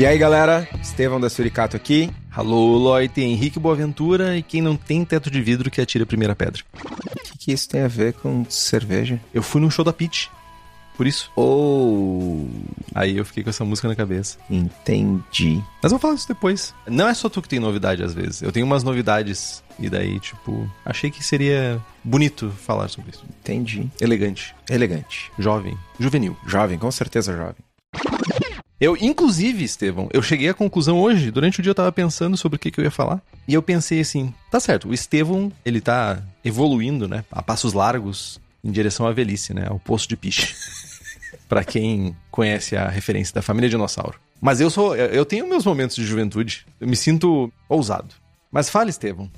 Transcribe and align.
E 0.00 0.06
aí, 0.06 0.16
galera? 0.16 0.66
Estevão 0.80 1.20
da 1.20 1.28
Suricato 1.28 1.76
aqui. 1.76 2.10
Alô, 2.34 2.78
Loite, 2.78 3.20
Henrique 3.20 3.58
Boaventura 3.58 4.34
e 4.34 4.42
quem 4.42 4.62
não 4.62 4.74
tem 4.74 5.04
teto 5.04 5.30
de 5.30 5.42
vidro 5.42 5.70
que 5.70 5.78
atira 5.78 6.04
a 6.04 6.06
primeira 6.06 6.34
pedra. 6.34 6.62
O 6.74 7.22
que, 7.22 7.36
que 7.36 7.52
isso 7.52 7.68
tem 7.68 7.82
a 7.82 7.86
ver 7.88 8.14
com 8.14 8.46
cerveja? 8.48 9.20
Eu 9.34 9.42
fui 9.42 9.60
num 9.60 9.70
show 9.70 9.84
da 9.84 9.92
Peach. 9.92 10.30
Por 10.96 11.06
isso. 11.06 11.30
Oh, 11.36 12.46
Aí 12.94 13.18
eu 13.18 13.26
fiquei 13.26 13.44
com 13.44 13.50
essa 13.50 13.62
música 13.62 13.88
na 13.88 13.94
cabeça. 13.94 14.38
entendi. 14.48 15.62
Mas 15.82 15.92
vou 15.92 15.98
falar 16.00 16.14
isso 16.14 16.26
depois. 16.28 16.74
Não 16.88 17.06
é 17.06 17.12
só 17.12 17.28
tu 17.28 17.42
que 17.42 17.48
tem 17.50 17.60
novidade 17.60 18.02
às 18.02 18.14
vezes. 18.14 18.40
Eu 18.40 18.50
tenho 18.52 18.64
umas 18.64 18.82
novidades. 18.82 19.62
E 19.78 19.90
daí, 19.90 20.18
tipo, 20.18 20.66
achei 20.82 21.10
que 21.10 21.22
seria 21.22 21.78
bonito 22.02 22.48
falar 22.64 22.88
sobre 22.88 23.10
isso. 23.10 23.22
Entendi. 23.40 23.86
Elegante, 24.00 24.54
Elegante. 24.70 25.30
jovem, 25.38 25.76
juvenil. 25.98 26.34
Jovem, 26.46 26.78
com 26.78 26.90
certeza 26.90 27.36
jovem. 27.36 28.49
Eu, 28.80 28.96
inclusive, 28.96 29.62
Estevão, 29.62 30.08
eu 30.10 30.22
cheguei 30.22 30.48
à 30.48 30.54
conclusão 30.54 30.98
hoje, 30.98 31.30
durante 31.30 31.60
o 31.60 31.62
dia 31.62 31.70
eu 31.70 31.74
tava 31.74 31.92
pensando 31.92 32.34
sobre 32.34 32.56
o 32.56 32.58
que, 32.58 32.70
que 32.70 32.80
eu 32.80 32.84
ia 32.84 32.90
falar. 32.90 33.20
E 33.46 33.52
eu 33.52 33.62
pensei 33.62 34.00
assim, 34.00 34.32
tá 34.50 34.58
certo, 34.58 34.88
o 34.88 34.94
Estevão, 34.94 35.52
ele 35.66 35.82
tá 35.82 36.22
evoluindo, 36.42 37.06
né, 37.06 37.22
a 37.30 37.42
passos 37.42 37.74
largos 37.74 38.40
em 38.64 38.70
direção 38.70 39.06
à 39.06 39.12
velhice, 39.12 39.52
né, 39.52 39.66
ao 39.68 39.78
poço 39.78 40.08
de 40.08 40.16
piche. 40.16 40.54
Pra 41.46 41.62
quem 41.62 42.16
conhece 42.30 42.74
a 42.74 42.88
referência 42.88 43.34
da 43.34 43.42
família 43.42 43.68
dinossauro. 43.68 44.18
Mas 44.40 44.60
eu 44.60 44.70
sou, 44.70 44.96
eu 44.96 45.26
tenho 45.26 45.46
meus 45.46 45.66
momentos 45.66 45.96
de 45.96 46.06
juventude. 46.06 46.64
Eu 46.80 46.88
me 46.88 46.96
sinto 46.96 47.52
ousado. 47.68 48.14
Mas 48.50 48.70
fala, 48.70 48.88
Estevão. 48.88 49.30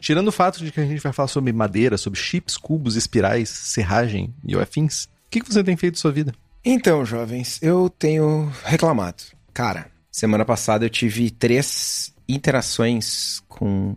Tirando 0.00 0.28
o 0.28 0.32
fato 0.32 0.64
de 0.64 0.70
que 0.70 0.80
a 0.80 0.86
gente 0.86 1.02
vai 1.02 1.12
falar 1.12 1.28
sobre 1.28 1.52
madeira, 1.52 1.98
sobre 1.98 2.18
chips, 2.18 2.56
cubos, 2.56 2.96
espirais, 2.96 3.48
serragem 3.48 4.32
e 4.46 4.54
afins, 4.56 5.04
o 5.04 5.08
que, 5.30 5.40
que 5.40 5.52
você 5.52 5.62
tem 5.62 5.76
feito 5.76 5.94
da 5.94 6.00
sua 6.00 6.12
vida? 6.12 6.32
Então, 6.68 7.04
jovens, 7.04 7.60
eu 7.62 7.88
tenho 7.88 8.52
reclamado. 8.64 9.22
Cara, 9.54 9.86
semana 10.10 10.44
passada 10.44 10.84
eu 10.84 10.90
tive 10.90 11.30
três 11.30 12.12
interações 12.28 13.40
com 13.46 13.96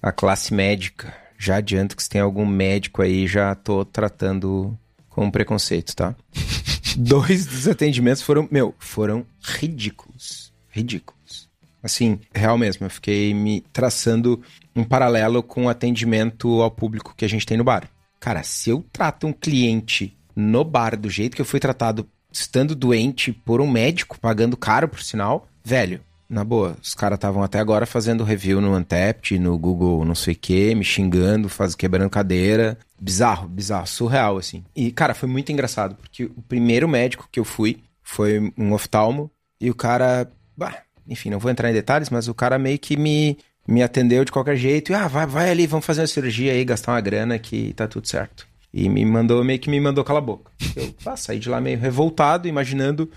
a 0.00 0.12
classe 0.12 0.54
médica. 0.54 1.12
Já 1.36 1.56
adianto 1.56 1.96
que 1.96 2.02
se 2.04 2.08
tem 2.08 2.20
algum 2.20 2.46
médico 2.46 3.02
aí, 3.02 3.26
já 3.26 3.52
tô 3.56 3.84
tratando 3.84 4.78
com 5.08 5.28
preconceito, 5.28 5.96
tá? 5.96 6.14
Dois 6.96 7.46
dos 7.46 7.66
atendimentos 7.66 8.22
foram, 8.22 8.46
meu, 8.48 8.76
foram 8.78 9.26
ridículos. 9.42 10.52
Ridículos. 10.68 11.48
Assim, 11.82 12.20
real 12.32 12.56
mesmo, 12.56 12.86
eu 12.86 12.90
fiquei 12.90 13.34
me 13.34 13.60
traçando 13.72 14.40
um 14.76 14.84
paralelo 14.84 15.42
com 15.42 15.64
o 15.64 15.68
atendimento 15.68 16.62
ao 16.62 16.70
público 16.70 17.12
que 17.16 17.24
a 17.24 17.28
gente 17.28 17.44
tem 17.44 17.56
no 17.56 17.64
bar. 17.64 17.90
Cara, 18.20 18.44
se 18.44 18.70
eu 18.70 18.84
trato 18.92 19.26
um 19.26 19.32
cliente 19.32 20.16
no 20.34 20.64
bar 20.64 20.96
do 20.96 21.08
jeito 21.08 21.34
que 21.34 21.40
eu 21.40 21.46
fui 21.46 21.60
tratado, 21.60 22.06
estando 22.30 22.74
doente 22.74 23.32
por 23.32 23.60
um 23.60 23.70
médico, 23.70 24.18
pagando 24.18 24.56
caro 24.56 24.88
por 24.88 25.02
sinal, 25.02 25.46
velho, 25.64 26.00
na 26.28 26.42
boa, 26.42 26.76
os 26.82 26.94
caras 26.94 27.16
estavam 27.16 27.42
até 27.42 27.58
agora 27.58 27.86
fazendo 27.86 28.24
review 28.24 28.60
no 28.60 28.74
Antept, 28.74 29.38
no 29.38 29.56
Google 29.58 30.04
não 30.04 30.14
sei 30.14 30.34
o 30.34 30.36
que, 30.36 30.74
me 30.74 30.84
xingando, 30.84 31.48
faz, 31.48 31.74
quebrando 31.74 32.10
cadeira. 32.10 32.78
Bizarro, 32.98 33.46
bizarro, 33.46 33.86
surreal, 33.86 34.38
assim. 34.38 34.64
E, 34.74 34.90
cara, 34.90 35.14
foi 35.14 35.28
muito 35.28 35.52
engraçado, 35.52 35.94
porque 35.94 36.24
o 36.24 36.42
primeiro 36.48 36.88
médico 36.88 37.28
que 37.30 37.38
eu 37.38 37.44
fui 37.44 37.82
foi 38.02 38.52
um 38.56 38.72
oftalmo, 38.72 39.30
e 39.60 39.70
o 39.70 39.74
cara, 39.74 40.28
bah, 40.56 40.82
enfim, 41.06 41.30
não 41.30 41.38
vou 41.38 41.50
entrar 41.50 41.70
em 41.70 41.74
detalhes, 41.74 42.10
mas 42.10 42.26
o 42.26 42.34
cara 42.34 42.58
meio 42.58 42.78
que 42.78 42.96
me, 42.96 43.38
me 43.68 43.82
atendeu 43.82 44.24
de 44.24 44.32
qualquer 44.32 44.56
jeito. 44.56 44.92
E, 44.92 44.94
ah, 44.94 45.06
vai, 45.06 45.26
vai 45.26 45.50
ali, 45.50 45.66
vamos 45.66 45.86
fazer 45.86 46.00
uma 46.00 46.06
cirurgia 46.06 46.52
aí, 46.52 46.64
gastar 46.64 46.92
uma 46.92 47.00
grana 47.00 47.38
que 47.38 47.72
tá 47.74 47.86
tudo 47.86 48.08
certo. 48.08 48.46
E 48.76 48.88
me 48.88 49.04
mandou, 49.04 49.44
meio 49.44 49.60
que 49.60 49.70
me 49.70 49.78
mandou 49.78 50.02
calar 50.02 50.20
a 50.20 50.26
boca. 50.26 50.50
Eu 50.74 50.92
ah, 51.06 51.16
saí 51.16 51.38
de 51.38 51.48
lá 51.48 51.60
meio 51.60 51.78
revoltado, 51.78 52.48
imaginando. 52.48 53.08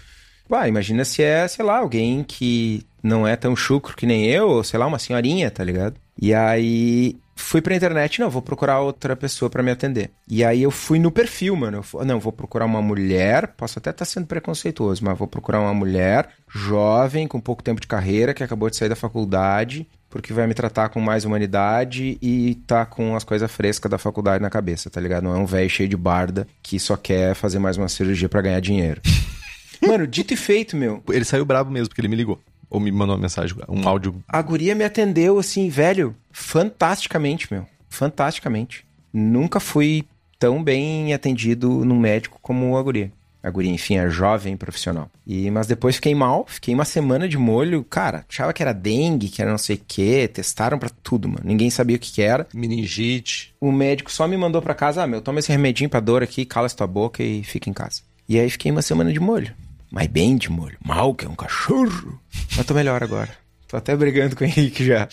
Ué, 0.52 0.68
imagina 0.68 1.04
se 1.04 1.24
é, 1.24 1.48
sei 1.48 1.66
lá, 1.66 1.80
alguém 1.80 2.24
que 2.24 2.86
não 3.02 3.28
é 3.28 3.36
tão 3.36 3.56
chucro 3.56 3.96
que 3.96 4.06
nem 4.06 4.28
eu, 4.28 4.48
ou 4.48 4.64
sei 4.64 4.80
lá, 4.80 4.86
uma 4.86 5.00
senhorinha, 5.00 5.50
tá 5.50 5.64
ligado? 5.64 5.96
E 6.22 6.32
aí 6.32 7.18
fui 7.36 7.60
pra 7.60 7.76
internet, 7.76 8.20
não, 8.20 8.30
vou 8.30 8.42
procurar 8.42 8.82
outra 8.82 9.16
pessoa 9.16 9.50
pra 9.50 9.64
me 9.64 9.72
atender. 9.72 10.12
E 10.28 10.46
aí 10.46 10.62
eu 10.62 10.70
fui 10.70 11.00
no 11.00 11.12
perfil, 11.12 11.56
mano. 11.56 11.84
Eu 11.92 12.06
não, 12.06 12.20
vou 12.20 12.32
procurar 12.32 12.66
uma 12.66 12.82
mulher, 12.82 13.48
posso 13.58 13.80
até 13.80 13.90
estar 13.90 14.06
sendo 14.06 14.28
preconceituoso, 14.28 15.04
mas 15.04 15.18
vou 15.18 15.28
procurar 15.28 15.60
uma 15.60 15.74
mulher 15.74 16.30
jovem, 16.48 17.28
com 17.28 17.40
pouco 17.40 17.64
tempo 17.64 17.82
de 17.82 17.88
carreira, 17.88 18.32
que 18.32 18.44
acabou 18.44 18.70
de 18.70 18.76
sair 18.76 18.90
da 18.90 18.96
faculdade, 18.96 19.88
porque 20.10 20.34
vai 20.34 20.48
me 20.48 20.54
tratar 20.54 20.90
com 20.90 21.00
mais 21.00 21.26
humanidade 21.26 22.18
e 22.22 22.56
tá 22.66 22.86
com 22.86 23.16
as 23.16 23.24
coisas 23.24 23.52
frescas 23.52 23.90
da 23.90 23.98
faculdade 23.98 24.42
na 24.42 24.50
cabeça, 24.50 24.90
tá 24.90 25.02
ligado? 25.02 25.24
Não 25.24 25.36
é 25.36 25.38
um 25.38 25.46
velho 25.46 25.70
cheio 25.70 25.90
de 25.90 25.98
barda 25.98 26.48
que 26.62 26.80
só 26.80 26.96
quer 26.96 27.36
fazer 27.36 27.60
mais 27.60 27.78
uma 27.78 27.90
cirurgia 27.90 28.30
pra 28.30 28.42
ganhar 28.42 28.60
dinheiro. 28.60 29.02
Mano, 29.86 30.08
dito 30.08 30.34
e 30.34 30.38
feito, 30.38 30.76
meu. 30.76 31.04
Ele 31.10 31.26
saiu 31.26 31.46
brabo 31.46 31.72
mesmo, 31.72 31.90
porque 31.90 32.02
ele 32.02 32.08
me 32.08 32.16
ligou. 32.16 32.42
Ou 32.70 32.80
me 32.80 32.92
mandou 32.92 33.16
uma 33.16 33.22
mensagem, 33.22 33.56
um 33.70 33.88
áudio. 33.88 34.22
A 34.28 34.42
guria 34.42 34.76
me 34.76 34.84
atendeu, 34.84 35.40
assim, 35.40 35.70
velho, 35.70 36.16
fantasticamente, 36.32 37.48
meu. 37.52 37.66
Fantasticamente. 37.90 38.86
Nunca 39.14 39.60
fui 39.60 40.06
tão 40.38 40.64
bem 40.64 41.14
atendido 41.14 41.86
num 41.86 41.98
médico 41.98 42.40
como 42.42 42.78
a 42.78 42.84
guria. 42.84 43.12
A 43.42 43.50
guria, 43.50 43.72
enfim, 43.72 43.98
é 43.98 44.10
jovem 44.10 44.58
profissional. 44.58 45.10
E, 45.26 45.50
mas 45.52 45.68
depois 45.68 45.96
fiquei 45.96 46.14
mal, 46.14 46.46
fiquei 46.48 46.74
uma 46.74 46.86
semana 46.86 47.30
de 47.30 47.38
molho. 47.38 47.84
Cara, 47.84 48.26
achava 48.28 48.52
que 48.52 48.62
era 48.62 48.74
dengue, 48.74 49.30
que 49.30 49.42
era 49.42 49.52
não 49.52 49.58
sei 49.58 49.76
o 49.76 49.82
quê. 49.88 50.30
Testaram 50.32 50.80
pra 50.80 50.90
tudo, 50.90 51.30
mano. 51.30 51.44
Ninguém 51.44 51.70
sabia 51.70 51.96
o 51.96 52.00
que, 52.00 52.12
que 52.12 52.22
era. 52.22 52.48
Meningite. 52.54 53.54
O 53.62 53.72
médico 53.72 54.12
só 54.12 54.28
me 54.28 54.36
mandou 54.36 54.62
pra 54.62 54.74
casa, 54.74 55.04
ah, 55.04 55.08
meu, 55.08 55.22
toma 55.22 55.40
esse 55.40 55.52
remedinho 55.52 55.90
pra 55.90 56.00
dor 56.00 56.24
aqui, 56.24 56.46
cala 56.46 56.68
tua 56.70 56.88
boca 56.88 57.24
e 57.24 57.44
fica 57.44 57.70
em 57.70 57.74
casa. 57.74 58.02
E 58.28 58.38
aí 58.40 58.50
fiquei 58.50 58.72
uma 58.72 58.82
semana 58.82 59.14
de 59.14 59.20
molho. 59.20 59.54
Mas 59.90 60.08
bem 60.08 60.36
de 60.36 60.52
molho. 60.52 60.78
Mal 60.84 61.16
que 61.16 61.26
é 61.26 61.30
um 61.30 61.36
cachorro. 61.36 62.20
Mas 62.56 62.66
tô 62.66 62.74
melhor 62.74 63.02
agora. 63.02 63.30
Tô 63.68 63.78
até 63.78 63.96
brigando 63.96 64.36
com 64.36 64.44
o 64.44 64.48
Henrique 64.48 64.86
já. 64.86 65.08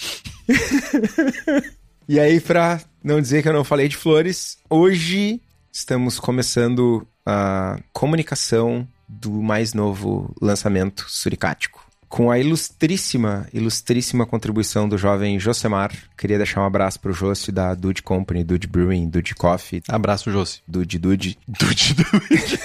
e 2.09 2.19
aí, 2.19 2.41
pra 2.41 2.81
não 3.03 3.21
dizer 3.21 3.43
que 3.43 3.49
eu 3.49 3.53
não 3.53 3.65
falei 3.65 3.89
de 3.89 3.97
flores, 3.97 4.59
hoje 4.69 5.41
estamos 5.75 6.21
começando 6.21 7.05
a 7.27 7.81
comunicação 7.93 8.87
do 9.09 9.43
mais 9.43 9.75
novo 9.75 10.33
lançamento 10.41 11.05
suricático. 11.09 11.85
Com 12.09 12.31
a 12.31 12.39
ilustríssima, 12.39 13.49
ilustríssima 13.53 14.25
contribuição 14.25 14.89
do 14.89 14.97
jovem 14.97 15.41
Josemar. 15.41 15.93
Queria 16.17 16.37
deixar 16.37 16.61
um 16.61 16.65
abraço 16.65 17.01
pro 17.01 17.13
Josse 17.13 17.51
da 17.51 17.75
Dude 17.75 18.03
Company, 18.03 18.45
Dude 18.45 18.69
Brewing, 18.69 19.09
Dude 19.09 19.35
Coffee, 19.35 19.83
Abraço, 19.89 20.31
Josi. 20.31 20.63
Dude 20.69 20.97
Dude. 20.97 21.37
Dude, 21.49 21.95
dude. 21.95 22.59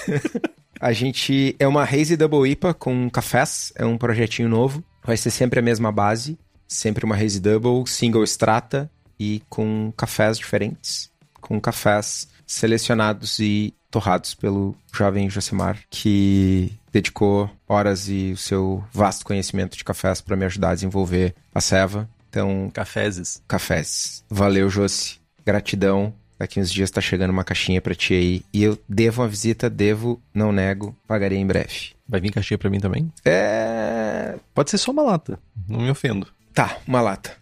A 0.80 0.94
gente 0.94 1.56
é 1.60 1.68
uma 1.68 1.84
Hazy 1.84 2.16
Double 2.16 2.50
IPA 2.50 2.74
com 2.76 3.10
cafés, 3.10 3.74
é 3.76 3.84
um 3.84 3.98
projetinho 3.98 4.48
novo. 4.48 4.84
Vai 5.04 5.18
ser 5.18 5.32
sempre 5.32 5.60
a 5.60 5.64
mesma 5.64 5.92
base, 5.92 6.38
sempre 6.68 7.04
uma 7.04 7.16
Hazy 7.16 7.42
Double, 7.42 7.86
single 7.86 8.24
extrata 8.24 8.90
e 9.20 9.42
com 9.50 9.92
cafés 9.98 10.38
diferentes, 10.38 11.10
com 11.42 11.60
cafés 11.60 12.30
selecionados 12.50 13.40
e 13.40 13.74
torrados 13.92 14.34
pelo 14.34 14.75
jovem 14.92 15.30
Josemar, 15.30 15.80
que 15.90 16.74
dedicou 16.92 17.50
horas 17.68 18.10
e 18.10 18.31
o 18.34 18.38
seu 18.38 18.84
vasto 18.92 19.24
conhecimento 19.24 19.78
de 19.78 19.84
cafés 19.84 20.19
para 20.19 20.36
me 20.36 20.46
ajudar 20.46 20.72
a 20.72 20.75
desenvolver 20.75 21.36
a 21.54 21.62
ceva. 21.62 22.10
Então, 22.30 22.69
Cafézes. 22.74 23.42
cafés. 23.48 24.24
Valeu, 24.30 24.69
Josi. 24.69 25.19
Gratidão. 25.46 26.13
Daqui 26.38 26.60
uns 26.60 26.72
dias 26.72 26.90
tá 26.90 27.01
chegando 27.01 27.31
uma 27.31 27.44
caixinha 27.44 27.81
pra 27.81 27.94
ti 27.96 28.13
aí. 28.13 28.44
E 28.54 28.63
eu 28.63 28.80
devo 28.88 29.22
uma 29.22 29.28
visita, 29.28 29.69
devo, 29.69 30.22
não 30.34 30.52
nego, 30.52 30.95
pagarei 31.07 31.38
em 31.38 31.45
breve. 31.45 31.92
Vai 32.07 32.22
vir 32.22 32.31
caixinha 32.31 32.57
pra 32.57 32.69
mim 32.69 32.80
também? 32.80 33.12
É. 33.25 34.36
Pode 34.54 34.69
ser 34.69 34.78
só 34.78 34.92
uma 34.92 35.04
lata. 35.04 35.40
Não 35.68 35.81
me 35.81 35.90
ofendo. 35.92 36.28
Tá, 36.54 36.78
uma 36.88 37.02
lata. 37.02 37.36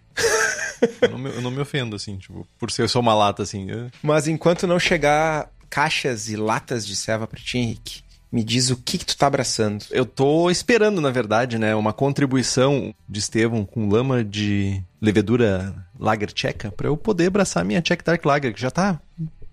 Eu, 1.02 1.10
não 1.10 1.18
me, 1.18 1.30
eu 1.30 1.42
não 1.42 1.52
me 1.52 1.60
ofendo, 1.60 1.96
assim, 1.96 2.18
tipo, 2.18 2.48
por 2.60 2.72
ser 2.72 2.88
só 2.90 3.00
uma 3.00 3.14
lata, 3.14 3.44
assim. 3.44 3.70
eu- 3.70 3.90
Mas 4.04 4.28
enquanto 4.28 4.66
não 4.68 4.80
chegar 4.80 5.50
caixas 5.70 6.30
e 6.30 6.36
latas 6.36 6.86
de 6.86 6.96
ceva 6.96 7.28
pra 7.28 7.40
ti, 7.40 7.58
Henrique, 7.58 8.02
me 8.32 8.44
diz 8.44 8.70
o 8.70 8.78
que 8.78 8.98
que 8.98 9.06
tu 9.06 9.18
tá 9.18 9.28
abraçando. 9.28 9.86
Eu 9.92 10.06
tô 10.06 10.50
esperando, 10.50 11.00
na 11.02 11.10
verdade, 11.12 11.58
né, 11.58 11.74
uma 11.76 11.94
contribuição 11.94 12.94
de 13.08 13.20
Estevão 13.20 13.64
com 13.66 13.88
lama 13.90 14.24
de 14.24 14.82
levedura 15.02 15.74
Lager 16.00 16.32
Tcheca 16.32 16.72
pra 16.72 16.88
eu 16.88 16.98
poder 16.98 17.28
abraçar 17.28 17.64
minha 17.64 17.82
Czech 17.82 18.04
Dark 18.04 18.24
Lager, 18.26 18.54
que 18.54 18.62
já 18.62 18.70
tá 18.72 19.00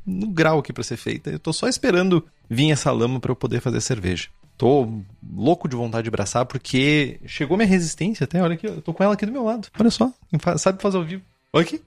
no 0.05 0.27
grau 0.29 0.59
aqui 0.59 0.73
pra 0.73 0.83
ser 0.85 0.97
feita. 0.97 1.31
Eu 1.31 1.39
tô 1.39 1.53
só 1.53 1.69
esperando 1.69 2.25
vir 2.51 2.71
essa 2.73 2.91
lama 2.93 3.21
pra 3.21 3.31
eu 3.31 3.37
poder 3.37 3.61
fazer 3.61 3.81
cerveja. 3.81 4.29
Tô 4.57 4.89
louco 5.35 5.69
de 5.69 5.77
vontade 5.77 6.05
de 6.05 6.09
abraçar 6.09 6.47
porque 6.47 7.21
chegou 7.27 7.57
minha 7.57 7.69
resistência 7.69 8.25
até, 8.25 8.41
olha 8.43 8.55
aqui, 8.55 8.67
eu 8.67 8.81
tô 8.81 8.95
com 8.95 9.03
ela 9.03 9.15
aqui 9.15 9.27
do 9.27 9.33
meu 9.33 9.45
lado. 9.45 9.69
Olha 9.79 9.91
só, 9.91 10.13
sabe 10.59 10.81
fazer 10.81 10.97
ao 10.97 11.05
vivo. 11.05 11.23
Olha 11.53 11.65
aqui. 11.65 11.81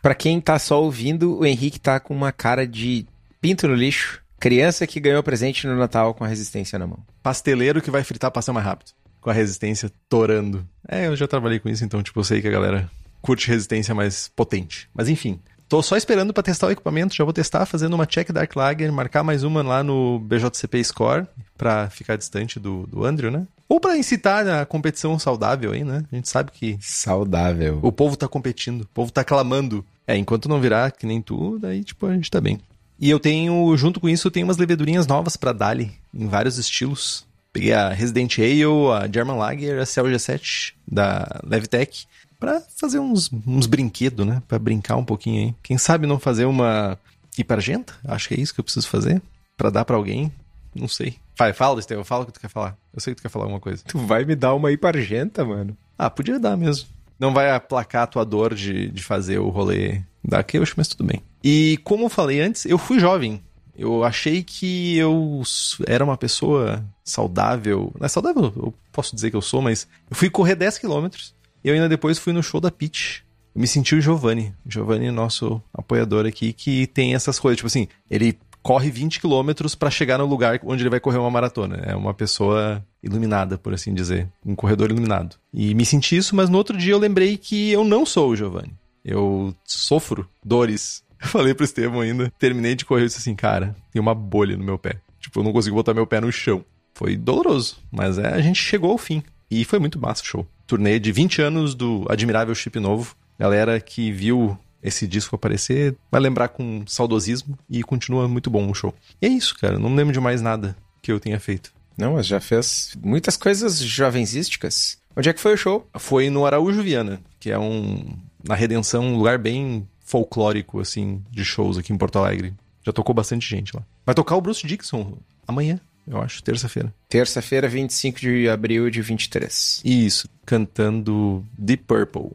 Pra 0.00 0.14
quem 0.14 0.40
tá 0.40 0.58
só 0.58 0.82
ouvindo, 0.82 1.38
o 1.38 1.44
Henrique 1.44 1.80
tá 1.80 1.98
com 1.98 2.14
uma 2.14 2.30
cara 2.32 2.66
de 2.66 3.06
pinto 3.40 3.66
no 3.66 3.74
lixo. 3.74 4.22
Criança 4.38 4.86
que 4.86 5.00
ganhou 5.00 5.22
presente 5.22 5.66
no 5.66 5.76
Natal 5.76 6.14
com 6.14 6.22
a 6.24 6.28
resistência 6.28 6.78
na 6.78 6.86
mão. 6.86 6.98
Pasteleiro 7.22 7.82
que 7.82 7.90
vai 7.90 8.04
fritar 8.04 8.30
pastel 8.30 8.54
mais 8.54 8.64
rápido. 8.64 8.92
Com 9.20 9.30
a 9.30 9.32
resistência 9.32 9.90
torando. 10.08 10.64
É, 10.86 11.08
eu 11.08 11.16
já 11.16 11.26
trabalhei 11.26 11.58
com 11.58 11.68
isso, 11.68 11.84
então, 11.84 12.02
tipo, 12.02 12.20
eu 12.20 12.24
sei 12.24 12.40
que 12.40 12.46
a 12.46 12.52
galera 12.52 12.88
curte 13.20 13.48
resistência 13.48 13.94
mais 13.94 14.28
potente. 14.28 14.88
Mas 14.94 15.08
enfim, 15.08 15.40
tô 15.68 15.82
só 15.82 15.96
esperando 15.96 16.32
pra 16.32 16.42
testar 16.42 16.66
o 16.66 16.70
equipamento. 16.70 17.14
Já 17.14 17.24
vou 17.24 17.32
testar 17.32 17.66
fazendo 17.66 17.94
uma 17.94 18.06
check 18.06 18.30
Dark 18.32 18.54
Lager, 18.56 18.92
marcar 18.92 19.22
mais 19.22 19.44
uma 19.44 19.62
lá 19.62 19.82
no 19.82 20.18
BJCP 20.20 20.82
Score, 20.82 21.26
pra 21.56 21.90
ficar 21.90 22.16
distante 22.16 22.58
do, 22.58 22.86
do 22.86 23.04
Andrew, 23.04 23.30
né? 23.30 23.46
Ou 23.68 23.78
pra 23.78 23.98
incitar 23.98 24.48
a 24.48 24.64
competição 24.64 25.18
saudável 25.18 25.72
aí, 25.72 25.84
né? 25.84 26.04
A 26.10 26.16
gente 26.16 26.28
sabe 26.28 26.50
que 26.52 26.78
Saudável. 26.80 27.80
o 27.82 27.92
povo 27.92 28.16
tá 28.16 28.26
competindo, 28.26 28.82
o 28.82 28.86
povo 28.86 29.12
tá 29.12 29.22
clamando. 29.22 29.84
É, 30.06 30.16
enquanto 30.16 30.48
não 30.48 30.60
virar 30.60 30.90
que 30.90 31.04
nem 31.04 31.20
tu, 31.20 31.58
daí, 31.58 31.84
tipo, 31.84 32.06
a 32.06 32.14
gente 32.14 32.30
tá 32.30 32.40
bem. 32.40 32.58
E 32.98 33.10
eu 33.10 33.20
tenho, 33.20 33.76
junto 33.76 34.00
com 34.00 34.08
isso, 34.08 34.26
eu 34.26 34.30
tenho 34.30 34.46
umas 34.46 34.56
levedurinhas 34.56 35.06
novas 35.06 35.36
pra 35.36 35.52
Dali, 35.52 35.92
em 36.12 36.26
vários 36.26 36.56
estilos. 36.56 37.26
Peguei 37.52 37.72
a 37.72 37.90
Resident 37.90 38.38
Ale, 38.38 38.64
a 38.64 39.08
German 39.12 39.36
Lager, 39.36 39.80
a 39.80 39.84
CLG7 39.84 40.72
da 40.86 41.40
Levtech, 41.44 42.06
pra 42.38 42.60
fazer 42.76 42.98
uns, 42.98 43.30
uns 43.46 43.66
brinquedos, 43.66 44.26
né? 44.26 44.42
Pra 44.46 44.58
brincar 44.58 44.96
um 44.96 45.04
pouquinho 45.04 45.46
aí. 45.46 45.54
Quem 45.62 45.78
sabe 45.78 46.06
não 46.06 46.18
fazer 46.18 46.44
uma 46.44 46.98
hipergenta? 47.36 47.94
Acho 48.04 48.28
que 48.28 48.34
é 48.34 48.40
isso 48.40 48.54
que 48.54 48.60
eu 48.60 48.64
preciso 48.64 48.88
fazer. 48.88 49.20
Pra 49.56 49.70
dar 49.70 49.84
pra 49.84 49.96
alguém. 49.96 50.32
Não 50.74 50.88
sei. 50.88 51.16
Vai, 51.36 51.52
fala, 51.52 51.80
Estevão, 51.80 52.04
fala 52.04 52.22
o 52.22 52.26
que 52.26 52.32
tu 52.32 52.40
quer 52.40 52.50
falar. 52.50 52.76
Eu 52.92 53.00
sei 53.00 53.14
que 53.14 53.20
tu 53.20 53.22
quer 53.22 53.28
falar 53.28 53.44
alguma 53.44 53.60
coisa. 53.60 53.82
Tu 53.86 53.98
vai 53.98 54.24
me 54.24 54.34
dar 54.34 54.54
uma 54.54 54.72
hipargenta, 54.72 55.44
mano. 55.44 55.76
Ah, 55.96 56.10
podia 56.10 56.38
dar 56.38 56.56
mesmo. 56.56 56.86
Não 57.18 57.32
vai 57.32 57.50
aplacar 57.50 58.04
a 58.04 58.06
tua 58.06 58.24
dor 58.24 58.54
de, 58.54 58.88
de 58.88 59.02
fazer 59.02 59.38
o 59.38 59.48
rolê 59.48 60.02
da 60.24 60.42
Keush, 60.42 60.74
mas 60.76 60.88
tudo 60.88 61.04
bem. 61.04 61.22
E 61.42 61.78
como 61.82 62.04
eu 62.04 62.08
falei 62.08 62.40
antes, 62.40 62.64
eu 62.64 62.78
fui 62.78 63.00
jovem. 63.00 63.42
Eu 63.76 64.02
achei 64.02 64.42
que 64.42 64.96
eu 64.96 65.42
era 65.86 66.04
uma 66.04 66.16
pessoa 66.16 66.84
saudável. 67.04 67.92
Não 67.98 68.06
é 68.06 68.08
saudável, 68.08 68.52
eu 68.56 68.74
posso 68.92 69.14
dizer 69.14 69.30
que 69.30 69.36
eu 69.36 69.42
sou, 69.42 69.62
mas 69.62 69.86
eu 70.10 70.16
fui 70.16 70.28
correr 70.28 70.56
10 70.56 70.78
quilômetros. 70.78 71.32
Eu 71.62 71.74
ainda 71.74 71.88
depois 71.88 72.18
fui 72.18 72.32
no 72.32 72.42
show 72.42 72.60
da 72.60 72.70
Peach. 72.70 73.24
Eu 73.54 73.60
me 73.60 73.66
senti 73.66 73.94
o 73.94 74.00
Giovanni. 74.00 74.54
Giovanni, 74.66 75.10
nosso 75.10 75.62
apoiador 75.72 76.26
aqui, 76.26 76.52
que 76.52 76.86
tem 76.86 77.14
essas 77.14 77.38
coisas. 77.38 77.56
Tipo 77.56 77.66
assim, 77.66 77.88
ele 78.10 78.38
corre 78.62 78.90
20 78.90 79.20
quilômetros 79.20 79.74
pra 79.74 79.90
chegar 79.90 80.18
no 80.18 80.26
lugar 80.26 80.60
onde 80.64 80.82
ele 80.82 80.90
vai 80.90 81.00
correr 81.00 81.18
uma 81.18 81.30
maratona. 81.30 81.76
É 81.76 81.96
uma 81.96 82.14
pessoa 82.14 82.84
iluminada, 83.02 83.56
por 83.56 83.72
assim 83.72 83.94
dizer. 83.94 84.28
Um 84.44 84.54
corredor 84.54 84.90
iluminado. 84.90 85.36
E 85.52 85.74
me 85.74 85.84
senti 85.84 86.16
isso, 86.16 86.36
mas 86.36 86.48
no 86.48 86.58
outro 86.58 86.76
dia 86.76 86.92
eu 86.92 86.98
lembrei 86.98 87.36
que 87.36 87.70
eu 87.70 87.84
não 87.84 88.04
sou 88.04 88.30
o 88.30 88.36
Giovanni. 88.36 88.72
Eu 89.04 89.54
sofro 89.64 90.28
dores. 90.44 91.02
Eu 91.20 91.26
falei 91.26 91.52
pro 91.52 91.64
Estevão 91.64 92.00
ainda. 92.00 92.32
Terminei 92.38 92.76
de 92.76 92.84
correr 92.84 93.02
e 93.02 93.06
disse 93.06 93.18
assim, 93.18 93.34
cara, 93.34 93.74
tem 93.90 94.00
uma 94.00 94.14
bolha 94.14 94.56
no 94.56 94.62
meu 94.62 94.78
pé. 94.78 95.00
Tipo, 95.18 95.40
eu 95.40 95.44
não 95.44 95.52
consigo 95.52 95.74
botar 95.74 95.92
meu 95.92 96.06
pé 96.06 96.20
no 96.20 96.30
chão. 96.30 96.64
Foi 96.94 97.16
doloroso, 97.16 97.78
mas 97.90 98.18
é, 98.18 98.28
a 98.28 98.40
gente 98.40 98.62
chegou 98.62 98.92
ao 98.92 98.98
fim. 98.98 99.20
E 99.50 99.64
foi 99.64 99.80
muito 99.80 99.98
massa 99.98 100.22
o 100.22 100.26
show. 100.26 100.46
Turnê 100.68 100.98
de 100.98 101.10
20 101.10 101.40
anos 101.40 101.74
do 101.74 102.04
Admirável 102.10 102.54
Chip 102.54 102.78
Novo. 102.78 103.16
Galera 103.38 103.80
que 103.80 104.12
viu 104.12 104.56
esse 104.82 105.08
disco 105.08 105.34
aparecer 105.34 105.96
vai 106.12 106.20
lembrar 106.20 106.48
com 106.48 106.84
saudosismo 106.86 107.58
e 107.70 107.82
continua 107.82 108.28
muito 108.28 108.50
bom 108.50 108.70
o 108.70 108.74
show. 108.74 108.94
E 109.20 109.26
é 109.26 109.30
isso, 109.30 109.56
cara. 109.58 109.78
Não 109.78 109.94
lembro 109.94 110.12
de 110.12 110.20
mais 110.20 110.42
nada 110.42 110.76
que 111.00 111.10
eu 111.10 111.18
tenha 111.18 111.40
feito. 111.40 111.72
Não, 111.96 112.12
mas 112.12 112.26
já 112.26 112.38
fez 112.38 112.92
muitas 113.02 113.34
coisas 113.36 113.78
jovenzísticas. 113.78 114.98
Onde 115.16 115.30
é 115.30 115.32
que 115.32 115.40
foi 115.40 115.54
o 115.54 115.56
show? 115.56 115.88
Foi 115.98 116.28
no 116.28 116.44
Araújo 116.44 116.82
Viana, 116.82 117.18
que 117.40 117.50
é 117.50 117.58
um. 117.58 118.16
Na 118.46 118.54
Redenção, 118.54 119.04
um 119.04 119.16
lugar 119.16 119.38
bem 119.38 119.88
folclórico, 120.04 120.80
assim, 120.80 121.22
de 121.30 121.44
shows 121.44 121.78
aqui 121.78 121.94
em 121.94 121.98
Porto 121.98 122.18
Alegre. 122.18 122.54
Já 122.84 122.92
tocou 122.92 123.14
bastante 123.14 123.48
gente 123.48 123.74
lá. 123.74 123.82
Vai 124.04 124.14
tocar 124.14 124.36
o 124.36 124.40
Bruce 124.40 124.66
Dixon 124.66 125.16
amanhã, 125.46 125.80
eu 126.10 126.20
acho, 126.20 126.42
terça-feira. 126.42 126.92
Terça-feira, 127.08 127.68
25 127.68 128.18
de 128.18 128.48
abril 128.48 128.90
de 128.90 129.02
23. 129.02 129.82
Isso, 129.84 130.28
cantando 130.46 131.44
Deep 131.56 131.84
Purple. 131.84 132.30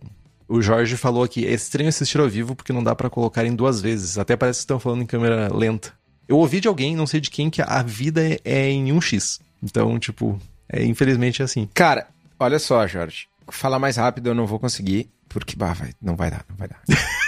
O 0.47 0.61
Jorge 0.61 0.95
falou 0.97 1.23
aqui, 1.23 1.45
é 1.47 1.51
estranho 1.51 1.89
assistir 1.89 2.19
ao 2.19 2.29
vivo 2.29 2.55
porque 2.55 2.73
não 2.73 2.83
dá 2.83 2.93
pra 2.95 3.09
colocar 3.09 3.45
em 3.45 3.55
duas 3.55 3.81
vezes. 3.81 4.17
Até 4.17 4.35
parece 4.35 4.59
que 4.59 4.63
estão 4.63 4.79
falando 4.79 5.01
em 5.01 5.05
câmera 5.05 5.53
lenta. 5.53 5.93
Eu 6.27 6.37
ouvi 6.37 6.59
de 6.59 6.67
alguém, 6.67 6.95
não 6.95 7.07
sei 7.07 7.19
de 7.19 7.29
quem, 7.29 7.49
que 7.49 7.61
a 7.61 7.81
vida 7.81 8.21
é, 8.23 8.39
é 8.43 8.69
em 8.69 8.87
1x. 8.87 9.39
Então, 9.61 9.97
tipo, 9.97 10.39
é 10.69 10.83
infelizmente 10.83 11.41
é 11.41 11.45
assim. 11.45 11.67
Cara, 11.73 12.07
olha 12.39 12.59
só, 12.59 12.85
Jorge. 12.87 13.27
Falar 13.49 13.79
mais 13.79 13.97
rápido 13.97 14.27
eu 14.27 14.35
não 14.35 14.45
vou 14.45 14.59
conseguir, 14.59 15.09
porque 15.27 15.55
bah, 15.55 15.73
vai, 15.73 15.93
não 16.01 16.15
vai 16.15 16.29
dar, 16.29 16.45
não 16.49 16.55
vai 16.55 16.67
dar. 16.67 16.81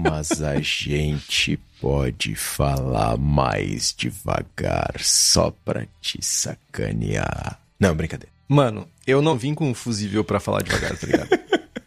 Mas 0.00 0.40
a 0.40 0.60
gente 0.60 1.58
pode 1.80 2.36
falar 2.36 3.16
mais 3.18 3.92
devagar 3.92 4.94
só 5.00 5.50
pra 5.64 5.86
te 6.00 6.24
sacanear. 6.24 7.58
Não, 7.80 7.96
brincadeira. 7.96 8.32
Mano, 8.48 8.88
eu 9.04 9.20
não 9.20 9.36
vim 9.36 9.54
com 9.54 9.68
um 9.68 9.74
fusível 9.74 10.22
pra 10.22 10.38
falar 10.38 10.62
devagar, 10.62 10.96
tá 10.96 11.04
ligado? 11.04 11.30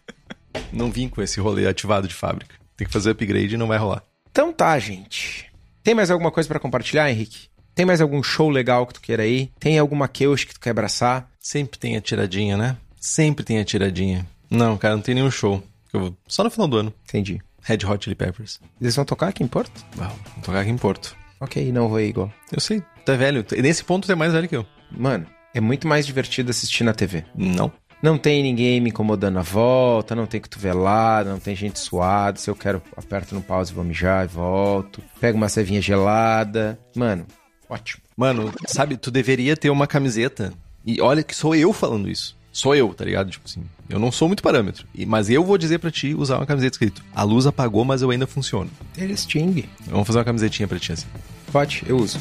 não 0.73 0.91
vim 0.91 1.07
com 1.07 1.21
esse 1.21 1.39
rolê 1.39 1.65
ativado 1.65 2.05
de 2.05 2.13
fábrica. 2.13 2.53
Tem 2.75 2.85
que 2.85 2.91
fazer 2.91 3.11
upgrade 3.11 3.55
e 3.55 3.57
não 3.57 3.67
vai 3.67 3.77
rolar. 3.77 4.03
Então 4.29 4.51
tá, 4.51 4.77
gente. 4.77 5.49
Tem 5.81 5.95
mais 5.95 6.11
alguma 6.11 6.31
coisa 6.31 6.49
pra 6.49 6.59
compartilhar, 6.59 7.09
Henrique? 7.09 7.47
Tem 7.73 7.85
mais 7.85 8.01
algum 8.01 8.21
show 8.21 8.49
legal 8.49 8.85
que 8.85 8.95
tu 8.95 9.01
queira 9.01 9.25
ir? 9.25 9.49
Tem 9.57 9.79
alguma 9.79 10.09
queush 10.09 10.43
que 10.43 10.53
tu 10.53 10.59
quer 10.59 10.71
abraçar? 10.71 11.31
Sempre 11.39 11.79
tem 11.79 11.95
a 11.95 12.01
tiradinha, 12.01 12.57
né? 12.57 12.75
Sempre 12.99 13.45
tem 13.45 13.57
a 13.57 13.63
tiradinha. 13.63 14.27
Não, 14.49 14.77
cara, 14.77 14.97
não 14.97 15.01
tem 15.01 15.15
nenhum 15.15 15.31
show. 15.31 15.63
Eu 15.93 15.99
vou... 16.01 16.17
Só 16.27 16.43
no 16.43 16.51
final 16.51 16.67
do 16.67 16.75
ano. 16.75 16.93
Entendi. 17.05 17.41
Red 17.61 17.85
Hot 17.85 18.03
Chili 18.03 18.15
Peppers. 18.15 18.59
Eles 18.79 18.95
vão 18.95 19.05
tocar 19.05 19.27
aqui 19.27 19.43
em 19.43 19.47
Porto? 19.47 19.85
Uau, 19.97 20.09
vou 20.35 20.43
tocar 20.43 20.61
aqui 20.61 20.69
em 20.69 20.77
Porto. 20.77 21.15
Ok, 21.39 21.71
não 21.71 21.89
vou 21.89 21.99
ir 21.99 22.09
igual. 22.09 22.31
Eu 22.51 22.59
sei, 22.59 22.83
tu 23.05 23.11
é 23.11 23.17
velho. 23.17 23.45
Nesse 23.57 23.83
ponto 23.83 24.05
tu 24.05 24.11
é 24.11 24.15
mais 24.15 24.33
velho 24.33 24.47
que 24.47 24.55
eu. 24.55 24.65
Mano, 24.91 25.25
é 25.53 25.59
muito 25.59 25.87
mais 25.87 26.05
divertido 26.05 26.51
assistir 26.51 26.83
na 26.83 26.93
TV. 26.93 27.25
Não. 27.35 27.71
Não 28.01 28.17
tem 28.17 28.41
ninguém 28.41 28.81
me 28.81 28.89
incomodando 28.89 29.37
à 29.37 29.43
volta, 29.43 30.15
não 30.15 30.25
tem 30.25 30.41
cotovelada, 30.41 31.29
não 31.29 31.39
tem 31.39 31.55
gente 31.55 31.77
suada. 31.77 32.39
Se 32.39 32.49
eu 32.49 32.55
quero, 32.55 32.81
aperto 32.97 33.35
no 33.35 33.41
pause, 33.41 33.73
vou 33.73 33.83
mijar 33.83 34.25
e 34.25 34.27
volto. 34.27 35.03
Pego 35.19 35.37
uma 35.37 35.49
cevinha 35.49 35.81
gelada. 35.81 36.79
Mano, 36.95 37.27
ótimo. 37.69 38.01
Mano, 38.17 38.51
sabe, 38.65 38.97
tu 38.97 39.11
deveria 39.11 39.55
ter 39.55 39.69
uma 39.69 39.85
camiseta. 39.85 40.51
E 40.83 40.99
olha 40.99 41.21
que 41.21 41.35
sou 41.35 41.53
eu 41.53 41.71
falando 41.71 42.09
isso. 42.09 42.35
Sou 42.51 42.75
eu, 42.75 42.93
tá 42.93 43.05
ligado? 43.05 43.31
Tipo 43.31 43.47
assim, 43.47 43.63
eu 43.89 43.97
não 43.97 44.11
sou 44.11 44.27
muito 44.27 44.43
parâmetro. 44.43 44.85
Mas 45.07 45.29
eu 45.29 45.43
vou 45.43 45.57
dizer 45.57 45.79
pra 45.79 45.89
ti 45.89 46.13
usar 46.13 46.37
uma 46.37 46.45
camiseta 46.45 46.75
escrito: 46.75 47.01
A 47.15 47.23
luz 47.23 47.47
apagou, 47.47 47.85
mas 47.85 48.01
eu 48.01 48.09
ainda 48.09 48.27
funciono. 48.27 48.69
Eles 48.97 49.25
xingue. 49.27 49.69
Vamos 49.87 50.05
fazer 50.05 50.19
uma 50.19 50.25
camisetinha 50.25 50.67
pra 50.67 50.77
ti 50.77 50.91
assim. 50.91 51.07
Pode, 51.51 51.83
eu 51.87 51.97
uso. 51.97 52.19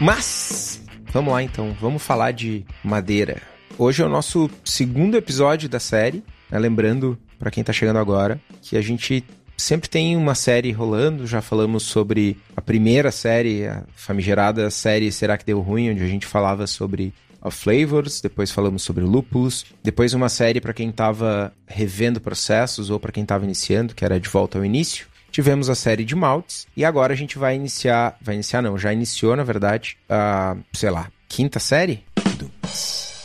Mas, 0.00 0.82
vamos 1.12 1.32
lá 1.32 1.44
então, 1.44 1.76
vamos 1.80 2.02
falar 2.02 2.32
de 2.32 2.66
madeira. 2.82 3.40
Hoje 3.78 4.02
é 4.02 4.04
o 4.04 4.08
nosso 4.08 4.50
segundo 4.64 5.16
episódio 5.16 5.68
da 5.68 5.78
série, 5.78 6.24
né? 6.50 6.58
lembrando 6.58 7.16
para 7.38 7.52
quem 7.52 7.62
tá 7.62 7.72
chegando 7.72 8.00
agora 8.00 8.40
que 8.60 8.76
a 8.76 8.82
gente 8.82 9.24
sempre 9.62 9.88
tem 9.88 10.16
uma 10.16 10.34
série 10.34 10.72
rolando, 10.72 11.26
já 11.26 11.40
falamos 11.40 11.84
sobre 11.84 12.36
a 12.56 12.60
primeira 12.60 13.12
série, 13.12 13.66
a 13.66 13.84
famigerada 13.94 14.68
série 14.70 15.12
Será 15.12 15.38
que 15.38 15.44
deu 15.44 15.60
ruim, 15.60 15.90
onde 15.90 16.02
a 16.02 16.06
gente 16.06 16.26
falava 16.26 16.66
sobre 16.66 17.14
of 17.40 17.56
Flavors, 17.56 18.20
depois 18.20 18.50
falamos 18.50 18.82
sobre 18.82 19.04
lúpulos, 19.04 19.64
depois 19.82 20.14
uma 20.14 20.28
série 20.28 20.60
para 20.60 20.72
quem 20.72 20.90
estava 20.90 21.52
revendo 21.66 22.20
processos 22.20 22.90
ou 22.90 22.98
para 22.98 23.12
quem 23.12 23.22
estava 23.22 23.44
iniciando, 23.44 23.94
que 23.94 24.04
era 24.04 24.18
de 24.18 24.28
volta 24.28 24.58
ao 24.58 24.64
início. 24.64 25.06
Tivemos 25.30 25.70
a 25.70 25.74
série 25.74 26.04
de 26.04 26.14
maltes 26.14 26.66
e 26.76 26.84
agora 26.84 27.12
a 27.12 27.16
gente 27.16 27.38
vai 27.38 27.54
iniciar, 27.54 28.16
vai 28.20 28.34
iniciar 28.34 28.62
não, 28.62 28.76
já 28.76 28.92
iniciou 28.92 29.34
na 29.34 29.44
verdade, 29.44 29.96
a, 30.08 30.56
sei 30.72 30.90
lá, 30.90 31.08
quinta 31.28 31.58
série? 31.58 32.04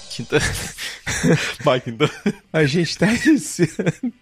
Quinta. 0.09 0.39
Vai, 1.63 1.79
quinta. 1.79 2.09
A 2.51 2.65
gente 2.65 2.89
está 2.89 3.07
iniciando 3.07 4.13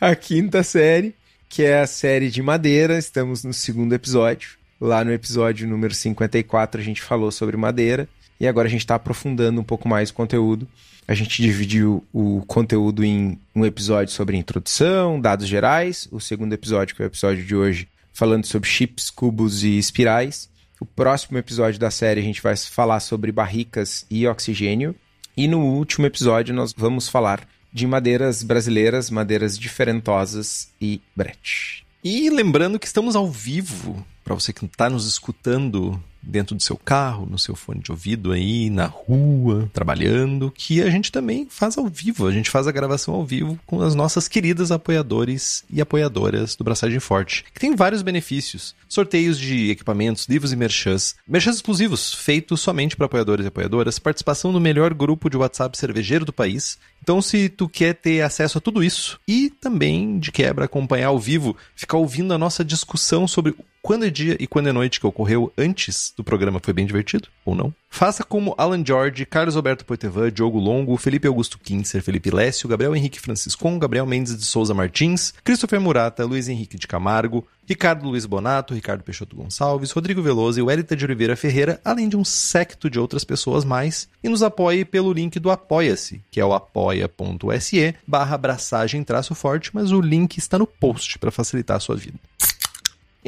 a 0.00 0.14
quinta 0.14 0.62
série, 0.62 1.14
que 1.48 1.62
é 1.62 1.80
a 1.80 1.86
série 1.86 2.30
de 2.30 2.42
madeira. 2.42 2.98
Estamos 2.98 3.44
no 3.44 3.52
segundo 3.52 3.94
episódio. 3.94 4.50
Lá 4.80 5.04
no 5.04 5.12
episódio 5.12 5.66
número 5.66 5.94
54 5.94 6.80
a 6.80 6.84
gente 6.84 7.02
falou 7.02 7.30
sobre 7.30 7.56
madeira. 7.56 8.08
e 8.38 8.46
agora 8.46 8.68
a 8.68 8.70
gente 8.70 8.80
está 8.80 8.96
aprofundando 8.96 9.60
um 9.60 9.64
pouco 9.64 9.88
mais 9.88 10.10
o 10.10 10.14
conteúdo. 10.14 10.68
A 11.08 11.14
gente 11.14 11.40
dividiu 11.40 12.04
o 12.12 12.42
conteúdo 12.46 13.04
em 13.04 13.38
um 13.54 13.64
episódio 13.64 14.12
sobre 14.12 14.36
introdução, 14.36 15.20
dados 15.20 15.46
gerais, 15.46 16.08
o 16.10 16.20
segundo 16.20 16.52
episódio, 16.52 16.94
que 16.94 17.02
é 17.02 17.04
o 17.04 17.06
episódio 17.06 17.44
de 17.44 17.54
hoje, 17.56 17.88
falando 18.12 18.44
sobre 18.44 18.68
chips, 18.68 19.08
cubos 19.08 19.62
e 19.62 19.78
espirais. 19.78 20.50
O 20.78 20.84
próximo 20.84 21.38
episódio 21.38 21.80
da 21.80 21.90
série 21.90 22.20
a 22.20 22.24
gente 22.24 22.42
vai 22.42 22.56
falar 22.56 23.00
sobre 23.00 23.32
barricas 23.32 24.04
e 24.10 24.26
oxigênio. 24.26 24.94
E 25.34 25.48
no 25.48 25.60
último 25.60 26.06
episódio 26.06 26.54
nós 26.54 26.74
vamos 26.76 27.08
falar 27.08 27.48
de 27.76 27.86
madeiras 27.86 28.42
brasileiras, 28.42 29.10
madeiras 29.10 29.58
diferentosas 29.58 30.70
e 30.80 30.98
brete. 31.14 31.84
E 32.02 32.30
lembrando 32.30 32.78
que 32.78 32.86
estamos 32.86 33.14
ao 33.14 33.30
vivo, 33.30 34.02
para 34.24 34.34
você 34.34 34.50
que 34.50 34.64
está 34.64 34.88
nos 34.88 35.06
escutando 35.06 36.02
dentro 36.26 36.56
do 36.56 36.62
seu 36.62 36.76
carro, 36.76 37.26
no 37.26 37.38
seu 37.38 37.54
fone 37.54 37.80
de 37.80 37.90
ouvido 37.90 38.32
aí, 38.32 38.68
na 38.68 38.86
rua, 38.86 39.70
trabalhando, 39.72 40.50
que 40.50 40.82
a 40.82 40.90
gente 40.90 41.12
também 41.12 41.46
faz 41.48 41.78
ao 41.78 41.86
vivo. 41.86 42.26
A 42.26 42.32
gente 42.32 42.50
faz 42.50 42.66
a 42.66 42.72
gravação 42.72 43.14
ao 43.14 43.24
vivo 43.24 43.58
com 43.64 43.80
as 43.80 43.94
nossas 43.94 44.28
queridas 44.28 44.70
apoiadores 44.70 45.64
e 45.70 45.80
apoiadoras 45.80 46.56
do 46.56 46.64
Braçagem 46.64 47.00
Forte, 47.00 47.44
que 47.54 47.60
tem 47.60 47.76
vários 47.76 48.02
benefícios. 48.02 48.74
Sorteios 48.88 49.38
de 49.38 49.70
equipamentos, 49.70 50.26
livros 50.28 50.52
e 50.52 50.56
merchans, 50.56 51.16
merchans 51.26 51.56
exclusivos, 51.56 52.14
feitos 52.14 52.60
somente 52.60 52.96
para 52.96 53.06
apoiadores 53.06 53.44
e 53.44 53.48
apoiadoras, 53.48 53.98
participação 53.98 54.52
no 54.52 54.60
melhor 54.60 54.94
grupo 54.94 55.28
de 55.28 55.36
WhatsApp 55.36 55.76
cervejeiro 55.76 56.24
do 56.24 56.32
país. 56.32 56.78
Então, 57.02 57.22
se 57.22 57.48
tu 57.48 57.68
quer 57.68 57.94
ter 57.94 58.22
acesso 58.22 58.58
a 58.58 58.60
tudo 58.60 58.82
isso 58.82 59.20
e 59.26 59.50
também, 59.50 60.18
de 60.18 60.32
quebra, 60.32 60.64
acompanhar 60.64 61.08
ao 61.08 61.18
vivo, 61.18 61.56
ficar 61.74 61.98
ouvindo 61.98 62.34
a 62.34 62.38
nossa 62.38 62.64
discussão 62.64 63.28
sobre 63.28 63.54
quando 63.86 64.04
é 64.04 64.10
dia 64.10 64.36
e 64.40 64.48
quando 64.48 64.68
é 64.68 64.72
noite 64.72 64.98
que 64.98 65.06
ocorreu 65.06 65.52
antes 65.56 66.12
do 66.16 66.24
programa 66.24 66.58
foi 66.60 66.74
bem 66.74 66.84
divertido, 66.84 67.28
ou 67.44 67.54
não? 67.54 67.72
Faça 67.88 68.24
como 68.24 68.52
Alan 68.58 68.84
George, 68.84 69.24
Carlos 69.24 69.54
Alberto 69.54 69.84
Poitevin, 69.84 70.28
Diogo 70.28 70.58
Longo, 70.58 70.96
Felipe 70.96 71.28
Augusto 71.28 71.56
Kintzer, 71.56 72.02
Felipe 72.02 72.32
Lécio, 72.32 72.68
Gabriel 72.68 72.96
Henrique 72.96 73.20
Franciscon, 73.20 73.78
Gabriel 73.78 74.04
Mendes 74.04 74.36
de 74.36 74.44
Souza 74.44 74.74
Martins, 74.74 75.32
Christopher 75.44 75.80
Murata, 75.80 76.24
Luiz 76.24 76.48
Henrique 76.48 76.76
de 76.76 76.88
Camargo, 76.88 77.46
Ricardo 77.64 78.08
Luiz 78.08 78.26
Bonato, 78.26 78.74
Ricardo 78.74 79.04
Peixoto 79.04 79.36
Gonçalves, 79.36 79.92
Rodrigo 79.92 80.20
Veloso 80.20 80.58
e 80.58 80.62
Wellington 80.62 80.96
de 80.96 81.04
Oliveira 81.04 81.36
Ferreira, 81.36 81.80
além 81.84 82.08
de 82.08 82.16
um 82.16 82.24
secto 82.24 82.90
de 82.90 82.98
outras 82.98 83.22
pessoas 83.22 83.64
mais, 83.64 84.08
e 84.22 84.28
nos 84.28 84.42
apoie 84.42 84.84
pelo 84.84 85.12
link 85.12 85.38
do 85.38 85.50
Apoia-se, 85.50 86.20
que 86.30 86.40
é 86.40 86.44
o 86.44 86.52
apoia.se 86.52 87.94
barra 88.06 88.34
abraçagem 88.34 89.04
traço 89.04 89.34
forte, 89.34 89.70
mas 89.72 89.92
o 89.92 90.00
link 90.00 90.38
está 90.38 90.58
no 90.58 90.66
post 90.66 91.18
para 91.18 91.30
facilitar 91.30 91.76
a 91.76 91.80
sua 91.80 91.96
vida. 91.96 92.18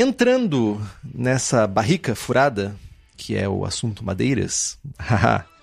Entrando 0.01 0.81
nessa 1.13 1.67
barrica 1.67 2.15
furada, 2.15 2.77
que 3.17 3.37
é 3.37 3.49
o 3.49 3.65
assunto 3.65 4.05
madeiras, 4.05 4.79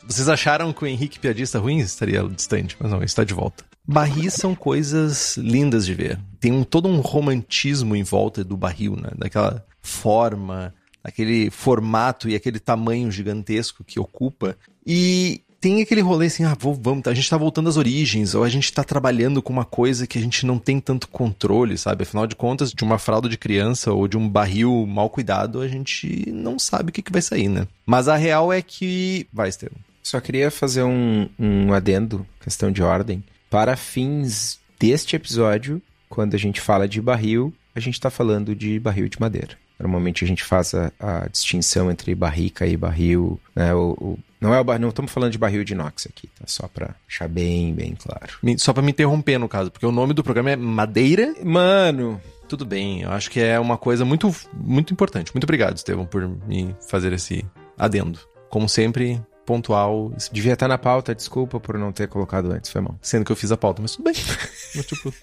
vocês 0.05 0.27
acharam 0.27 0.73
que 0.73 0.83
o 0.83 0.87
Henrique 0.87 1.17
Piadista 1.17 1.57
ruim 1.57 1.77
estaria 1.77 2.21
distante, 2.27 2.75
mas 2.77 2.91
não, 2.91 3.01
está 3.01 3.23
de 3.23 3.33
volta. 3.33 3.63
Barris 3.87 4.33
são 4.33 4.53
coisas 4.53 5.37
lindas 5.37 5.85
de 5.85 5.93
ver. 5.93 6.19
Tem 6.37 6.51
um, 6.51 6.65
todo 6.65 6.89
um 6.89 6.99
romantismo 6.99 7.95
em 7.95 8.03
volta 8.03 8.43
do 8.43 8.57
barril, 8.57 8.97
né? 8.97 9.11
Daquela 9.17 9.65
forma, 9.81 10.73
aquele 11.01 11.49
formato 11.49 12.27
e 12.27 12.35
aquele 12.35 12.59
tamanho 12.59 13.09
gigantesco 13.09 13.85
que 13.85 14.01
ocupa. 14.01 14.57
E 14.85 15.44
tem 15.65 15.81
aquele 15.81 16.01
rolê 16.01 16.27
assim, 16.27 16.43
ah, 16.43 16.55
vou, 16.60 16.75
vamos, 16.75 17.07
a 17.07 17.13
gente 17.15 17.27
tá 17.27 17.36
voltando 17.36 17.67
às 17.67 17.75
origens, 17.75 18.36
ou 18.36 18.43
a 18.43 18.50
gente 18.50 18.72
tá 18.72 18.84
trabalhando 18.84 19.41
com 19.41 19.51
uma 19.51 19.65
coisa 19.65 20.05
que 20.05 20.15
a 20.15 20.22
gente 20.22 20.45
não 20.45 20.60
tem 20.60 20.79
tanto 20.79 21.07
controle, 21.07 21.75
sabe? 21.75 22.03
Afinal 22.03 22.27
de 22.27 22.36
contas, 22.36 22.72
de 22.72 22.84
uma 22.84 23.00
fralda 23.00 23.27
de 23.27 23.36
criança 23.36 23.91
ou 23.91 24.07
de 24.07 24.15
um 24.15 24.29
barril 24.29 24.86
mal 24.86 25.10
cuidado, 25.10 25.62
a 25.62 25.67
gente 25.67 26.31
não 26.31 26.60
sabe 26.60 26.91
o 26.91 26.93
que, 26.93 27.01
que 27.01 27.12
vai 27.12 27.19
sair, 27.19 27.50
né? 27.50 27.67
Mas 27.84 28.07
a 28.07 28.15
real 28.15 28.53
é 28.53 28.62
que. 28.62 29.25
Vai, 29.34 29.50
Estevam. 29.50 29.79
Só 30.03 30.19
queria 30.19 30.51
fazer 30.51 30.84
um, 30.84 31.27
um 31.39 31.74
adendo, 31.74 32.27
questão 32.39 32.72
de 32.72 32.84
ordem. 32.84 33.24
Para 33.50 33.75
fins 33.75 34.60
deste 34.79 35.15
episódio, 35.15 35.81
quando 36.07 36.36
a 36.36 36.38
gente 36.38 36.62
fala 36.62 36.88
de 36.88 37.01
barril, 37.01 37.51
a 37.74 37.79
gente 37.79 37.95
está 37.95 38.12
falando 38.12 38.55
de 38.55 38.79
barril 38.79 39.10
de 39.10 39.19
madeira. 39.19 39.57
Normalmente 39.79 40.24
a 40.24 40.27
gente 40.27 40.44
faz 40.44 40.74
a, 40.74 40.91
a 41.00 41.27
distinção 41.27 41.91
entre 41.91 42.13
barrica 42.15 42.65
e 42.65 42.77
barril, 42.77 43.39
né? 43.55 43.74
O, 43.74 43.91
o, 44.00 44.20
não 44.39 44.53
é 44.53 44.62
o 44.62 44.79
não 44.79 44.89
estamos 44.89 45.12
falando 45.12 45.32
de 45.32 45.38
barril 45.38 45.63
de 45.63 45.74
inox 45.74 46.08
aqui, 46.08 46.27
tá? 46.27 46.46
Só 46.46 46.67
para 46.67 46.96
deixar 47.08 47.27
bem, 47.27 47.74
bem 47.74 47.96
claro. 47.96 48.34
Só 48.58 48.74
para 48.74 48.84
me 48.84 48.91
interromper 48.91 49.38
no 49.38 49.50
caso, 49.50 49.72
porque 49.72 49.86
o 49.86 49.91
nome 49.91 50.13
do 50.13 50.24
programa 50.24 50.51
é 50.51 50.55
Madeira. 50.55 51.34
Mano, 51.44 52.22
tudo 52.48 52.65
bem, 52.65 53.01
eu 53.01 53.12
acho 53.12 53.29
que 53.29 53.39
é 53.39 53.60
uma 53.60 53.77
coisa 53.77 54.05
muito, 54.05 54.34
muito 54.53 54.94
importante. 54.94 55.34
Muito 55.34 55.46
obrigado, 55.46 55.77
Estevão, 55.77 56.05
por 56.05 56.27
me 56.27 56.75
fazer 56.89 57.12
esse 57.13 57.46
adendo. 57.77 58.20
Como 58.50 58.70
sempre, 58.70 59.22
pontual. 59.46 60.12
Devia 60.32 60.53
estar 60.53 60.67
na 60.67 60.77
pauta, 60.77 61.15
desculpa 61.15 61.60
por 61.60 61.77
não 61.77 61.91
ter 61.91 62.08
colocado 62.08 62.51
antes, 62.51 62.72
foi 62.72 62.82
mal. 62.82 62.98
Sendo 63.01 63.25
que 63.25 63.32
eu 63.32 63.36
fiz 63.36 63.51
a 63.51 63.58
pauta, 63.58 63.82
mas 63.82 63.96
tudo 63.96 64.05
bem. 64.05 64.13
mas, 64.75 64.86
tipo... 64.86 65.13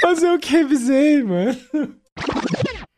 Fazer 0.00 0.30
o 0.30 0.38
que 0.38 0.52
revisei, 0.52 1.22
mano. 1.22 1.58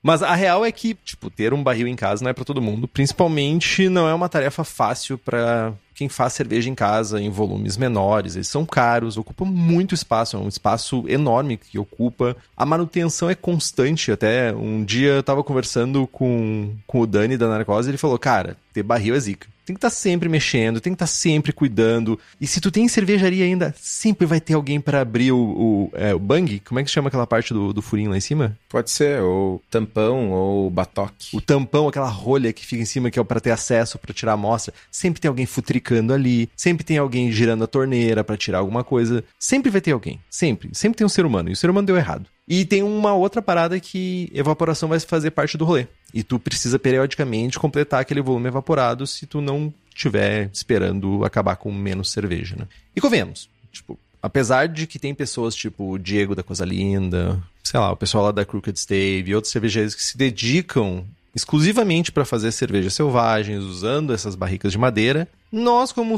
Mas 0.02 0.22
a 0.22 0.34
real 0.34 0.64
é 0.64 0.72
que, 0.72 0.94
tipo, 0.94 1.28
ter 1.28 1.52
um 1.52 1.62
barril 1.62 1.86
em 1.86 1.96
casa 1.96 2.22
não 2.22 2.30
é 2.30 2.32
para 2.32 2.44
todo 2.44 2.62
mundo. 2.62 2.88
Principalmente 2.88 3.88
não 3.88 4.08
é 4.08 4.14
uma 4.14 4.30
tarefa 4.30 4.64
fácil 4.64 5.18
para 5.18 5.74
quem 5.94 6.08
faz 6.08 6.32
cerveja 6.32 6.70
em 6.70 6.74
casa 6.74 7.20
em 7.20 7.28
volumes 7.28 7.76
menores. 7.76 8.34
Eles 8.34 8.48
são 8.48 8.64
caros, 8.64 9.18
ocupam 9.18 9.44
muito 9.44 9.94
espaço, 9.94 10.36
é 10.36 10.40
um 10.40 10.48
espaço 10.48 11.04
enorme 11.06 11.58
que 11.58 11.78
ocupa. 11.78 12.34
A 12.56 12.64
manutenção 12.64 13.28
é 13.28 13.34
constante. 13.34 14.10
Até 14.10 14.54
um 14.54 14.82
dia 14.82 15.10
eu 15.10 15.22
tava 15.22 15.44
conversando 15.44 16.06
com, 16.06 16.74
com 16.86 17.00
o 17.00 17.06
Dani 17.06 17.36
da 17.36 17.48
Narcose 17.48 17.88
e 17.88 17.90
ele 17.90 17.98
falou: 17.98 18.18
Cara, 18.18 18.56
ter 18.72 18.82
barril 18.82 19.14
é 19.14 19.20
zica 19.20 19.46
tem 19.70 19.74
que 19.74 19.78
estar 19.78 19.90
tá 19.90 19.94
sempre 19.94 20.28
mexendo, 20.28 20.80
tem 20.80 20.92
que 20.92 20.96
estar 20.96 21.06
tá 21.06 21.12
sempre 21.12 21.52
cuidando. 21.52 22.18
E 22.40 22.46
se 22.46 22.60
tu 22.60 22.70
tem 22.70 22.88
cervejaria 22.88 23.44
ainda, 23.44 23.74
sempre 23.78 24.26
vai 24.26 24.40
ter 24.40 24.54
alguém 24.54 24.80
para 24.80 25.00
abrir 25.00 25.30
o, 25.32 25.38
o, 25.38 25.90
é, 25.94 26.12
o 26.14 26.18
bang. 26.18 26.60
Como 26.60 26.80
é 26.80 26.84
que 26.84 26.90
chama 26.90 27.08
aquela 27.08 27.26
parte 27.26 27.54
do, 27.54 27.72
do 27.72 27.80
furinho 27.80 28.10
lá 28.10 28.16
em 28.16 28.20
cima? 28.20 28.56
Pode 28.68 28.90
ser, 28.90 29.20
ou 29.22 29.62
tampão, 29.70 30.30
ou 30.30 30.68
batoque. 30.68 31.36
O 31.36 31.40
tampão, 31.40 31.88
aquela 31.88 32.08
rolha 32.08 32.52
que 32.52 32.66
fica 32.66 32.82
em 32.82 32.86
cima, 32.86 33.10
que 33.10 33.18
é 33.18 33.24
para 33.24 33.40
ter 33.40 33.52
acesso, 33.52 33.98
para 33.98 34.12
tirar 34.12 34.32
a 34.32 34.34
amostra. 34.34 34.74
Sempre 34.90 35.20
tem 35.20 35.28
alguém 35.28 35.46
futricando 35.46 36.12
ali, 36.12 36.48
sempre 36.56 36.84
tem 36.84 36.98
alguém 36.98 37.30
girando 37.30 37.62
a 37.62 37.68
torneira 37.68 38.24
para 38.24 38.36
tirar 38.36 38.58
alguma 38.58 38.82
coisa. 38.82 39.22
Sempre 39.38 39.70
vai 39.70 39.80
ter 39.80 39.92
alguém, 39.92 40.18
sempre. 40.28 40.70
Sempre 40.72 40.98
tem 40.98 41.06
um 41.06 41.10
ser 41.10 41.24
humano, 41.24 41.48
e 41.48 41.52
o 41.52 41.56
ser 41.56 41.70
humano 41.70 41.86
deu 41.86 41.96
errado. 41.96 42.26
E 42.48 42.64
tem 42.64 42.82
uma 42.82 43.14
outra 43.14 43.40
parada 43.40 43.78
que 43.78 44.30
evaporação 44.34 44.88
vai 44.88 44.98
fazer 45.00 45.30
parte 45.30 45.56
do 45.56 45.64
rolê. 45.64 45.86
E 46.12 46.22
tu 46.22 46.38
precisa 46.38 46.78
periodicamente 46.78 47.58
completar 47.58 48.00
aquele 48.00 48.20
volume 48.20 48.48
evaporado 48.48 49.06
se 49.06 49.26
tu 49.26 49.40
não 49.40 49.72
estiver 49.94 50.50
esperando 50.52 51.24
acabar 51.24 51.56
com 51.56 51.72
menos 51.72 52.10
cerveja, 52.10 52.56
né? 52.56 52.66
E 52.96 53.00
convenhamos, 53.00 53.48
tipo, 53.70 53.98
apesar 54.22 54.66
de 54.66 54.86
que 54.86 54.98
tem 54.98 55.14
pessoas 55.14 55.54
tipo 55.54 55.92
o 55.92 55.98
Diego 55.98 56.34
da 56.34 56.42
Coisa 56.42 56.64
Linda, 56.64 57.40
sei 57.62 57.78
lá, 57.78 57.92
o 57.92 57.96
pessoal 57.96 58.24
lá 58.24 58.32
da 58.32 58.44
Crooked 58.44 58.78
Stave 58.78 59.24
e 59.26 59.34
outros 59.34 59.52
cervejeiros 59.52 59.94
que 59.94 60.02
se 60.02 60.16
dedicam 60.16 61.04
exclusivamente 61.34 62.10
para 62.10 62.24
fazer 62.24 62.50
cervejas 62.50 62.94
selvagens 62.94 63.62
usando 63.62 64.12
essas 64.12 64.34
barricas 64.34 64.72
de 64.72 64.78
madeira, 64.78 65.28
nós 65.52 65.92
como 65.92 66.16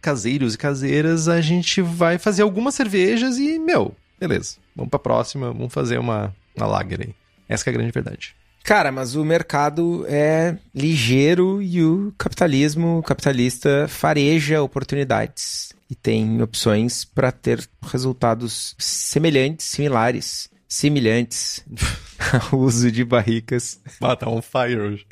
caseiros 0.00 0.54
e 0.54 0.58
caseiras, 0.58 1.28
a 1.28 1.40
gente 1.40 1.80
vai 1.80 2.18
fazer 2.18 2.42
algumas 2.42 2.74
cervejas 2.74 3.38
e, 3.38 3.58
meu, 3.58 3.94
beleza. 4.20 4.56
Vamos 4.74 4.90
pra 4.90 4.98
próxima, 4.98 5.52
vamos 5.52 5.72
fazer 5.72 5.98
uma, 5.98 6.34
uma 6.56 6.66
lager 6.66 7.00
aí. 7.00 7.14
Essa 7.48 7.68
é 7.68 7.70
a 7.70 7.74
grande 7.74 7.92
verdade. 7.92 8.34
Cara, 8.64 8.90
mas 8.90 9.14
o 9.14 9.24
mercado 9.24 10.06
é 10.08 10.56
ligeiro 10.74 11.60
e 11.60 11.82
o 11.84 12.14
capitalismo 12.16 13.02
capitalista 13.02 13.86
fareja 13.88 14.62
oportunidades 14.62 15.74
e 15.90 15.94
tem 15.94 16.40
opções 16.40 17.04
para 17.04 17.30
ter 17.30 17.68
resultados 17.82 18.74
semelhantes, 18.78 19.66
similares, 19.66 20.48
semelhantes 20.66 21.62
ao 22.50 22.58
uso 22.58 22.90
de 22.90 23.04
barricas. 23.04 23.80
Ah, 24.00 24.16
tá 24.16 24.28
on 24.28 24.40
fire 24.40 24.80
hoje. 24.80 25.06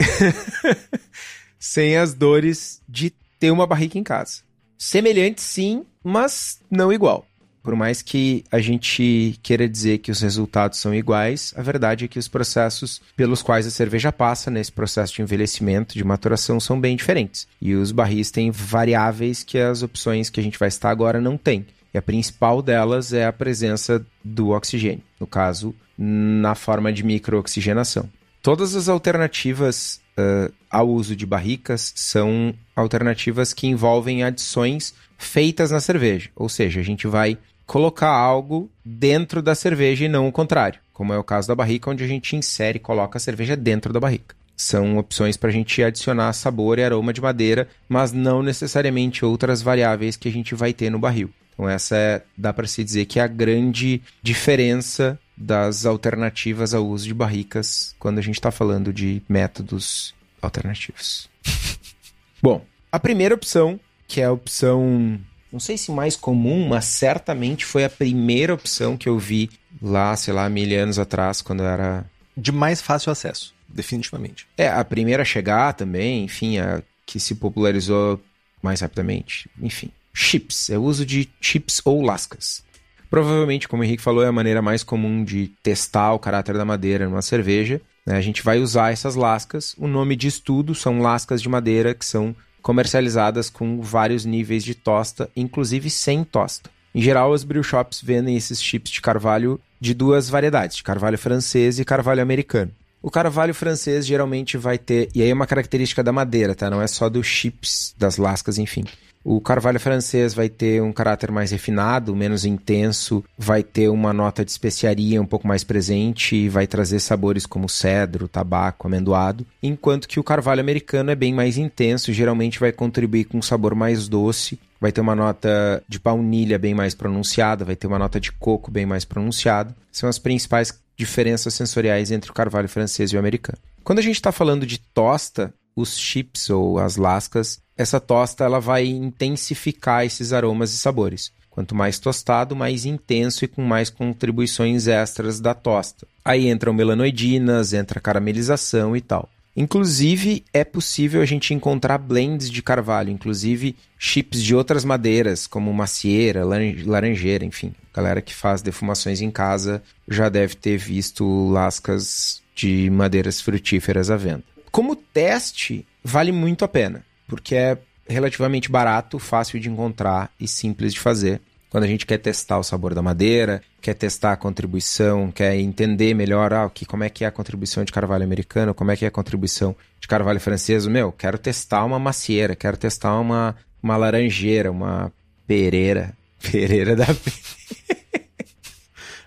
Sem 1.60 1.96
as 1.96 2.14
dores 2.14 2.82
de 2.88 3.10
ter 3.38 3.50
uma 3.50 3.66
barrica 3.66 3.98
em 3.98 4.02
casa. 4.02 4.40
Semelhante 4.78 5.40
sim, 5.40 5.84
mas 6.02 6.58
não 6.70 6.92
igual. 6.92 7.26
Por 7.62 7.76
mais 7.76 8.02
que 8.02 8.44
a 8.50 8.58
gente 8.58 9.38
queira 9.42 9.68
dizer 9.68 9.98
que 9.98 10.10
os 10.10 10.20
resultados 10.20 10.80
são 10.80 10.92
iguais, 10.94 11.54
a 11.56 11.62
verdade 11.62 12.04
é 12.04 12.08
que 12.08 12.18
os 12.18 12.26
processos 12.26 13.00
pelos 13.16 13.42
quais 13.42 13.66
a 13.66 13.70
cerveja 13.70 14.10
passa 14.10 14.50
nesse 14.50 14.72
processo 14.72 15.14
de 15.14 15.22
envelhecimento, 15.22 15.94
de 15.94 16.02
maturação, 16.02 16.58
são 16.58 16.80
bem 16.80 16.96
diferentes. 16.96 17.46
E 17.60 17.74
os 17.74 17.92
barris 17.92 18.30
têm 18.30 18.50
variáveis 18.50 19.44
que 19.44 19.58
as 19.58 19.82
opções 19.82 20.28
que 20.28 20.40
a 20.40 20.42
gente 20.42 20.58
vai 20.58 20.68
estar 20.68 20.90
agora 20.90 21.20
não 21.20 21.36
têm. 21.36 21.64
E 21.94 21.98
a 21.98 22.02
principal 22.02 22.62
delas 22.62 23.12
é 23.12 23.26
a 23.26 23.32
presença 23.32 24.04
do 24.24 24.50
oxigênio, 24.50 25.02
no 25.20 25.26
caso, 25.26 25.74
na 25.96 26.54
forma 26.54 26.92
de 26.92 27.04
microoxigenação. 27.04 28.08
Todas 28.42 28.74
as 28.74 28.88
alternativas 28.88 30.00
uh, 30.18 30.52
ao 30.70 30.88
uso 30.88 31.14
de 31.14 31.24
barricas 31.24 31.92
são 31.94 32.54
alternativas 32.74 33.52
que 33.52 33.66
envolvem 33.66 34.24
adições 34.24 34.94
feitas 35.24 35.70
na 35.70 35.80
cerveja. 35.80 36.30
Ou 36.36 36.48
seja, 36.48 36.80
a 36.80 36.82
gente 36.82 37.06
vai 37.06 37.38
colocar 37.66 38.10
algo 38.10 38.70
dentro 38.84 39.40
da 39.40 39.54
cerveja 39.54 40.04
e 40.04 40.08
não 40.08 40.28
o 40.28 40.32
contrário, 40.32 40.80
como 40.92 41.12
é 41.12 41.18
o 41.18 41.24
caso 41.24 41.48
da 41.48 41.54
barrica, 41.54 41.90
onde 41.90 42.04
a 42.04 42.06
gente 42.06 42.36
insere 42.36 42.76
e 42.76 42.80
coloca 42.80 43.16
a 43.16 43.20
cerveja 43.20 43.56
dentro 43.56 43.92
da 43.92 44.00
barrica. 44.00 44.34
são 44.54 44.98
opções 44.98 45.36
para 45.36 45.48
a 45.48 45.52
gente 45.52 45.82
adicionar 45.82 46.32
sabor 46.34 46.78
e 46.78 46.84
aroma 46.84 47.12
de 47.12 47.20
madeira, 47.20 47.68
mas 47.88 48.12
não 48.12 48.42
necessariamente 48.42 49.24
outras 49.24 49.62
variáveis 49.62 50.16
que 50.16 50.28
a 50.28 50.32
gente 50.32 50.54
vai 50.54 50.72
ter 50.72 50.90
no 50.90 50.98
barril. 50.98 51.30
Então 51.52 51.68
essa 51.68 51.96
é, 51.96 52.22
dá 52.36 52.52
para 52.52 52.66
se 52.66 52.84
dizer 52.84 53.06
que 53.06 53.18
é 53.18 53.22
a 53.22 53.26
grande 53.26 54.02
diferença 54.22 55.18
das 55.36 55.84
alternativas 55.86 56.74
ao 56.74 56.86
uso 56.86 57.06
de 57.06 57.14
barricas 57.14 57.94
quando 57.98 58.18
a 58.18 58.22
gente 58.22 58.36
está 58.36 58.50
falando 58.50 58.92
de 58.92 59.22
métodos 59.28 60.14
alternativos. 60.40 61.28
Bom, 62.42 62.64
a 62.90 62.98
primeira 62.98 63.34
opção, 63.34 63.80
que 64.12 64.20
é 64.20 64.24
a 64.24 64.32
opção, 64.32 65.18
não 65.50 65.58
sei 65.58 65.78
se 65.78 65.90
mais 65.90 66.16
comum, 66.16 66.68
mas 66.68 66.84
certamente 66.84 67.64
foi 67.64 67.82
a 67.82 67.88
primeira 67.88 68.52
opção 68.52 68.94
que 68.94 69.08
eu 69.08 69.18
vi 69.18 69.48
lá, 69.80 70.14
sei 70.16 70.34
lá, 70.34 70.46
mil 70.50 70.78
anos 70.78 70.98
atrás, 70.98 71.40
quando 71.40 71.62
era. 71.62 72.04
De 72.36 72.52
mais 72.52 72.82
fácil 72.82 73.10
acesso, 73.10 73.54
definitivamente. 73.66 74.46
É, 74.58 74.68
a 74.68 74.84
primeira 74.84 75.22
a 75.22 75.24
chegar 75.24 75.72
também, 75.72 76.24
enfim, 76.24 76.58
a 76.58 76.82
que 77.06 77.18
se 77.18 77.36
popularizou 77.36 78.20
mais 78.62 78.82
rapidamente. 78.82 79.48
Enfim, 79.62 79.90
chips, 80.12 80.68
é 80.68 80.76
o 80.76 80.82
uso 80.82 81.06
de 81.06 81.30
chips 81.40 81.80
ou 81.82 82.02
lascas. 82.02 82.62
Provavelmente, 83.08 83.66
como 83.66 83.80
o 83.80 83.84
Henrique 83.84 84.02
falou, 84.02 84.22
é 84.22 84.28
a 84.28 84.32
maneira 84.32 84.60
mais 84.60 84.82
comum 84.82 85.24
de 85.24 85.50
testar 85.62 86.12
o 86.12 86.18
caráter 86.18 86.54
da 86.54 86.66
madeira 86.66 87.08
numa 87.08 87.22
cerveja. 87.22 87.80
Né? 88.04 88.14
A 88.14 88.20
gente 88.20 88.42
vai 88.42 88.58
usar 88.58 88.92
essas 88.92 89.14
lascas. 89.14 89.74
O 89.78 89.88
nome 89.88 90.16
de 90.16 90.28
estudo 90.28 90.74
são 90.74 91.00
lascas 91.00 91.40
de 91.40 91.48
madeira 91.48 91.94
que 91.94 92.04
são 92.04 92.36
comercializadas 92.62 93.50
com 93.50 93.80
vários 93.80 94.24
níveis 94.24 94.64
de 94.64 94.74
tosta, 94.74 95.28
inclusive 95.36 95.90
sem 95.90 96.24
tosta. 96.24 96.70
Em 96.94 97.02
geral, 97.02 97.32
as 97.32 97.42
brew 97.42 97.62
shops 97.62 98.00
vendem 98.02 98.36
esses 98.36 98.62
chips 98.62 98.90
de 98.90 99.00
carvalho 99.00 99.60
de 99.80 99.94
duas 99.94 100.28
variedades, 100.28 100.76
de 100.76 100.82
carvalho 100.82 101.18
francês 101.18 101.78
e 101.78 101.84
carvalho 101.84 102.22
americano. 102.22 102.70
O 103.02 103.10
carvalho 103.10 103.52
francês 103.52 104.06
geralmente 104.06 104.56
vai 104.56 104.78
ter, 104.78 105.08
e 105.12 105.22
aí 105.22 105.30
é 105.30 105.34
uma 105.34 105.46
característica 105.46 106.04
da 106.04 106.12
madeira, 106.12 106.54
tá? 106.54 106.70
Não 106.70 106.80
é 106.80 106.86
só 106.86 107.08
dos 107.08 107.26
chips, 107.26 107.94
das 107.98 108.16
lascas, 108.16 108.58
enfim. 108.58 108.84
O 109.24 109.40
carvalho 109.40 109.78
francês 109.78 110.34
vai 110.34 110.48
ter 110.48 110.82
um 110.82 110.92
caráter 110.92 111.30
mais 111.30 111.52
refinado, 111.52 112.14
menos 112.16 112.44
intenso, 112.44 113.24
vai 113.38 113.62
ter 113.62 113.88
uma 113.88 114.12
nota 114.12 114.44
de 114.44 114.50
especiaria 114.50 115.22
um 115.22 115.26
pouco 115.26 115.46
mais 115.46 115.62
presente 115.62 116.34
e 116.34 116.48
vai 116.48 116.66
trazer 116.66 116.98
sabores 116.98 117.46
como 117.46 117.68
cedro, 117.68 118.26
tabaco, 118.26 118.88
amendoado, 118.88 119.46
enquanto 119.62 120.08
que 120.08 120.18
o 120.18 120.24
carvalho 120.24 120.60
americano 120.60 121.10
é 121.10 121.14
bem 121.14 121.32
mais 121.32 121.56
intenso, 121.56 122.12
geralmente 122.12 122.58
vai 122.58 122.72
contribuir 122.72 123.24
com 123.24 123.38
um 123.38 123.42
sabor 123.42 123.74
mais 123.76 124.08
doce, 124.08 124.58
vai 124.80 124.90
ter 124.90 125.00
uma 125.00 125.14
nota 125.14 125.82
de 125.88 126.00
baunilha 126.00 126.58
bem 126.58 126.74
mais 126.74 126.92
pronunciada, 126.92 127.64
vai 127.64 127.76
ter 127.76 127.86
uma 127.86 128.00
nota 128.00 128.18
de 128.18 128.32
coco 128.32 128.70
bem 128.70 128.84
mais 128.84 129.04
pronunciada. 129.04 129.74
São 129.92 130.08
as 130.08 130.18
principais 130.18 130.76
diferenças 130.96 131.54
sensoriais 131.54 132.10
entre 132.10 132.30
o 132.30 132.34
carvalho 132.34 132.68
francês 132.68 133.10
e 133.10 133.16
o 133.16 133.18
americano. 133.18 133.58
Quando 133.84 134.00
a 134.00 134.02
gente 134.02 134.16
está 134.16 134.32
falando 134.32 134.66
de 134.66 134.78
tosta, 134.78 135.54
os 135.76 135.96
chips 135.96 136.50
ou 136.50 136.78
as 136.78 136.96
lascas, 136.96 137.60
essa 137.82 138.00
tosta 138.00 138.44
ela 138.44 138.60
vai 138.60 138.86
intensificar 138.86 140.04
esses 140.04 140.32
aromas 140.32 140.72
e 140.72 140.78
sabores. 140.78 141.32
Quanto 141.50 141.74
mais 141.74 141.98
tostado, 141.98 142.56
mais 142.56 142.86
intenso 142.86 143.44
e 143.44 143.48
com 143.48 143.60
mais 143.62 143.90
contribuições 143.90 144.86
extras 144.86 145.38
da 145.38 145.52
tosta. 145.52 146.06
Aí 146.24 146.48
entram 146.48 146.72
melanoidinas, 146.72 147.74
entra 147.74 148.00
caramelização 148.00 148.96
e 148.96 149.02
tal. 149.02 149.28
Inclusive, 149.54 150.44
é 150.52 150.64
possível 150.64 151.20
a 151.20 151.26
gente 151.26 151.52
encontrar 151.52 151.98
blends 151.98 152.50
de 152.50 152.62
carvalho, 152.62 153.10
inclusive 153.10 153.76
chips 153.98 154.42
de 154.42 154.54
outras 154.54 154.82
madeiras, 154.82 155.46
como 155.46 155.70
macieira, 155.74 156.42
laranjeira, 156.42 157.44
enfim. 157.44 157.74
galera 157.94 158.22
que 158.22 158.34
faz 158.34 158.62
defumações 158.62 159.20
em 159.20 159.30
casa 159.30 159.82
já 160.08 160.30
deve 160.30 160.54
ter 160.54 160.78
visto 160.78 161.50
lascas 161.50 162.40
de 162.54 162.88
madeiras 162.88 163.42
frutíferas 163.42 164.10
à 164.10 164.16
venda. 164.16 164.42
Como 164.70 164.96
teste, 164.96 165.86
vale 166.02 166.32
muito 166.32 166.64
a 166.64 166.68
pena, 166.68 167.04
porque 167.32 167.54
é 167.54 167.78
relativamente 168.06 168.70
barato, 168.70 169.18
fácil 169.18 169.58
de 169.58 169.66
encontrar 169.66 170.30
e 170.38 170.46
simples 170.46 170.92
de 170.92 171.00
fazer. 171.00 171.40
Quando 171.70 171.84
a 171.84 171.86
gente 171.86 172.04
quer 172.04 172.18
testar 172.18 172.58
o 172.58 172.62
sabor 172.62 172.92
da 172.92 173.00
madeira, 173.00 173.62
quer 173.80 173.94
testar 173.94 174.32
a 174.32 174.36
contribuição, 174.36 175.32
quer 175.32 175.56
entender 175.56 176.12
melhor 176.12 176.52
ah, 176.52 176.68
que, 176.68 176.84
como 176.84 177.04
é 177.04 177.08
que 177.08 177.24
é 177.24 177.26
a 177.26 177.30
contribuição 177.30 177.84
de 177.84 177.90
carvalho 177.90 178.22
americano, 178.22 178.74
como 178.74 178.90
é 178.90 178.96
que 178.98 179.06
é 179.06 179.08
a 179.08 179.10
contribuição 179.10 179.74
de 179.98 180.06
carvalho 180.06 180.38
francês. 180.40 180.86
Meu, 180.86 181.10
quero 181.10 181.38
testar 181.38 181.86
uma 181.86 181.98
macieira, 181.98 182.54
quero 182.54 182.76
testar 182.76 183.18
uma, 183.18 183.56
uma 183.82 183.96
laranjeira, 183.96 184.70
uma 184.70 185.10
pereira. 185.46 186.14
Pereira 186.52 186.94
da 186.94 187.06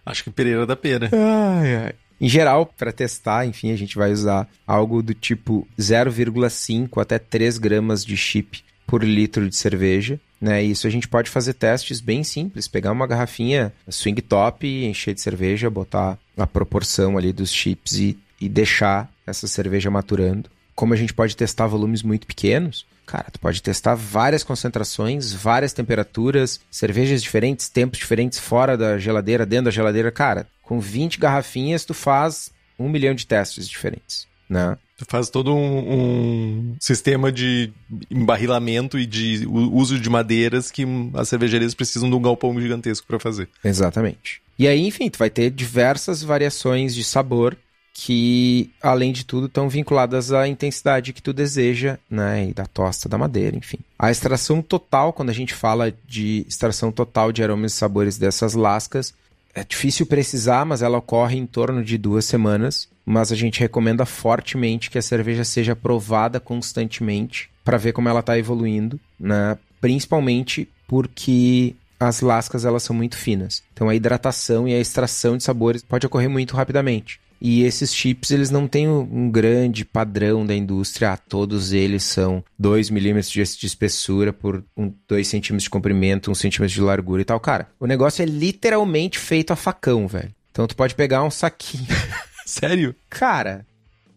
Acho 0.06 0.26
que 0.26 0.30
pereira 0.30 0.66
da 0.68 0.76
pera. 0.76 1.10
Ai, 1.12 1.76
ai. 1.76 1.96
Em 2.20 2.30
geral, 2.30 2.66
para 2.66 2.92
testar, 2.92 3.46
enfim, 3.46 3.72
a 3.72 3.76
gente 3.76 3.98
vai 3.98 4.12
usar 4.12 4.48
algo 4.66 5.04
do 5.04 5.14
tipo 5.14 5.68
0,5 5.78 7.02
até 7.02 7.20
3 7.20 7.58
gramas 7.58 8.06
de 8.06 8.16
chip 8.16 8.64
por 8.88 9.04
litro 9.04 9.50
de 9.50 9.56
cerveja. 9.56 10.20
Né? 10.40 10.64
Isso 10.64 10.86
a 10.88 10.90
gente 10.90 11.08
pode 11.08 11.30
fazer 11.30 11.54
testes 11.54 12.00
bem 12.00 12.24
simples, 12.24 12.68
pegar 12.68 12.92
uma 12.92 13.08
garrafinha 13.08 13.74
swing 13.90 14.22
top, 14.22 14.68
encher 14.68 15.14
de 15.14 15.22
cerveja, 15.22 15.70
botar 15.70 16.18
a 16.38 16.46
proporção 16.48 17.18
ali 17.18 17.34
dos 17.34 17.52
chips 17.52 17.94
e, 17.94 18.18
e 18.40 18.48
deixar 18.48 19.10
essa 19.26 19.48
cerveja 19.48 19.90
maturando. 19.90 20.50
Como 20.76 20.94
a 20.94 20.98
gente 20.98 21.14
pode 21.14 21.36
testar 21.36 21.68
volumes 21.68 22.04
muito 22.04 22.28
pequenos, 22.28 22.86
cara, 23.06 23.28
tu 23.32 23.40
pode 23.40 23.62
testar 23.62 23.96
várias 23.96 24.44
concentrações, 24.44 25.32
várias 25.32 25.72
temperaturas, 25.72 26.60
cervejas 26.70 27.24
diferentes, 27.24 27.70
tempos 27.70 27.98
diferentes 27.98 28.40
fora 28.40 28.78
da 28.78 28.98
geladeira, 28.98 29.46
dentro 29.46 29.66
da 29.66 29.72
geladeira. 29.72 30.12
Cara, 30.12 30.48
com 30.66 30.80
20 30.80 31.20
garrafinhas, 31.20 31.86
tu 31.86 31.94
faz 31.94 32.52
um 32.78 32.90
milhão 32.90 33.14
de 33.14 33.26
testes 33.26 33.70
diferentes, 33.70 34.28
né? 34.50 34.78
Tu 34.98 35.06
faz 35.08 35.30
todo 35.30 35.54
um, 35.54 35.94
um, 35.94 36.76
sistema 36.80 37.30
de 37.30 37.72
embarrilamento 38.10 38.98
e 38.98 39.06
de 39.06 39.46
uso 39.46 40.00
de 40.00 40.10
madeiras 40.10 40.72
que 40.72 40.86
as 41.14 41.28
cervejarias 41.28 41.74
precisam 41.74 42.10
de 42.10 42.16
um 42.16 42.22
galpão 42.22 42.60
gigantesco 42.60 43.06
para 43.06 43.20
fazer. 43.20 43.50
Exatamente. 43.62 44.42
E 44.58 44.68
aí, 44.68 44.88
enfim, 44.88 45.10
tu 45.10 45.20
vai 45.20 45.30
ter 45.30 45.50
diversas 45.52 46.24
variações 46.24 46.96
de 46.96 47.04
sabor 47.04 47.58
que, 47.94 48.72
além 48.82 49.12
de 49.12 49.26
tudo, 49.26 49.48
estão 49.48 49.68
vinculadas 49.70 50.32
à 50.32 50.48
intensidade 50.48 51.14
que 51.14 51.22
tu 51.22 51.34
deseja, 51.34 51.98
né? 52.10 52.50
E 52.50 52.54
da 52.54 52.66
tosta 52.66 53.10
da 53.10 53.18
madeira, 53.18 53.56
enfim. 53.56 53.80
A 54.00 54.12
extração 54.12 54.62
total, 54.62 55.12
quando 55.12 55.30
a 55.30 55.34
gente 55.34 55.54
fala 55.54 55.94
de 56.06 56.46
extração 56.48 56.92
total 56.92 57.32
de 57.32 57.44
aromas 57.44 57.74
e 57.74 57.76
sabores 57.76 58.18
dessas 58.18 58.54
lascas, 58.54 59.14
é 59.56 59.64
difícil 59.64 60.06
precisar, 60.06 60.66
mas 60.66 60.82
ela 60.82 60.98
ocorre 60.98 61.38
em 61.38 61.46
torno 61.46 61.82
de 61.82 61.98
duas 61.98 62.26
semanas. 62.26 62.90
Mas 63.06 63.32
a 63.32 63.36
gente 63.36 63.62
recomenda 63.62 64.06
fortemente 64.06 64.92
que 64.92 64.98
a 64.98 65.02
cerveja 65.02 65.46
seja 65.46 65.76
provada 65.76 66.40
constantemente 66.40 67.50
para 67.64 67.78
ver 67.78 67.94
como 67.94 68.10
ela 68.10 68.20
está 68.20 68.38
evoluindo, 68.38 69.00
né? 69.20 69.58
principalmente 69.80 70.68
porque 70.88 71.76
as 72.00 72.22
lascas 72.22 72.66
elas 72.66 72.84
são 72.84 72.96
muito 72.96 73.16
finas. 73.16 73.64
Então 73.74 73.88
a 73.88 73.96
hidratação 73.96 74.68
e 74.68 74.74
a 74.74 74.80
extração 74.80 75.38
de 75.38 75.44
sabores 75.44 75.84
pode 75.84 76.06
ocorrer 76.06 76.30
muito 76.30 76.56
rapidamente. 76.56 77.20
E 77.40 77.64
esses 77.64 77.94
chips, 77.94 78.32
eles 78.32 78.50
não 78.50 78.68
têm 78.68 78.88
um 78.88 79.30
grande 79.30 79.86
padrão 79.86 80.46
da 80.46 80.56
indústria. 80.56 81.12
Ah, 81.12 81.18
todos 81.18 81.74
eles 81.74 82.04
são 82.04 82.44
2 82.58 82.90
milímetros 82.90 83.32
de 83.32 83.66
espessura 83.66 84.34
por 84.34 84.64
2 85.08 85.28
centímetros 85.28 85.64
de 85.64 85.70
comprimento, 85.70 86.30
1 86.30 86.32
um 86.32 86.36
centímetro 86.36 86.74
de 86.74 86.82
largura 86.82 87.22
e 87.22 87.26
tal. 87.26 87.40
Cara, 87.40 87.70
o 87.80 87.86
negócio 87.86 88.22
é 88.22 88.26
literalmente 88.26 89.20
feito 89.20 89.52
a 89.52 89.56
facão, 89.56 90.08
velho. 90.08 90.34
Então 90.52 90.66
tu 90.68 90.76
pode 90.76 90.96
pegar 90.96 91.24
um 91.24 91.32
saquinho. 91.32 91.86
Sério? 92.46 92.96
Cara, 93.10 93.66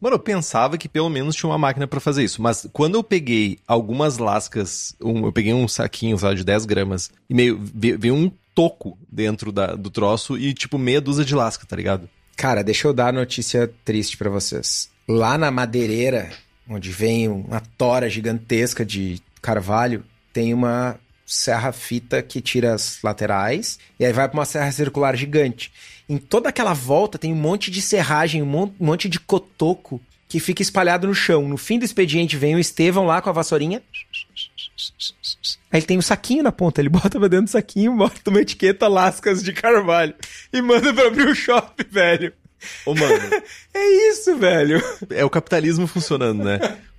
Mano, 0.01 0.15
eu 0.15 0.21
pensava 0.21 0.79
que 0.79 0.89
pelo 0.89 1.09
menos 1.09 1.35
tinha 1.35 1.51
uma 1.51 1.59
máquina 1.59 1.87
para 1.87 1.99
fazer 1.99 2.23
isso. 2.23 2.41
Mas 2.41 2.69
quando 2.73 2.95
eu 2.95 3.03
peguei 3.03 3.59
algumas 3.67 4.19
lascas, 4.19 4.95
um, 5.03 5.27
eu 5.27 5.33
peguei 5.33 5.53
um 5.53 5.67
saquinho, 5.67 6.17
sei 6.17 6.29
lá, 6.29 6.35
de 6.35 6.45
10 6.45 6.67
gramas, 6.67 7.11
e 7.29 7.35
meio. 7.35 7.61
veio 7.75 8.15
um 8.15 8.31
toco 8.55 8.97
dentro 9.11 9.51
da, 9.53 9.75
do 9.75 9.91
troço 9.91 10.39
e, 10.39 10.55
tipo, 10.55 10.79
meia 10.79 11.01
dúzia 11.01 11.25
de 11.25 11.35
lasca, 11.35 11.67
tá 11.67 11.77
ligado? 11.77 12.09
Cara, 12.39 12.63
deixa 12.63 12.87
eu 12.87 12.93
dar 12.93 13.13
notícia 13.13 13.69
triste 13.85 14.17
para 14.17 14.31
vocês. 14.31 14.89
Lá 15.09 15.37
na 15.37 15.51
madeireira, 15.51 16.31
onde 16.71 16.93
vem 16.93 17.27
uma 17.27 17.61
tora 17.77 18.09
gigantesca 18.09 18.87
de 18.87 19.21
carvalho, 19.43 20.05
tem 20.33 20.55
uma 20.55 21.01
serra 21.27 21.73
fita 21.73 22.23
que 22.23 22.41
tira 22.41 22.75
as 22.75 23.01
laterais 23.03 23.77
e 23.99 24.05
aí 24.05 24.13
vai 24.13 24.29
para 24.29 24.39
uma 24.39 24.45
serra 24.45 24.71
circular 24.71 25.17
gigante. 25.17 25.73
Em 26.09 26.17
toda 26.17 26.49
aquela 26.49 26.75
volta 26.75 27.19
tem 27.19 27.33
um 27.33 27.37
monte 27.37 27.73
de 27.73 27.83
serragem, 27.83 28.41
um 28.41 28.73
monte 28.79 29.09
de 29.09 29.19
cotoco 29.19 30.01
que 30.29 30.39
fica 30.39 30.63
espalhado 30.63 31.09
no 31.09 31.15
chão. 31.15 31.49
No 31.49 31.57
fim 31.57 31.77
do 31.77 31.85
expediente 31.85 32.37
vem 32.37 32.55
o 32.55 32.61
Estevão 32.61 33.05
lá 33.05 33.21
com 33.21 33.31
a 33.31 33.33
vassourinha. 33.33 33.83
Aí 35.71 35.81
ele 35.81 35.87
tem 35.87 35.99
um 35.99 36.03
saquinho 36.03 36.43
na 36.43 36.53
ponta, 36.53 36.81
ele 36.81 36.89
bota 36.89 37.19
pra 37.19 37.29
dentro 37.29 37.47
do 37.47 37.51
saquinho, 37.51 37.97
bota 37.97 38.31
uma 38.31 38.41
etiqueta 38.41 38.89
lascas 38.89 39.43
de 39.43 39.53
carvalho 39.53 40.15
e 40.53 40.63
manda 40.63 40.93
pra 40.95 41.09
abrir 41.09 41.29
o 41.29 41.35
shopping, 41.35 41.85
velho. 41.91 42.33
Ô, 42.85 42.95
mano. 42.95 43.15
é 43.75 44.11
isso, 44.11 44.37
velho. 44.37 44.83
É 45.11 45.25
o 45.25 45.31
capitalismo 45.31 45.87
funcionando, 45.87 46.43
né? 46.43 46.59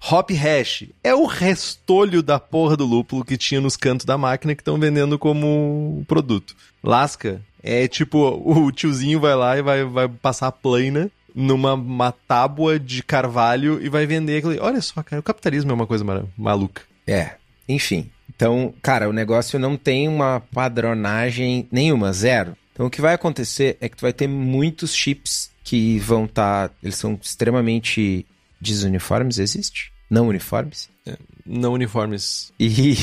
Hop 0.10 0.30
hash 0.32 0.86
é 1.04 1.14
o 1.14 1.26
restolho 1.26 2.24
da 2.24 2.40
porra 2.40 2.78
do 2.78 2.86
lúpulo 2.86 3.26
que 3.26 3.38
tinha 3.38 3.60
nos 3.60 3.76
cantos 3.76 4.06
da 4.06 4.18
máquina 4.18 4.56
que 4.56 4.62
estão 4.62 4.80
vendendo 4.80 5.20
como 5.20 6.04
produto. 6.08 6.56
Lasca 6.82 7.42
é 7.62 7.88
tipo, 7.88 8.18
o 8.46 8.72
tiozinho 8.72 9.20
vai 9.20 9.36
lá 9.36 9.58
e 9.58 9.62
vai, 9.62 9.84
vai 9.84 10.08
passar 10.08 10.48
a 10.48 10.52
plana 10.52 11.12
numa 11.36 11.74
uma 11.74 12.12
tábua 12.12 12.80
de 12.80 13.04
carvalho 13.04 13.80
e 13.84 13.90
vai 13.90 14.06
vender 14.06 14.38
aquele. 14.38 14.60
Olha 14.60 14.82
só, 14.82 15.04
cara, 15.04 15.20
o 15.20 15.24
capitalismo 15.24 15.72
é 15.72 15.74
uma 15.74 15.88
coisa 15.88 16.06
maluca. 16.38 16.82
É, 17.06 17.36
enfim. 17.70 18.10
Então, 18.36 18.74
cara, 18.82 19.08
o 19.08 19.14
negócio 19.14 19.60
não 19.60 19.78
tem 19.78 20.08
uma 20.08 20.40
padronagem 20.40 21.68
nenhuma, 21.72 22.12
zero. 22.12 22.58
Então, 22.74 22.88
o 22.88 22.90
que 22.90 23.02
vai 23.02 23.14
acontecer 23.14 23.78
é 23.80 23.88
que 23.88 23.98
tu 23.98 24.02
vai 24.02 24.14
ter 24.14 24.28
muitos 24.28 24.96
chips 24.96 25.52
que 25.64 26.00
vão 26.00 26.26
estar. 26.26 26.70
Tá, 26.70 26.76
eles 26.82 26.96
são 26.96 27.20
extremamente 27.22 28.26
desuniformes, 28.60 29.38
existe? 29.38 29.92
Não 30.10 30.28
uniformes? 30.28 30.90
É, 31.06 31.18
não 31.46 31.74
uniformes. 31.74 32.52
E. 32.60 32.96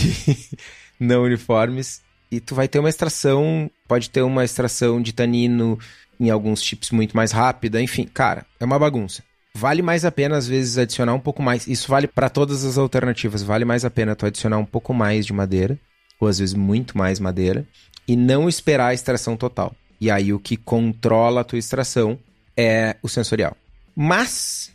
não 0.99 1.23
uniformes. 1.23 2.03
E 2.31 2.41
tu 2.41 2.55
vai 2.55 2.67
ter 2.67 2.79
uma 2.79 2.89
extração. 2.89 3.71
Pode 3.87 4.11
ter 4.11 4.23
uma 4.23 4.45
extração 4.45 5.01
de 5.01 5.13
tanino 5.13 5.79
em 6.19 6.31
alguns 6.31 6.63
chips 6.63 6.91
muito 6.91 7.15
mais 7.17 7.31
rápida. 7.31 7.81
Enfim, 7.81 8.05
cara, 8.05 8.47
é 8.59 8.65
uma 8.65 8.79
bagunça. 8.79 9.23
Vale 9.57 9.81
mais 9.81 10.05
a 10.05 10.13
pena, 10.13 10.37
às 10.37 10.47
vezes, 10.47 10.77
adicionar 10.77 11.15
um 11.15 11.19
pouco 11.19 11.43
mais. 11.43 11.67
Isso 11.67 11.89
vale 11.89 12.07
para 12.07 12.29
todas 12.29 12.63
as 12.63 12.77
alternativas. 12.77 13.43
Vale 13.43 13.65
mais 13.65 13.87
a 13.87 13.91
pena 13.91 14.15
tu 14.15 14.27
adicionar 14.27 14.59
um 14.59 14.67
pouco 14.67 14.93
mais 14.93 15.25
de 15.25 15.33
madeira, 15.33 15.79
ou 16.21 16.29
às 16.29 16.39
vezes 16.39 16.55
muito 16.55 16.99
mais 16.99 17.19
madeira, 17.19 17.67
e 18.07 18.15
não 18.17 18.51
esperar 18.51 18.89
a 18.89 18.95
extração 18.95 19.35
total. 19.35 19.75
E 19.99 20.11
aí 20.11 20.31
o 20.31 20.39
que 20.39 20.59
controla 20.59 21.41
a 21.41 21.45
tua 21.45 21.59
extração 21.59 22.19
é 22.55 22.97
o 23.03 23.09
sensorial. 23.09 23.57
Mas, 23.97 24.71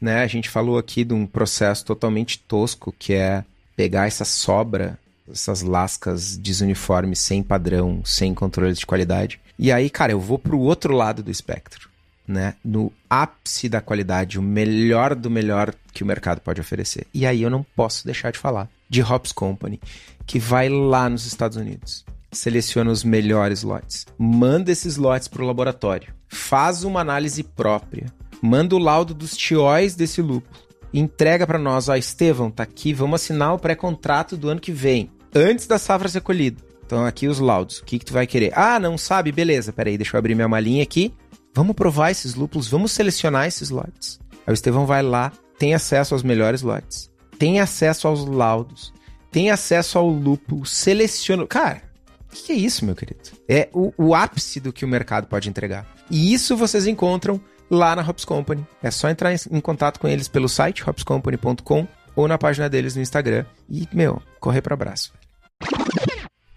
né, 0.00 0.24
a 0.24 0.26
gente 0.26 0.50
falou 0.50 0.78
aqui 0.78 1.04
de 1.04 1.14
um 1.14 1.26
processo 1.26 1.84
totalmente 1.84 2.40
tosco, 2.40 2.92
que 2.98 3.14
é 3.14 3.44
pegar 3.76 4.08
essa 4.08 4.24
sobra, 4.24 4.98
essas 5.30 5.62
lascas 5.62 6.36
desuniformes 6.36 7.20
sem 7.20 7.40
padrão, 7.40 8.02
sem 8.04 8.34
controle 8.34 8.74
de 8.74 8.84
qualidade. 8.84 9.38
E 9.56 9.70
aí, 9.70 9.88
cara, 9.88 10.10
eu 10.10 10.18
vou 10.18 10.40
pro 10.40 10.58
outro 10.58 10.92
lado 10.92 11.22
do 11.22 11.30
espectro 11.30 11.93
né, 12.26 12.54
no 12.64 12.92
ápice 13.08 13.68
da 13.68 13.80
qualidade, 13.80 14.38
o 14.38 14.42
melhor 14.42 15.14
do 15.14 15.30
melhor 15.30 15.74
que 15.92 16.02
o 16.02 16.06
mercado 16.06 16.40
pode 16.40 16.60
oferecer. 16.60 17.06
E 17.12 17.26
aí 17.26 17.42
eu 17.42 17.50
não 17.50 17.62
posso 17.76 18.04
deixar 18.04 18.32
de 18.32 18.38
falar 18.38 18.68
de 18.88 19.02
Hops 19.02 19.32
Company, 19.32 19.80
que 20.26 20.38
vai 20.38 20.68
lá 20.68 21.08
nos 21.08 21.26
Estados 21.26 21.56
Unidos, 21.56 22.04
seleciona 22.32 22.90
os 22.90 23.04
melhores 23.04 23.62
lotes, 23.62 24.06
manda 24.18 24.72
esses 24.72 24.96
lotes 24.96 25.28
para 25.28 25.42
o 25.42 25.46
laboratório, 25.46 26.12
faz 26.28 26.84
uma 26.84 27.00
análise 27.00 27.42
própria, 27.42 28.06
manda 28.42 28.74
o 28.74 28.78
laudo 28.78 29.14
dos 29.14 29.36
tióis 29.36 29.94
desse 29.94 30.22
lúpulo, 30.22 30.64
entrega 30.92 31.46
para 31.46 31.58
nós, 31.58 31.88
ó, 31.88 31.96
Estevão, 31.96 32.50
tá 32.50 32.62
aqui, 32.62 32.92
vamos 32.92 33.22
assinar 33.22 33.54
o 33.54 33.58
pré-contrato 33.58 34.36
do 34.36 34.48
ano 34.48 34.60
que 34.60 34.72
vem, 34.72 35.10
antes 35.34 35.66
da 35.66 35.78
safra 35.78 36.08
ser 36.08 36.20
colhida. 36.20 36.62
Então 36.86 37.04
aqui 37.04 37.26
os 37.26 37.38
laudos, 37.38 37.78
o 37.78 37.84
que, 37.84 37.98
que 37.98 38.04
tu 38.04 38.12
vai 38.12 38.26
querer? 38.26 38.52
Ah, 38.54 38.78
não 38.78 38.98
sabe? 38.98 39.32
Beleza, 39.32 39.72
peraí, 39.72 39.96
deixa 39.96 40.14
eu 40.14 40.18
abrir 40.18 40.34
minha 40.34 40.46
malinha 40.46 40.82
aqui, 40.82 41.12
Vamos 41.54 41.76
provar 41.76 42.10
esses 42.10 42.34
lúpulos, 42.34 42.68
vamos 42.68 42.90
selecionar 42.90 43.46
esses 43.46 43.70
lotes. 43.70 44.18
Aí 44.44 44.52
o 44.52 44.54
Estevão 44.54 44.86
vai 44.86 45.02
lá, 45.02 45.32
tem 45.56 45.72
acesso 45.72 46.12
aos 46.12 46.24
melhores 46.24 46.62
lotes, 46.62 47.08
tem 47.38 47.60
acesso 47.60 48.08
aos 48.08 48.26
laudos, 48.26 48.92
tem 49.30 49.50
acesso 49.50 49.96
ao 49.96 50.08
lúpulo, 50.08 50.66
seleciona. 50.66 51.46
Cara, 51.46 51.82
o 52.28 52.34
que, 52.34 52.42
que 52.42 52.52
é 52.52 52.56
isso, 52.56 52.84
meu 52.84 52.96
querido? 52.96 53.20
É 53.48 53.68
o, 53.72 53.92
o 53.96 54.14
ápice 54.16 54.58
do 54.58 54.72
que 54.72 54.84
o 54.84 54.88
mercado 54.88 55.28
pode 55.28 55.48
entregar. 55.48 55.86
E 56.10 56.34
isso 56.34 56.56
vocês 56.56 56.88
encontram 56.88 57.40
lá 57.70 57.94
na 57.94 58.02
Hops 58.02 58.24
Company. 58.24 58.66
É 58.82 58.90
só 58.90 59.08
entrar 59.08 59.32
em, 59.32 59.36
em 59.52 59.60
contato 59.60 60.00
com 60.00 60.08
eles 60.08 60.26
pelo 60.26 60.48
site 60.48 60.82
hopscompany.com 60.88 61.86
ou 62.16 62.26
na 62.26 62.36
página 62.36 62.68
deles 62.68 62.96
no 62.96 63.02
Instagram 63.02 63.44
e, 63.70 63.88
meu, 63.92 64.20
correr 64.40 64.60
para 64.60 64.74
abraço. 64.74 65.12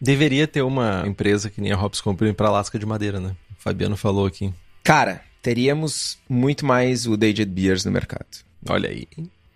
Deveria 0.01 0.47
ter 0.47 0.63
uma 0.63 1.03
empresa 1.05 1.51
que 1.51 1.61
nem 1.61 1.71
a 1.71 1.79
Hops 1.79 2.01
Company 2.01 2.33
para 2.33 2.49
lasca 2.49 2.77
de 2.77 2.85
madeira, 2.85 3.19
né? 3.19 3.35
O 3.57 3.61
Fabiano 3.61 3.95
falou 3.95 4.25
aqui. 4.25 4.53
Cara, 4.87 5.19
teríamos 5.41 6.17
muito 6.29 6.65
mais 6.65 7.05
o 7.05 7.17
Dated 7.17 7.51
Beers 7.51 7.83
no 7.83 7.91
mercado. 7.91 8.25
Olha 8.69 8.89
aí. 8.89 9.05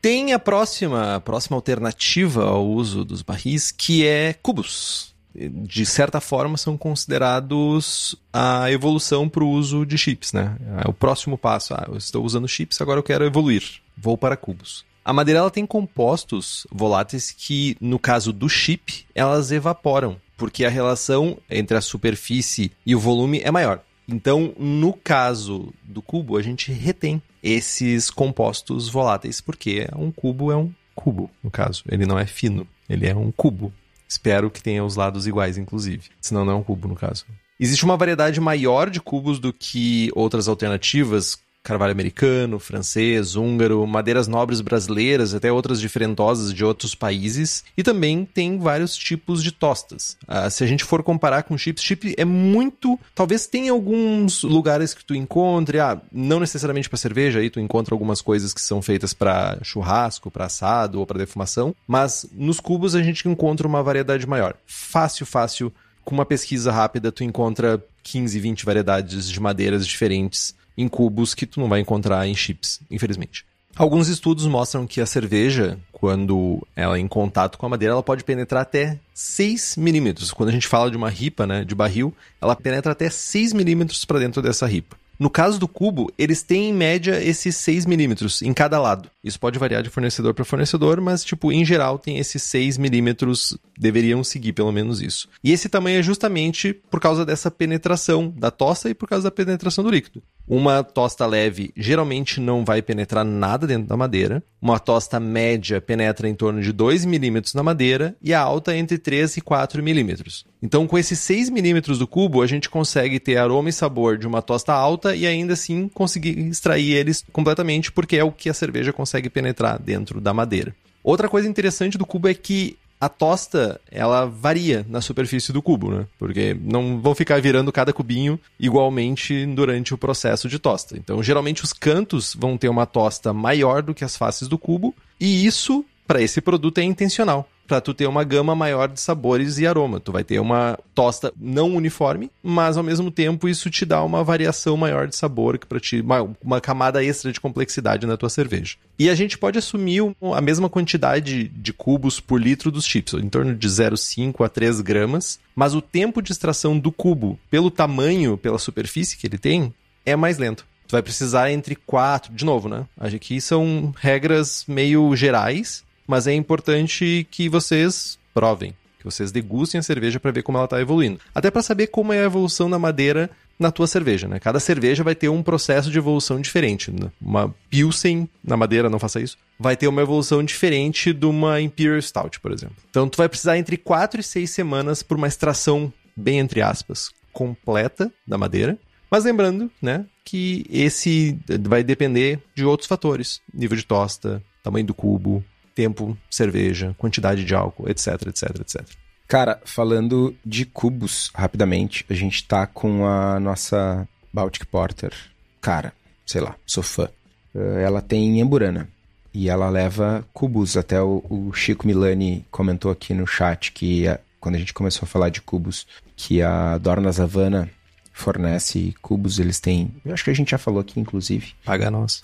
Tem 0.02 0.34
a 0.34 0.40
próxima, 0.40 1.16
a 1.16 1.22
próxima 1.22 1.56
alternativa 1.56 2.44
ao 2.44 2.68
uso 2.68 3.06
dos 3.06 3.22
barris, 3.22 3.72
que 3.72 4.06
é 4.06 4.34
cubos. 4.34 5.16
De 5.34 5.86
certa 5.86 6.20
forma, 6.20 6.58
são 6.58 6.78
considerados 6.78 8.14
a 8.34 8.70
evolução 8.70 9.30
para 9.30 9.42
o 9.42 9.50
uso 9.50 9.86
de 9.86 9.98
chips, 9.98 10.34
né? 10.34 10.58
É 10.84 10.90
o 10.90 10.92
próximo 10.92 11.38
passo. 11.38 11.74
Ah, 11.76 11.86
eu 11.88 11.96
estou 11.96 12.26
usando 12.26 12.46
chips, 12.46 12.82
agora 12.82 13.00
eu 13.00 13.04
quero 13.04 13.24
evoluir. 13.24 13.64
Vou 13.96 14.18
para 14.18 14.36
cubos. 14.36 14.84
A 15.06 15.14
madeira 15.14 15.40
ela 15.40 15.50
tem 15.50 15.66
compostos 15.66 16.68
voláteis 16.70 17.32
que, 17.32 17.78
no 17.80 17.98
caso 17.98 18.34
do 18.34 18.50
chip, 18.50 19.06
elas 19.16 19.50
evaporam, 19.50 20.18
porque 20.36 20.66
a 20.66 20.70
relação 20.70 21.38
entre 21.50 21.78
a 21.78 21.82
superfície 21.82 22.70
e 22.86 22.94
o 22.94 23.00
volume 23.00 23.40
é 23.42 23.50
maior. 23.50 23.82
Então, 24.12 24.54
no 24.58 24.94
caso 24.94 25.74
do 25.84 26.02
cubo, 26.02 26.38
a 26.38 26.42
gente 26.42 26.72
retém 26.72 27.22
esses 27.42 28.10
compostos 28.10 28.90
voláteis, 28.90 29.42
porque 29.42 29.88
um 29.96 30.12
cubo 30.12 30.52
é 30.52 30.58
um 30.58 30.72
cubo, 30.94 31.30
no 31.44 31.50
caso. 31.50 31.84
Ele 31.90 32.06
não 32.06 32.20
é 32.20 32.26
fino, 32.26 32.68
ele 32.90 33.08
é 33.08 33.16
um 33.16 33.32
cubo. 33.32 33.74
Espero 34.08 34.52
que 34.52 34.62
tenha 34.62 34.84
os 34.84 34.96
lados 34.96 35.26
iguais, 35.26 35.58
inclusive. 35.58 36.10
Senão 36.20 36.44
não 36.44 36.54
é 36.54 36.56
um 36.56 36.64
cubo, 36.64 36.88
no 36.88 36.96
caso. 36.96 37.26
Existe 37.60 37.86
uma 37.86 37.96
variedade 37.96 38.42
maior 38.42 38.90
de 38.90 39.00
cubos 39.00 39.40
do 39.40 39.54
que 39.54 40.12
outras 40.16 40.48
alternativas, 40.48 41.38
carvalho 41.64 41.92
americano, 41.92 42.60
francês, 42.60 43.36
húngaro, 43.36 43.86
madeiras 43.86 44.28
nobres 44.28 44.62
brasileiras, 44.62 45.34
até 45.34 45.52
outras 45.52 45.80
diferentosas 45.80 46.54
de 46.54 46.66
outros 46.66 46.96
países. 46.96 47.64
E 47.78 47.84
também 47.84 48.26
tem 48.26 48.58
vários 48.58 48.96
tipos 48.96 49.44
de 49.44 49.52
tostas. 49.52 50.18
Ah, 50.28 50.50
se 50.50 50.64
a 50.64 50.68
gente 50.68 50.84
for 50.84 51.04
comparar 51.04 51.44
com 51.44 51.58
chips, 51.58 51.84
chip 51.84 52.16
é 52.18 52.26
muito. 52.26 53.00
Talvez 53.14 53.46
tenha 53.46 53.72
alguns 53.72 54.44
lugares 54.44 54.94
que 54.94 55.06
tu 55.06 55.14
encontre, 55.14 55.80
ah, 55.80 56.02
não 56.12 56.40
necessariamente 56.40 56.90
para 56.90 56.98
cerveja, 56.98 57.40
aí 57.40 57.50
tu 57.50 57.60
encontra 57.60 57.94
algumas 57.94 58.22
coisas 58.22 58.54
que 58.54 58.62
são 58.62 58.82
feitas 58.82 59.14
para 59.14 59.60
churrasco, 59.62 60.32
para 60.32 60.46
assado 60.46 61.00
ou 61.00 61.06
para 61.06 61.20
defumação, 61.20 61.76
mas 61.88 62.26
nos 62.34 62.60
cubos 62.60 62.96
a 62.96 63.04
gente 63.04 63.28
encontra 63.28 63.68
uma 63.68 63.84
variedade 63.84 64.26
maior. 64.28 64.56
Fácil, 64.66 65.26
fácil. 65.26 65.72
Com 66.04 66.16
uma 66.16 66.26
pesquisa 66.26 66.72
rápida, 66.72 67.12
tu 67.12 67.24
encontra 67.24 67.82
15, 68.02 68.40
20 68.40 68.66
variedades 68.66 69.30
de 69.30 69.40
madeiras 69.40 69.86
diferentes 69.86 70.56
em 70.78 70.88
cubos 70.88 71.34
que 71.34 71.46
tu 71.46 71.60
não 71.60 71.70
vai 71.70 71.80
encontrar 71.80 72.28
em 72.28 72.36
chips, 72.36 72.80
infelizmente. 72.90 73.46
Alguns 73.76 74.10
estudos 74.10 74.46
mostram 74.48 74.86
que 74.86 75.00
a 75.00 75.06
cerveja, 75.06 75.80
quando 75.92 76.62
ela 76.76 76.98
é 76.98 77.00
em 77.00 77.08
contato 77.08 77.58
com 77.58 77.66
a 77.66 77.70
madeira, 77.70 77.94
ela 77.94 78.04
pode 78.04 78.24
penetrar 78.24 78.64
até 78.64 79.00
6 79.14 79.78
milímetros. 79.78 80.32
Quando 80.32 80.50
a 80.50 80.52
gente 80.52 80.68
fala 80.68 80.92
de 80.92 80.98
uma 80.98 81.10
ripa, 81.10 81.48
né, 81.48 81.64
de 81.64 81.74
barril, 81.74 82.14
ela 82.42 82.56
penetra 82.56 82.92
até 82.92 83.10
6 83.10 83.54
milímetros 83.54 84.04
para 84.04 84.20
dentro 84.20 84.42
dessa 84.42 84.68
ripa. 84.68 84.98
No 85.22 85.30
caso 85.30 85.60
do 85.60 85.68
cubo, 85.68 86.12
eles 86.18 86.42
têm 86.42 86.72
em 86.72 86.74
média 86.74 87.24
esses 87.24 87.56
6 87.58 87.86
milímetros 87.86 88.42
em 88.42 88.52
cada 88.52 88.82
lado. 88.82 89.08
Isso 89.24 89.40
pode 89.40 89.60
variar 89.60 89.84
de 89.84 89.90
fornecedor 89.92 90.34
para 90.34 90.44
fornecedor, 90.44 91.00
mas, 91.00 91.24
tipo, 91.24 91.52
em 91.52 91.64
geral 91.64 92.00
tem 92.00 92.18
esses 92.18 92.42
6 92.42 92.80
milímetros, 92.80 93.56
deveriam 93.78 94.24
seguir 94.24 94.52
pelo 94.54 94.72
menos 94.72 95.00
isso. 95.00 95.30
E 95.44 95.52
esse 95.52 95.70
tamanho 95.70 96.00
é 96.00 96.02
justamente 96.02 96.74
por 96.74 97.00
causa 97.00 97.24
dessa 97.24 97.52
penetração 97.52 98.34
da 98.36 98.50
tosta 98.50 98.90
e 98.90 98.96
por 98.96 99.08
causa 99.08 99.26
da 99.26 99.32
penetração 99.32 99.84
do 99.84 99.92
líquido. 99.92 100.24
Uma 100.48 100.84
tosta 100.84 101.24
leve 101.28 101.72
geralmente 101.78 102.42
não 102.42 102.66
vai 102.66 102.82
penetrar 102.82 103.24
nada 103.24 103.68
dentro 103.68 103.88
da 103.88 103.96
madeira. 103.96 104.44
Uma 104.62 104.78
tosta 104.78 105.20
média 105.20 105.82
penetra 105.82 106.30
em 106.30 106.36
torno 106.36 106.62
de 106.62 106.72
2 106.72 107.04
milímetros 107.06 107.54
na 107.54 107.64
madeira 107.64 108.16
e 108.22 108.34
a 108.34 108.40
alta 108.40 108.76
entre 108.76 108.98
3 108.98 109.38
e 109.38 109.42
4 109.42 109.82
milímetros. 109.82 110.46
Então, 110.62 110.86
com 110.86 110.98
esses 110.98 111.18
6 111.20 111.50
milímetros 111.50 111.98
do 111.98 112.06
cubo, 112.06 112.44
a 112.44 112.48
gente 112.48 112.70
consegue 112.70 113.20
ter 113.20 113.38
aroma 113.38 113.70
e 113.70 113.74
sabor 113.74 114.18
de 114.20 114.28
uma 114.28 114.42
tosta 114.42 114.72
alta 114.72 115.16
e 115.16 115.26
ainda 115.26 115.54
assim 115.54 115.88
conseguir 115.88 116.38
extrair 116.38 116.94
eles 116.94 117.26
completamente, 117.32 117.92
porque 117.92 118.18
é 118.18 118.24
o 118.24 118.32
que 118.32 118.50
a 118.50 118.54
cerveja 118.54 118.94
consegue 118.94 119.30
penetrar 119.30 119.80
dentro 119.80 120.22
da 120.22 120.34
madeira. 120.34 120.76
Outra 121.04 121.28
coisa 121.28 121.50
interessante 121.50 121.98
do 121.98 122.06
cubo 122.06 122.28
é 122.28 122.34
que 122.34 122.78
a 123.02 123.10
tosta, 123.10 123.82
ela 123.90 124.28
varia 124.28 124.86
na 124.88 125.02
superfície 125.02 125.52
do 125.52 125.60
cubo, 125.60 125.90
né? 125.90 126.06
Porque 126.20 126.56
não 126.62 127.02
vão 127.02 127.16
ficar 127.16 127.42
virando 127.42 127.72
cada 127.72 127.92
cubinho 127.92 128.40
igualmente 128.60 129.44
durante 129.48 129.92
o 129.92 129.98
processo 129.98 130.48
de 130.48 130.60
tosta. 130.60 130.96
Então, 130.96 131.24
geralmente 131.24 131.64
os 131.64 131.74
cantos 131.74 132.36
vão 132.40 132.60
ter 132.60 132.70
uma 132.70 132.86
tosta 132.86 133.34
maior 133.34 133.82
do 133.82 133.96
que 133.96 134.06
as 134.06 134.16
faces 134.16 134.48
do 134.48 134.56
cubo, 134.56 134.94
e 135.20 135.48
isso 135.48 135.84
para 136.06 136.22
esse 136.22 136.40
produto 136.42 136.78
é 136.78 136.84
intencional 136.84 137.50
para 137.72 137.80
tu 137.80 137.94
ter 137.94 138.06
uma 138.06 138.26
gama 138.26 138.54
maior 138.54 138.90
de 138.90 139.00
sabores 139.00 139.58
e 139.58 139.66
aroma. 139.66 139.98
Tu 139.98 140.12
vai 140.12 140.26
ter 140.26 140.42
uma 140.42 140.78
tosta 140.94 141.32
não 141.40 141.74
uniforme, 141.74 142.30
mas 142.44 142.76
ao 142.76 142.84
mesmo 142.84 143.10
tempo 143.10 143.48
isso 143.48 143.70
te 143.70 143.86
dá 143.86 144.04
uma 144.04 144.26
variação 144.26 144.76
maior 144.76 145.08
de 145.08 145.16
sabor 145.16 145.58
para 145.58 145.80
ti, 145.80 146.02
uma, 146.02 146.36
uma, 146.44 146.60
camada 146.60 147.02
extra 147.02 147.32
de 147.32 147.40
complexidade 147.40 148.06
na 148.06 148.18
tua 148.18 148.30
cerveja. 148.30 148.76
E 149.00 149.10
a 149.10 149.16
gente 149.16 149.38
pode 149.38 149.58
assumir 149.58 150.02
a 150.36 150.42
mesma 150.42 150.68
quantidade 150.68 151.48
de 151.48 151.72
cubos 151.72 152.20
por 152.20 152.42
litro 152.42 152.70
dos 152.70 152.86
chips, 152.86 153.14
em 153.14 153.30
torno 153.30 153.56
de 153.56 153.68
0,5 153.70 154.44
a 154.44 154.50
3 154.50 154.82
gramas, 154.82 155.40
mas 155.56 155.74
o 155.74 155.82
tempo 155.82 156.22
de 156.22 156.34
extração 156.34 156.78
do 156.78 156.92
cubo, 156.92 157.40
pelo 157.50 157.72
tamanho, 157.72 158.38
pela 158.38 158.60
superfície 158.60 159.16
que 159.16 159.28
ele 159.28 159.38
tem, 159.38 159.74
é 160.06 160.14
mais 160.18 160.38
lento 160.38 160.70
tu 160.88 160.92
vai 160.92 161.02
precisar 161.02 161.50
entre 161.50 161.74
quatro, 161.74 162.34
de 162.34 162.44
novo, 162.44 162.68
né? 162.68 162.86
Aqui 163.00 163.40
são 163.40 163.94
regras 163.98 164.66
meio 164.68 165.16
gerais, 165.16 165.86
mas 166.12 166.28
é 166.28 166.34
importante 166.34 167.26
que 167.32 167.48
vocês 167.48 168.20
provem, 168.34 168.76
que 169.00 169.06
vocês 169.06 169.32
degustem 169.32 169.80
a 169.80 169.82
cerveja 169.82 170.20
para 170.20 170.30
ver 170.32 170.44
como 170.44 170.58
ela 170.58 170.66
está 170.66 170.82
evoluindo. 170.82 171.22
Até 171.34 171.50
para 171.50 171.62
saber 171.62 171.88
como 171.88 172.12
é 172.12 172.20
a 172.20 172.26
evolução 172.26 172.70
da 172.70 172.78
madeira 172.78 173.30
na 173.58 173.72
tua 173.72 173.88
cerveja, 173.88 174.28
né? 174.28 174.38
Cada 174.38 174.60
cerveja 174.60 175.06
vai 175.06 175.16
ter 175.16 175.30
um 175.30 175.42
processo 175.42 175.90
de 175.90 175.98
evolução 175.98 176.42
diferente. 176.42 176.92
Né? 176.92 177.10
Uma 177.22 177.56
Pilsen 177.70 178.28
na 178.44 178.58
madeira, 178.58 178.90
não 178.90 179.00
faça 179.00 179.22
isso, 179.22 179.38
vai 179.58 179.78
ter 179.78 179.88
uma 179.88 180.02
evolução 180.02 180.44
diferente 180.44 181.14
de 181.14 181.26
uma 181.26 181.62
Imperial 181.62 182.02
Stout, 182.02 182.42
por 182.42 182.52
exemplo. 182.52 182.76
Então 182.90 183.08
tu 183.08 183.16
vai 183.16 183.30
precisar 183.30 183.58
entre 183.58 183.78
4 183.78 184.20
e 184.20 184.24
6 184.24 184.50
semanas 184.50 185.02
por 185.02 185.16
uma 185.16 185.30
extração, 185.30 185.94
bem 186.14 186.40
entre 186.40 186.62
aspas, 186.62 187.10
completa 187.32 188.12
da 188.28 188.38
madeira. 188.38 188.78
Mas 189.10 189.24
lembrando, 189.24 189.72
né, 189.82 190.06
que 190.26 190.66
esse 190.70 191.40
vai 191.62 191.86
depender 191.86 192.42
de 192.54 192.66
outros 192.66 192.90
fatores. 192.90 193.40
Nível 193.54 193.78
de 193.78 193.86
tosta, 193.86 194.44
tamanho 194.62 194.86
do 194.86 194.94
cubo, 194.94 195.42
tempo, 195.76 196.18
cerveja, 196.30 196.96
quantidade 196.98 197.44
de 197.44 197.56
álcool, 197.56 197.90
etc, 197.90 198.28
etc, 198.28 198.60
etc. 198.60 198.82
Cara, 199.28 199.62
falando 199.64 200.36
de 200.46 200.66
cubos, 200.66 201.32
rapidamente, 201.34 202.06
a 202.10 202.14
gente 202.14 202.46
tá 202.46 202.68
com 202.68 203.06
a 203.06 203.40
nossa 203.40 204.08
Baltic 204.34 204.66
Porter. 204.66 205.14
Cara, 205.62 205.94
sei 206.26 206.42
lá, 206.42 206.56
sou 206.66 206.84
fã. 206.84 207.08
Eh, 207.56 207.84
ela 207.86 208.02
tem 208.02 208.42
Emburana. 208.42 208.90
E 209.34 209.50
ela 209.50 209.70
leva 209.70 210.28
cubos. 210.34 210.76
Até 210.76 211.02
o, 211.02 211.24
o 211.30 211.54
Chico 211.54 211.88
Milani 211.88 212.46
comentou 212.52 212.92
aqui 212.92 213.14
no 213.14 213.26
chat 213.26 213.72
que 213.72 214.06
a, 214.06 214.20
quando 214.40 214.56
a 214.56 214.58
gente 214.58 214.74
começou 214.74 215.06
a 215.06 215.08
falar 215.08 215.30
de 215.30 215.42
cubos, 215.42 215.88
que 216.16 216.42
a 216.42 216.78
Dorna 216.78 217.10
Havana 217.10 217.70
fornece 218.12 218.94
cubos. 219.02 219.40
Eles 219.40 219.60
têm. 219.60 219.94
Eu 220.04 220.14
acho 220.14 220.24
que 220.26 220.30
a 220.30 220.36
gente 220.36 220.52
já 220.52 220.58
falou 220.58 220.82
aqui, 220.82 221.00
inclusive. 221.00 221.54
Paga 221.64 221.90
nós. 221.90 222.22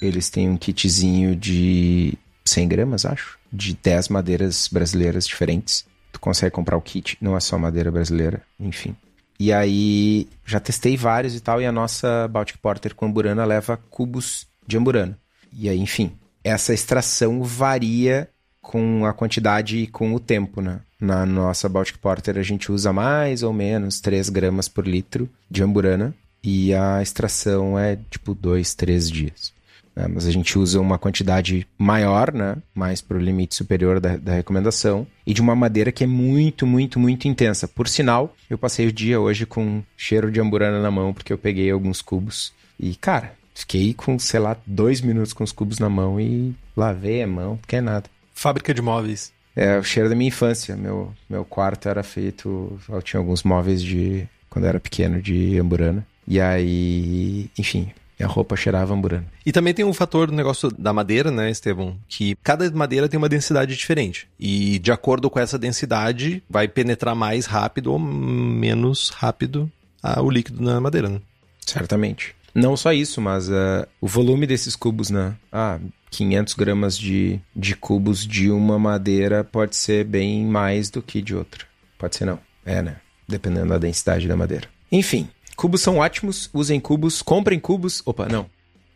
Eles 0.00 0.30
têm 0.30 0.48
um 0.48 0.56
kitzinho 0.56 1.36
de 1.36 2.14
100 2.44 2.68
gramas, 2.68 3.04
acho. 3.04 3.38
De 3.52 3.74
10 3.74 4.08
madeiras 4.08 4.68
brasileiras 4.68 5.26
diferentes 5.26 5.84
tu 6.12 6.20
consegue 6.20 6.54
comprar 6.54 6.76
o 6.76 6.82
kit, 6.82 7.16
não 7.20 7.36
é 7.36 7.40
só 7.40 7.58
madeira 7.58 7.90
brasileira, 7.90 8.42
enfim. 8.60 8.94
E 9.40 9.52
aí, 9.52 10.28
já 10.44 10.60
testei 10.60 10.96
vários 10.96 11.34
e 11.34 11.40
tal, 11.40 11.60
e 11.60 11.66
a 11.66 11.72
nossa 11.72 12.28
Baltic 12.28 12.58
Porter 12.58 12.94
com 12.94 13.06
amburana 13.06 13.44
leva 13.44 13.76
cubos 13.76 14.46
de 14.66 14.76
amburana. 14.76 15.18
E 15.52 15.68
aí, 15.68 15.80
enfim, 15.80 16.12
essa 16.44 16.72
extração 16.72 17.42
varia 17.42 18.28
com 18.60 19.04
a 19.04 19.12
quantidade 19.12 19.78
e 19.78 19.86
com 19.86 20.14
o 20.14 20.20
tempo, 20.20 20.60
né? 20.60 20.80
Na 21.00 21.26
nossa 21.26 21.68
Baltic 21.68 21.98
Porter 21.98 22.38
a 22.38 22.42
gente 22.42 22.70
usa 22.70 22.92
mais 22.92 23.42
ou 23.42 23.52
menos 23.52 24.00
3 24.00 24.28
gramas 24.28 24.68
por 24.68 24.86
litro 24.86 25.28
de 25.50 25.62
amburana 25.64 26.14
e 26.44 26.72
a 26.72 27.02
extração 27.02 27.76
é 27.76 27.98
tipo 28.08 28.34
2, 28.34 28.74
3 28.74 29.10
dias 29.10 29.52
né? 29.94 30.06
mas 30.08 30.26
a 30.26 30.30
gente 30.30 30.58
usa 30.58 30.80
uma 30.80 30.98
quantidade 30.98 31.66
maior, 31.78 32.32
né? 32.32 32.56
mais 32.74 33.00
para 33.00 33.16
o 33.16 33.20
limite 33.20 33.54
superior 33.54 34.00
da, 34.00 34.16
da, 34.16 34.34
recomendação, 34.34 35.06
e 35.26 35.32
de 35.34 35.40
uma 35.40 35.54
madeira 35.54 35.92
que 35.92 36.04
é 36.04 36.06
muito, 36.06 36.66
muito, 36.66 36.98
muito 36.98 37.28
intensa. 37.28 37.68
Por 37.68 37.88
sinal, 37.88 38.34
eu 38.48 38.58
passei 38.58 38.86
o 38.86 38.92
dia 38.92 39.20
hoje 39.20 39.46
com 39.46 39.82
cheiro 39.96 40.30
de 40.30 40.40
amburana 40.40 40.80
na 40.80 40.90
mão, 40.90 41.12
porque 41.12 41.32
eu 41.32 41.38
peguei 41.38 41.70
alguns 41.70 42.02
cubos, 42.02 42.52
e 42.78 42.94
cara, 42.94 43.34
fiquei 43.54 43.94
com, 43.94 44.18
sei 44.18 44.40
lá, 44.40 44.56
dois 44.66 45.00
minutos 45.00 45.32
com 45.32 45.44
os 45.44 45.52
cubos 45.52 45.78
na 45.78 45.88
mão 45.88 46.20
e 46.20 46.54
lavei 46.76 47.22
a 47.22 47.26
mão, 47.26 47.56
porque 47.56 47.76
é 47.76 47.80
nada. 47.80 48.08
Fábrica 48.34 48.74
de 48.74 48.82
móveis. 48.82 49.32
É, 49.54 49.78
o 49.78 49.84
cheiro 49.84 50.08
da 50.08 50.14
minha 50.14 50.28
infância. 50.28 50.74
Meu, 50.76 51.12
meu 51.28 51.44
quarto 51.44 51.88
era 51.88 52.02
feito. 52.02 52.78
Eu 52.88 53.02
tinha 53.02 53.20
alguns 53.20 53.42
móveis 53.42 53.82
de. 53.82 54.26
Quando 54.48 54.64
eu 54.64 54.70
era 54.70 54.80
pequeno, 54.80 55.20
de 55.20 55.58
amburana. 55.58 56.06
E 56.26 56.40
aí, 56.40 57.50
enfim, 57.58 57.90
e 58.18 58.24
a 58.24 58.26
roupa 58.26 58.56
cheirava 58.56 58.94
amburana. 58.94 59.26
E 59.44 59.52
também 59.52 59.74
tem 59.74 59.84
um 59.84 59.92
fator 59.92 60.28
do 60.28 60.36
negócio 60.36 60.70
da 60.70 60.92
madeira, 60.92 61.30
né, 61.30 61.50
Estevão? 61.50 61.96
Que 62.08 62.36
cada 62.42 62.70
madeira 62.70 63.08
tem 63.08 63.18
uma 63.18 63.28
densidade 63.28 63.74
diferente. 63.74 64.28
E 64.38 64.78
de 64.78 64.92
acordo 64.92 65.30
com 65.30 65.40
essa 65.40 65.58
densidade, 65.58 66.42
vai 66.48 66.68
penetrar 66.68 67.14
mais 67.14 67.46
rápido 67.46 67.92
ou 67.92 67.98
menos 67.98 69.10
rápido 69.10 69.70
o 70.18 70.30
líquido 70.30 70.62
na 70.62 70.80
madeira, 70.80 71.08
né? 71.08 71.20
Certamente. 71.66 72.34
Não 72.54 72.76
só 72.76 72.92
isso, 72.92 73.20
mas 73.20 73.48
uh, 73.48 73.86
o 74.00 74.06
volume 74.06 74.46
desses 74.46 74.76
cubos, 74.76 75.10
né? 75.10 75.34
Ah, 75.50 75.78
500 76.10 76.54
gramas 76.54 76.98
de, 76.98 77.40
de 77.56 77.74
cubos 77.74 78.26
de 78.26 78.50
uma 78.50 78.78
madeira 78.78 79.42
pode 79.42 79.74
ser 79.76 80.04
bem 80.04 80.44
mais 80.44 80.90
do 80.90 81.00
que 81.00 81.22
de 81.22 81.34
outra. 81.34 81.64
Pode 81.98 82.16
ser 82.16 82.26
não. 82.26 82.38
É, 82.64 82.82
né? 82.82 82.96
Dependendo 83.26 83.68
da 83.68 83.78
densidade 83.78 84.28
da 84.28 84.36
madeira. 84.36 84.68
Enfim, 84.90 85.28
Cubos 85.56 85.80
são 85.80 85.98
ótimos, 85.98 86.50
usem 86.52 86.80
cubos, 86.80 87.22
comprem 87.22 87.60
cubos. 87.60 88.02
Opa, 88.04 88.28
não. 88.28 88.46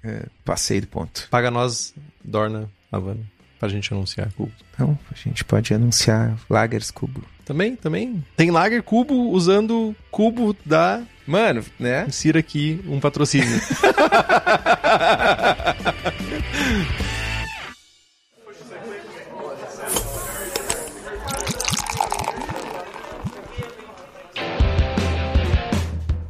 É, 0.03 0.27
passei 0.45 0.81
do 0.81 0.87
ponto. 0.87 1.29
Paga 1.31 1.51
nós, 1.51 1.95
Dorna, 2.25 2.71
Havana, 2.91 3.21
pra 3.59 3.69
gente 3.69 3.93
anunciar 3.93 4.33
cubos. 4.33 4.55
Não, 4.79 4.99
a 5.11 5.15
gente 5.15 5.45
pode 5.45 5.75
anunciar 5.75 6.37
Lagers 6.49 6.91
Cubo. 6.91 7.23
Também, 7.47 7.77
também. 7.77 8.25
Tem 8.37 8.51
Lager 8.51 8.83
Cubo 8.83 9.31
usando 9.31 9.95
cubo 10.11 10.55
da. 10.67 11.01
Mano, 11.25 11.65
né? 11.79 12.05
Insira 12.09 12.41
aqui 12.41 12.81
um 12.89 12.99
patrocínio. 12.99 13.61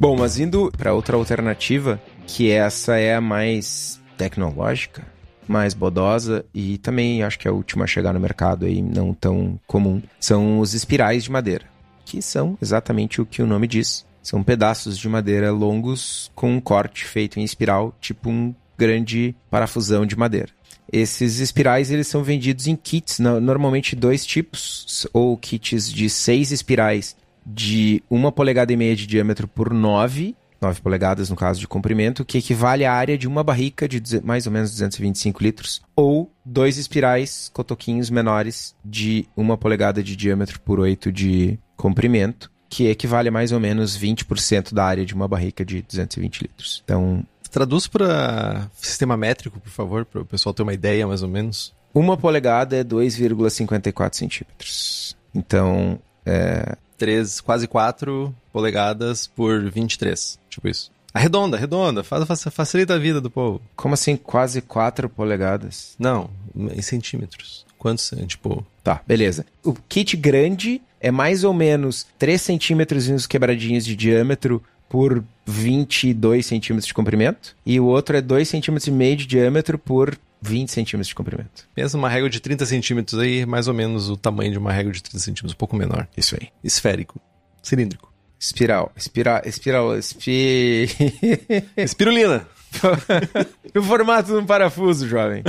Bom, 0.06 0.14
mas 0.16 0.38
indo 0.38 0.70
para 0.78 0.94
outra 0.94 1.16
alternativa, 1.16 2.00
que 2.28 2.48
essa 2.48 2.96
é 2.96 3.16
a 3.16 3.20
mais 3.20 4.00
tecnológica, 4.16 5.04
mais 5.48 5.74
bodosa 5.74 6.44
e 6.54 6.78
também 6.78 7.24
acho 7.24 7.36
que 7.36 7.48
é 7.48 7.50
a 7.50 7.52
última 7.52 7.82
a 7.82 7.88
chegar 7.88 8.12
no 8.12 8.20
mercado 8.20 8.66
aí, 8.66 8.80
não 8.80 9.12
tão 9.12 9.58
comum, 9.66 10.00
são 10.20 10.60
os 10.60 10.74
espirais 10.74 11.24
de 11.24 11.32
madeira, 11.32 11.64
que 12.04 12.22
são 12.22 12.56
exatamente 12.62 13.20
o 13.20 13.26
que 13.26 13.42
o 13.42 13.48
nome 13.48 13.66
diz. 13.66 14.06
São 14.22 14.44
pedaços 14.44 14.96
de 14.96 15.08
madeira 15.08 15.50
longos 15.50 16.30
com 16.36 16.52
um 16.52 16.60
corte 16.60 17.04
feito 17.04 17.40
em 17.40 17.42
espiral, 17.42 17.92
tipo 18.00 18.30
um 18.30 18.54
grande 18.78 19.34
parafusão 19.50 20.06
de 20.06 20.14
madeira. 20.14 20.50
Esses 20.92 21.40
espirais 21.40 21.90
eles 21.90 22.06
são 22.06 22.22
vendidos 22.22 22.68
em 22.68 22.76
kits, 22.76 23.18
normalmente 23.18 23.96
dois 23.96 24.24
tipos, 24.24 25.04
ou 25.12 25.36
kits 25.36 25.92
de 25.92 26.08
seis 26.08 26.52
espirais 26.52 27.16
de 27.46 28.02
uma 28.10 28.32
polegada 28.32 28.72
e 28.72 28.76
meia 28.76 28.96
de 28.96 29.06
diâmetro 29.06 29.46
por 29.46 29.72
9, 29.72 30.34
9 30.60 30.80
polegadas 30.80 31.30
no 31.30 31.36
caso 31.36 31.60
de 31.60 31.68
comprimento, 31.68 32.24
que 32.24 32.38
equivale 32.38 32.84
à 32.84 32.92
área 32.92 33.16
de 33.16 33.28
uma 33.28 33.44
barrica 33.44 33.88
de 33.88 34.00
mais 34.22 34.46
ou 34.46 34.52
menos 34.52 34.70
225 34.72 35.42
litros, 35.42 35.80
ou 35.94 36.30
dois 36.44 36.76
espirais 36.76 37.50
cotoquinhos 37.54 38.10
menores 38.10 38.74
de 38.84 39.26
uma 39.36 39.56
polegada 39.56 40.02
de 40.02 40.16
diâmetro 40.16 40.60
por 40.60 40.80
8 40.80 41.12
de 41.12 41.58
comprimento, 41.76 42.50
que 42.68 42.88
equivale 42.88 43.28
a 43.28 43.32
mais 43.32 43.52
ou 43.52 43.60
menos 43.60 43.96
20% 43.96 44.74
da 44.74 44.84
área 44.84 45.06
de 45.06 45.14
uma 45.14 45.28
barrica 45.28 45.64
de 45.64 45.82
220 45.82 46.40
litros. 46.40 46.82
Então, 46.84 47.24
Traduz 47.56 47.86
para 47.86 48.68
sistema 48.76 49.16
métrico, 49.16 49.58
por 49.58 49.70
favor, 49.70 50.04
para 50.04 50.20
o 50.20 50.26
pessoal 50.26 50.52
ter 50.52 50.62
uma 50.62 50.74
ideia 50.74 51.06
mais 51.06 51.22
ou 51.22 51.28
menos. 51.28 51.72
Uma 51.94 52.14
polegada 52.14 52.76
é 52.76 52.84
2,54 52.84 54.14
centímetros. 54.14 55.16
Então, 55.34 55.98
é, 56.26 56.76
3, 56.96 57.40
quase 57.40 57.66
4 57.66 58.34
polegadas 58.52 59.26
por 59.26 59.70
23. 59.70 60.38
Tipo 60.48 60.68
isso. 60.68 60.90
Arredonda, 61.12 61.56
arredonda. 61.56 62.04
Faz, 62.04 62.44
facilita 62.50 62.94
a 62.94 62.98
vida 62.98 63.20
do 63.20 63.30
povo. 63.30 63.60
Como 63.74 63.94
assim 63.94 64.16
quase 64.16 64.60
4 64.60 65.08
polegadas? 65.08 65.94
Não, 65.98 66.28
em 66.54 66.82
centímetros. 66.82 67.64
Quantos, 67.78 68.12
tipo... 68.26 68.66
Tá, 68.82 69.00
beleza. 69.06 69.46
O 69.64 69.74
kit 69.88 70.16
grande 70.16 70.80
é 71.00 71.10
mais 71.10 71.44
ou 71.44 71.54
menos 71.54 72.06
3 72.18 72.40
centímetros 72.40 73.08
e 73.08 73.12
uns 73.12 73.26
quebradinhos 73.26 73.84
de 73.84 73.96
diâmetro 73.96 74.62
por 74.88 75.24
22 75.46 76.44
centímetros 76.44 76.86
de 76.86 76.94
comprimento. 76.94 77.56
E 77.64 77.80
o 77.80 77.86
outro 77.86 78.16
é 78.16 78.20
2 78.20 78.48
centímetros 78.48 78.86
e 78.86 78.90
meio 78.90 79.16
de 79.16 79.26
diâmetro 79.26 79.78
por 79.78 80.18
20 80.40 80.70
centímetros 80.70 81.08
de 81.08 81.14
comprimento. 81.14 81.68
Pensa 81.74 81.96
numa 81.96 82.08
régua 82.08 82.28
de 82.30 82.40
30 82.40 82.66
centímetros 82.66 83.18
aí, 83.18 83.46
mais 83.46 83.68
ou 83.68 83.74
menos 83.74 84.08
o 84.08 84.16
tamanho 84.16 84.52
de 84.52 84.58
uma 84.58 84.72
régua 84.72 84.92
de 84.92 85.02
30 85.02 85.18
centímetros, 85.18 85.52
um 85.52 85.56
pouco 85.56 85.76
menor. 85.76 86.06
Isso 86.16 86.36
aí. 86.40 86.48
Esférico. 86.62 87.20
Cilíndrico. 87.62 88.12
Espiral. 88.38 88.92
Espiral. 88.96 89.42
Espiral. 89.44 89.98
Espi... 89.98 90.88
Espirulina. 91.76 92.46
no 93.74 93.82
formato 93.82 94.32
de 94.32 94.38
um 94.38 94.46
parafuso, 94.46 95.08
jovem. 95.08 95.42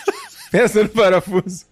Pensa 0.50 0.82
no 0.82 0.88
parafuso. 0.88 1.64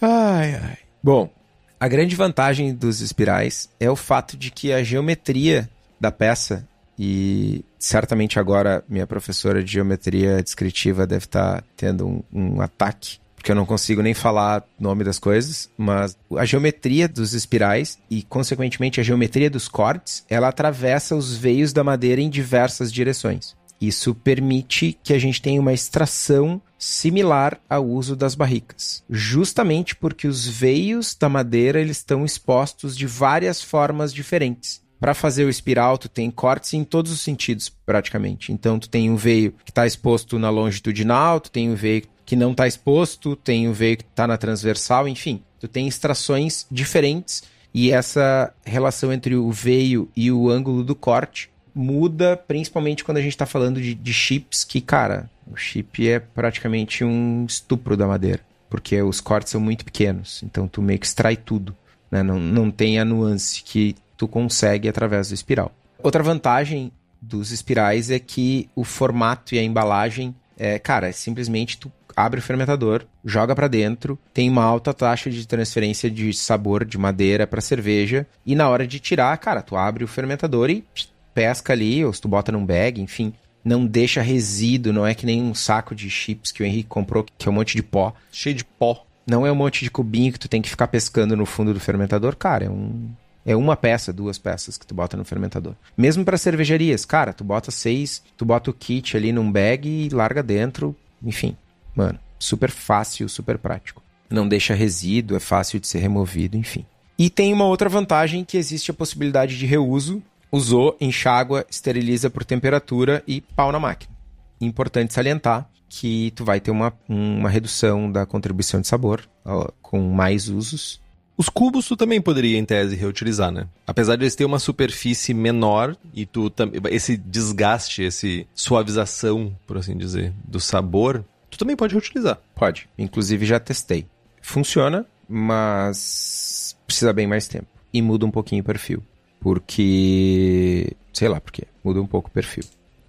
ai, 0.00 0.54
ai. 0.54 0.78
Bom, 1.02 1.30
a 1.78 1.88
grande 1.88 2.14
vantagem 2.14 2.74
dos 2.74 3.00
espirais 3.00 3.68
é 3.78 3.90
o 3.90 3.96
fato 3.96 4.36
de 4.36 4.50
que 4.50 4.72
a 4.72 4.82
geometria 4.82 5.68
da 5.98 6.10
peça 6.10 6.66
e 7.02 7.64
certamente 7.78 8.38
agora 8.38 8.84
minha 8.86 9.06
professora 9.06 9.64
de 9.64 9.72
geometria 9.72 10.42
descritiva 10.42 11.06
deve 11.06 11.24
estar 11.24 11.62
tá 11.62 11.64
tendo 11.74 12.06
um, 12.06 12.22
um 12.30 12.60
ataque 12.60 13.18
porque 13.34 13.50
eu 13.50 13.56
não 13.56 13.64
consigo 13.64 14.02
nem 14.02 14.12
falar 14.12 14.62
nome 14.78 15.02
das 15.02 15.18
coisas, 15.18 15.70
mas 15.78 16.14
a 16.36 16.44
geometria 16.44 17.08
dos 17.08 17.32
espirais 17.32 17.98
e, 18.10 18.22
consequentemente, 18.22 19.00
a 19.00 19.02
geometria 19.02 19.48
dos 19.48 19.66
cortes, 19.66 20.26
ela 20.28 20.48
atravessa 20.48 21.16
os 21.16 21.34
veios 21.34 21.72
da 21.72 21.82
madeira 21.82 22.20
em 22.20 22.28
diversas 22.28 22.92
direções. 22.92 23.56
Isso 23.80 24.14
permite 24.14 24.98
que 25.02 25.14
a 25.14 25.18
gente 25.18 25.40
tenha 25.40 25.58
uma 25.58 25.72
extração 25.72 26.60
similar 26.78 27.58
ao 27.68 27.86
uso 27.86 28.14
das 28.14 28.34
barricas, 28.34 29.02
justamente 29.08 29.96
porque 29.96 30.28
os 30.28 30.46
veios 30.46 31.16
da 31.18 31.30
madeira 31.30 31.80
eles 31.80 31.96
estão 31.96 32.26
expostos 32.26 32.94
de 32.94 33.06
várias 33.06 33.62
formas 33.62 34.12
diferentes. 34.12 34.82
Para 35.00 35.14
fazer 35.14 35.46
o 35.46 35.48
espiral, 35.48 35.96
tu 35.96 36.08
tem 36.08 36.30
cortes 36.30 36.74
em 36.74 36.84
todos 36.84 37.10
os 37.10 37.22
sentidos, 37.22 37.70
praticamente. 37.70 38.52
Então, 38.52 38.78
tu 38.78 38.88
tem 38.88 39.10
um 39.10 39.16
veio 39.16 39.52
que 39.64 39.70
está 39.70 39.86
exposto 39.86 40.38
na 40.38 40.50
longitudinal, 40.50 41.40
tu 41.40 41.50
tem 41.50 41.70
um 41.70 41.74
veio 41.74 42.02
que 42.26 42.36
não 42.36 42.52
está 42.52 42.68
exposto, 42.68 43.34
tem 43.34 43.66
um 43.66 43.72
veio 43.72 43.96
que 43.96 44.04
está 44.04 44.26
na 44.26 44.36
transversal, 44.36 45.08
enfim. 45.08 45.42
Tu 45.58 45.66
tem 45.66 45.88
extrações 45.88 46.66
diferentes 46.70 47.42
e 47.72 47.90
essa 47.90 48.52
relação 48.64 49.12
entre 49.12 49.34
o 49.34 49.50
veio 49.50 50.08
e 50.14 50.30
o 50.30 50.50
ângulo 50.50 50.84
do 50.84 50.94
corte 50.94 51.50
muda, 51.74 52.36
principalmente 52.36 53.02
quando 53.02 53.16
a 53.16 53.22
gente 53.22 53.32
está 53.32 53.46
falando 53.46 53.80
de, 53.80 53.94
de 53.94 54.12
chips, 54.12 54.64
que, 54.64 54.80
cara, 54.80 55.30
o 55.46 55.56
chip 55.56 56.08
é 56.08 56.18
praticamente 56.18 57.04
um 57.04 57.44
estupro 57.46 57.96
da 57.96 58.06
madeira, 58.06 58.40
porque 58.68 59.00
os 59.00 59.20
cortes 59.20 59.52
são 59.52 59.60
muito 59.60 59.84
pequenos, 59.84 60.42
então 60.42 60.66
tu 60.66 60.82
meio 60.82 60.98
que 60.98 61.06
extrai 61.06 61.36
tudo, 61.36 61.74
né? 62.10 62.22
não, 62.22 62.38
não 62.38 62.70
tem 62.70 62.98
a 62.98 63.04
nuance 63.04 63.62
que 63.62 63.94
tu 64.20 64.28
consegue 64.28 64.86
através 64.86 65.28
do 65.28 65.34
espiral. 65.34 65.72
Outra 66.02 66.22
vantagem 66.22 66.92
dos 67.22 67.52
espirais 67.52 68.10
é 68.10 68.18
que 68.18 68.68
o 68.76 68.84
formato 68.84 69.54
e 69.54 69.58
a 69.58 69.62
embalagem, 69.62 70.34
é, 70.58 70.78
cara, 70.78 71.08
é 71.08 71.12
simplesmente 71.12 71.78
tu 71.78 71.90
abre 72.14 72.38
o 72.38 72.42
fermentador, 72.42 73.06
joga 73.24 73.54
para 73.54 73.66
dentro, 73.66 74.18
tem 74.34 74.50
uma 74.50 74.62
alta 74.62 74.92
taxa 74.92 75.30
de 75.30 75.48
transferência 75.48 76.10
de 76.10 76.34
sabor 76.34 76.84
de 76.84 76.98
madeira 76.98 77.46
para 77.46 77.62
cerveja 77.62 78.26
e 78.44 78.54
na 78.54 78.68
hora 78.68 78.86
de 78.86 79.00
tirar, 79.00 79.34
cara, 79.38 79.62
tu 79.62 79.74
abre 79.74 80.04
o 80.04 80.08
fermentador 80.08 80.68
e 80.68 80.84
pesca 81.32 81.72
ali, 81.72 82.04
ou 82.04 82.12
se 82.12 82.20
tu 82.20 82.28
bota 82.28 82.52
num 82.52 82.66
bag, 82.66 83.00
enfim, 83.00 83.32
não 83.64 83.86
deixa 83.86 84.20
resíduo, 84.20 84.92
não 84.92 85.06
é 85.06 85.14
que 85.14 85.24
nem 85.24 85.40
um 85.40 85.54
saco 85.54 85.94
de 85.94 86.10
chips 86.10 86.52
que 86.52 86.62
o 86.62 86.66
Henrique 86.66 86.90
comprou, 86.90 87.24
que 87.38 87.48
é 87.48 87.50
um 87.50 87.54
monte 87.54 87.74
de 87.74 87.82
pó. 87.82 88.12
Cheio 88.30 88.54
de 88.54 88.66
pó. 88.66 89.06
Não 89.26 89.46
é 89.46 89.52
um 89.52 89.54
monte 89.54 89.82
de 89.82 89.90
cubinho 89.90 90.30
que 90.30 90.38
tu 90.38 90.48
tem 90.48 90.60
que 90.60 90.68
ficar 90.68 90.88
pescando 90.88 91.34
no 91.34 91.46
fundo 91.46 91.72
do 91.72 91.80
fermentador, 91.80 92.36
cara, 92.36 92.66
é 92.66 92.70
um 92.70 93.08
é 93.44 93.56
uma 93.56 93.76
peça, 93.76 94.12
duas 94.12 94.38
peças 94.38 94.76
que 94.76 94.86
tu 94.86 94.94
bota 94.94 95.16
no 95.16 95.24
fermentador. 95.24 95.74
Mesmo 95.96 96.24
para 96.24 96.36
cervejarias, 96.36 97.04
cara, 97.04 97.32
tu 97.32 97.42
bota 97.42 97.70
seis, 97.70 98.22
tu 98.36 98.44
bota 98.44 98.70
o 98.70 98.74
kit 98.74 99.16
ali 99.16 99.32
num 99.32 99.50
bag 99.50 99.88
e 99.88 100.08
larga 100.10 100.42
dentro, 100.42 100.94
enfim. 101.22 101.56
Mano, 101.94 102.18
super 102.38 102.70
fácil, 102.70 103.28
super 103.28 103.58
prático. 103.58 104.02
Não 104.28 104.46
deixa 104.46 104.74
resíduo, 104.74 105.36
é 105.36 105.40
fácil 105.40 105.80
de 105.80 105.88
ser 105.88 105.98
removido, 105.98 106.56
enfim. 106.56 106.84
E 107.18 107.28
tem 107.28 107.52
uma 107.52 107.66
outra 107.66 107.88
vantagem 107.88 108.44
que 108.44 108.56
existe 108.56 108.90
a 108.90 108.94
possibilidade 108.94 109.58
de 109.58 109.66
reuso. 109.66 110.22
Usou, 110.52 110.96
enxágua, 111.00 111.66
esteriliza 111.70 112.30
por 112.30 112.44
temperatura 112.44 113.22
e 113.26 113.40
pau 113.40 113.70
na 113.70 113.78
máquina. 113.78 114.12
Importante 114.60 115.12
salientar 115.12 115.68
que 115.88 116.32
tu 116.36 116.44
vai 116.44 116.60
ter 116.60 116.70
uma, 116.70 116.92
uma 117.08 117.50
redução 117.50 118.10
da 118.10 118.24
contribuição 118.24 118.80
de 118.80 118.86
sabor 118.86 119.28
ó, 119.44 119.68
com 119.82 120.00
mais 120.00 120.48
usos 120.48 120.99
os 121.40 121.48
cubos 121.48 121.88
tu 121.88 121.96
também 121.96 122.20
poderia, 122.20 122.58
em 122.58 122.64
tese, 122.66 122.94
reutilizar, 122.94 123.50
né? 123.50 123.66
Apesar 123.86 124.14
de 124.14 124.24
eles 124.24 124.34
terem 124.34 124.46
uma 124.46 124.58
superfície 124.58 125.32
menor 125.32 125.96
e 126.12 126.26
tu 126.26 126.52
esse 126.90 127.16
desgaste, 127.16 128.02
esse 128.02 128.46
suavização, 128.54 129.56
por 129.66 129.78
assim 129.78 129.96
dizer, 129.96 130.34
do 130.44 130.60
sabor, 130.60 131.24
tu 131.48 131.56
também 131.56 131.74
pode 131.74 131.94
reutilizar. 131.94 132.38
Pode. 132.54 132.90
Inclusive 132.98 133.46
já 133.46 133.58
testei. 133.58 134.06
Funciona, 134.42 135.06
mas 135.26 136.76
precisa 136.86 137.10
bem 137.10 137.26
mais 137.26 137.48
tempo. 137.48 137.68
E 137.90 138.02
muda 138.02 138.26
um 138.26 138.30
pouquinho 138.30 138.60
o 138.60 138.66
perfil. 138.66 139.02
Porque. 139.40 140.94
Sei 141.10 141.26
lá 141.26 141.40
por 141.40 141.52
quê. 141.52 141.64
Muda 141.82 142.02
um 142.02 142.06
pouco 142.06 142.28
o 142.28 142.32
perfil. 142.32 142.64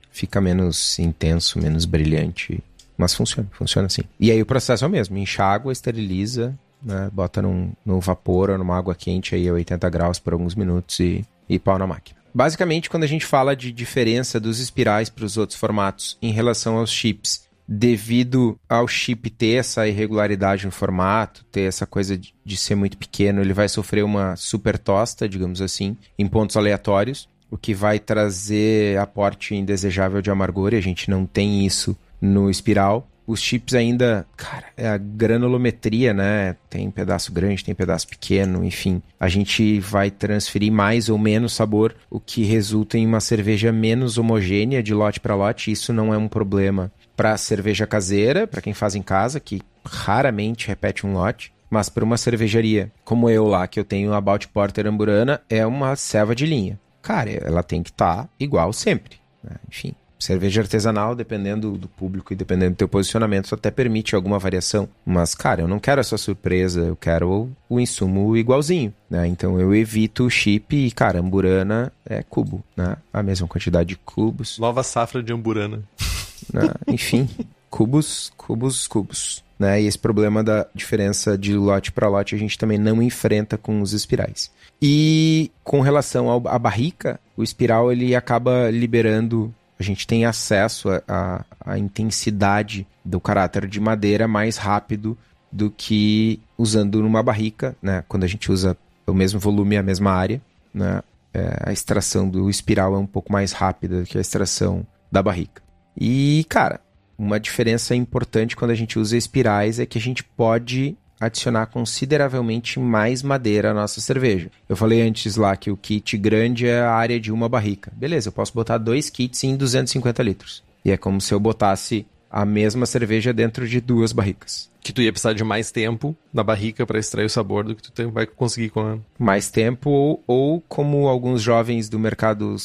Fica 0.10 0.40
menos 0.40 0.98
intenso, 1.00 1.60
menos 1.60 1.84
brilhante. 1.84 2.64
Mas 2.98 3.14
funciona, 3.14 3.50
funciona 3.52 3.88
assim. 3.88 4.04
E 4.18 4.32
aí 4.32 4.42
o 4.42 4.46
processo 4.46 4.86
é 4.86 4.88
o 4.88 4.92
mesmo: 4.92 5.18
enxágua, 5.18 5.74
esteriliza, 5.74 6.58
né? 6.84 7.10
Bota 7.12 7.42
num, 7.42 7.74
num 7.86 8.00
vapor 8.00 8.50
ou 8.50 8.58
numa 8.58 8.78
água 8.78 8.96
quente 8.96 9.36
aí 9.36 9.48
a 9.48 9.54
80 9.54 9.90
graus 9.90 10.20
por 10.20 10.34
alguns 10.34 10.56
minutos 10.56 11.00
e, 11.00 11.26
e 11.48 11.60
pau 11.60 11.78
na 11.78 11.88
máquina. 11.88 12.20
Basicamente, 12.34 12.90
quando 12.90 13.04
a 13.04 13.08
gente 13.08 13.26
fala 13.26 13.56
de 13.56 13.72
diferença 13.72 14.40
dos 14.40 14.60
espirais 14.60 15.10
para 15.10 15.26
os 15.26 15.38
outros 15.38 15.60
formatos 15.60 16.18
em 16.22 16.32
relação 16.32 16.78
aos 16.78 16.90
chips, 16.90 17.46
devido 17.68 18.58
ao 18.68 18.88
chip 18.88 19.30
ter 19.30 19.60
essa 19.60 19.88
irregularidade 19.88 20.66
no 20.66 20.72
formato, 20.72 21.46
ter 21.52 21.62
essa 21.62 21.86
coisa 21.86 22.18
de, 22.18 22.34
de 22.44 22.58
ser 22.58 22.76
muito 22.76 22.98
pequeno, 22.98 23.42
ele 23.42 23.54
vai 23.54 23.68
sofrer 23.70 24.04
uma 24.04 24.36
super 24.36 24.78
tosta, 24.78 25.28
digamos 25.28 25.62
assim, 25.62 25.96
em 26.18 26.28
pontos 26.28 26.58
aleatórios, 26.58 27.30
o 27.50 27.58
que 27.58 27.74
vai 27.74 28.00
trazer 28.00 28.98
aporte 28.98 29.56
indesejável 29.56 30.22
de 30.22 30.32
amargor, 30.32 30.74
e 30.74 30.78
a 30.78 30.82
gente 30.82 31.10
não 31.10 31.26
tem 31.26 31.66
isso 31.66 31.98
no 32.22 32.50
espiral 32.50 33.08
os 33.26 33.42
chips 33.42 33.74
ainda, 33.74 34.26
cara, 34.36 34.66
é 34.76 34.88
a 34.88 34.98
granulometria, 34.98 36.14
né? 36.14 36.56
Tem 36.70 36.90
pedaço 36.90 37.32
grande, 37.32 37.64
tem 37.64 37.76
pedaço 37.76 38.08
pequeno, 38.08 38.64
enfim. 38.64 39.02
A 39.20 39.30
gente 39.30 39.80
vai 39.80 40.12
transferir 40.12 40.72
mais 40.72 41.10
ou 41.10 41.18
menos 41.18 41.54
sabor, 41.54 41.96
o 42.10 42.20
que 42.20 42.44
resulta 42.44 42.98
em 42.98 43.06
uma 43.06 43.20
cerveja 43.20 43.72
menos 43.72 44.18
homogênea 44.18 44.84
de 44.84 44.94
lote 44.94 45.20
para 45.20 45.36
lote. 45.36 45.72
Isso 45.72 45.94
não 45.94 46.14
é 46.14 46.18
um 46.18 46.28
problema 46.28 46.92
para 47.16 47.38
cerveja 47.38 47.86
caseira, 47.86 48.48
para 48.48 48.62
quem 48.62 48.74
faz 48.74 48.96
em 48.96 49.02
casa, 49.02 49.40
que 49.40 49.62
raramente 49.86 50.68
repete 50.68 51.06
um 51.06 51.14
lote. 51.14 51.54
Mas 51.70 51.88
para 51.88 52.04
uma 52.04 52.18
cervejaria 52.18 52.92
como 53.06 53.30
eu 53.30 53.48
lá, 53.48 53.66
que 53.66 53.80
eu 53.80 53.86
tenho 53.86 54.14
a 54.14 54.20
Balt 54.20 54.48
Porter 54.48 54.88
Amburana, 54.88 55.42
é 55.50 55.66
uma 55.66 55.96
selva 55.96 56.36
de 56.36 56.46
linha. 56.46 56.78
Cara, 57.02 57.32
ela 57.32 57.64
tem 57.64 57.82
que 57.82 57.92
estar 57.92 58.24
tá 58.24 58.30
igual 58.38 58.74
sempre. 58.74 59.18
Né? 59.42 59.56
Enfim, 59.70 59.96
Cerveja 60.22 60.62
artesanal, 60.62 61.16
dependendo 61.16 61.72
do 61.72 61.88
público 61.88 62.32
e 62.32 62.36
dependendo 62.36 62.76
do 62.76 62.78
teu 62.78 62.88
posicionamento, 62.88 63.54
até 63.56 63.72
permite 63.72 64.16
alguma 64.16 64.38
variação. 64.38 64.88
Mas, 65.04 65.34
cara, 65.34 65.62
eu 65.62 65.68
não 65.68 65.80
quero 65.80 66.00
essa 66.00 66.16
surpresa, 66.16 66.82
eu 66.82 66.96
quero 66.96 67.50
o, 67.68 67.80
insumo 67.80 68.38
igualzinho, 68.38 68.94
né? 69.10 69.26
Então 69.26 69.60
eu 69.60 69.74
evito 69.74 70.26
o 70.26 70.30
chip 70.30 70.76
e, 70.76 70.92
cara, 70.92 71.20
amburana 71.20 71.92
é 72.06 72.22
cubo, 72.22 72.64
né? 72.78 72.98
A 73.12 73.24
mesma 73.24 73.48
quantidade 73.48 73.90
de 73.90 73.96
cubos. 73.96 74.60
Nova 74.60 74.84
safra 74.84 75.24
de 75.24 75.34
amburana. 75.34 75.82
Né? 76.52 76.64
Enfim, 76.88 77.30
cubos, 77.70 78.34
cubos, 78.36 78.88
cubos. 78.88 79.44
Né? 79.58 79.84
E 79.84 79.86
esse 79.86 79.98
problema 79.98 80.44
da 80.44 80.66
diferença 80.74 81.38
de 81.38 81.54
lote 81.56 81.92
para 81.92 82.10
lote 82.10 82.34
a 82.34 82.38
gente 82.38 82.58
também 82.58 82.80
não 82.80 83.00
enfrenta 83.02 83.60
com 83.60 83.80
os 83.80 83.94
espirais. 83.94 84.52
E 84.82 85.52
com 85.64 85.82
relação 85.82 86.48
à 86.48 86.58
barrica, 86.58 87.20
o 87.38 87.44
espiral 87.44 87.92
ele 87.92 88.16
acaba 88.16 88.72
liberando 88.72 89.54
a 89.82 89.84
gente 89.84 90.06
tem 90.06 90.26
acesso 90.26 90.90
à 91.08 91.78
intensidade 91.78 92.88
do 93.04 93.20
caráter 93.20 93.68
de 93.68 93.80
madeira 93.80 94.28
mais 94.28 94.58
rápido 94.58 95.18
do 95.52 95.72
que 95.72 96.40
usando 96.58 97.02
numa 97.02 97.24
barrica, 97.24 97.76
né? 97.82 98.04
Quando 98.08 98.24
a 98.24 98.28
gente 98.28 98.52
usa 98.52 98.78
o 99.08 99.14
mesmo 99.14 99.40
volume 99.40 99.76
e 99.76 99.78
a 99.80 99.84
mesma 99.84 100.12
área, 100.12 100.40
né? 100.74 101.02
É, 101.34 101.64
a 101.66 101.74
extração 101.74 102.30
do 102.30 102.50
espiral 102.50 102.94
é 102.94 102.98
um 102.98 103.06
pouco 103.06 103.32
mais 103.32 103.54
rápida 103.54 104.02
do 104.02 104.06
que 104.06 104.18
a 104.18 104.22
extração 104.22 104.86
da 105.12 105.24
barrica. 105.24 105.64
E, 105.98 106.46
cara, 106.48 106.80
uma 107.18 107.40
diferença 107.40 107.96
importante 107.96 108.56
quando 108.56 108.72
a 108.72 108.76
gente 108.76 109.00
usa 109.00 109.18
espirais 109.18 109.80
é 109.80 109.86
que 109.86 109.98
a 109.98 110.02
gente 110.02 110.24
pode 110.24 110.96
adicionar 111.22 111.68
consideravelmente 111.68 112.80
mais 112.80 113.22
madeira 113.22 113.70
à 113.70 113.74
nossa 113.74 114.02
cerveja. 114.02 114.50
Eu 114.68 114.76
falei 114.76 115.04
antes 115.04 115.36
lá 115.36 115.56
que 115.56 115.70
o 115.70 115.78
kit 115.78 116.18
grande 116.18 116.68
é 116.68 116.82
a 116.82 116.92
área 116.92 117.20
de 117.20 117.32
uma 117.32 117.48
barrica. 117.48 117.94
Beleza, 117.96 118.30
eu 118.30 118.34
posso 118.34 118.54
botar 118.54 118.80
dois 118.80 119.10
kits 119.10 119.44
em 119.44 119.56
250 119.56 120.24
litros. 120.24 120.64
E 120.84 120.90
é 120.90 120.98
como 120.98 121.22
se 121.22 121.32
eu 121.32 121.40
botasse 121.40 122.08
a 122.30 122.44
mesma 122.44 122.88
cerveja 122.88 123.32
dentro 123.32 123.68
de 123.68 123.80
duas 123.80 124.12
barricas. 124.12 124.72
Que 124.82 124.92
tu 124.92 125.02
ia 125.02 125.12
precisar 125.12 125.34
de 125.34 125.44
mais 125.44 125.70
tempo 125.70 126.16
na 126.34 126.44
barrica 126.44 126.88
para 126.88 126.98
extrair 126.98 127.26
o 127.26 127.30
sabor 127.30 127.66
do 127.66 127.76
que 127.76 127.92
tu 127.92 128.10
vai 128.10 128.26
conseguir 128.26 128.70
com 128.70 128.80
a... 128.80 128.98
Mais 129.20 129.52
tempo 129.52 129.92
ou, 129.92 130.24
ou 130.26 130.62
como 130.62 131.08
alguns 131.08 131.42
jovens 131.42 131.88
do 131.88 132.00
mercado 132.00 132.56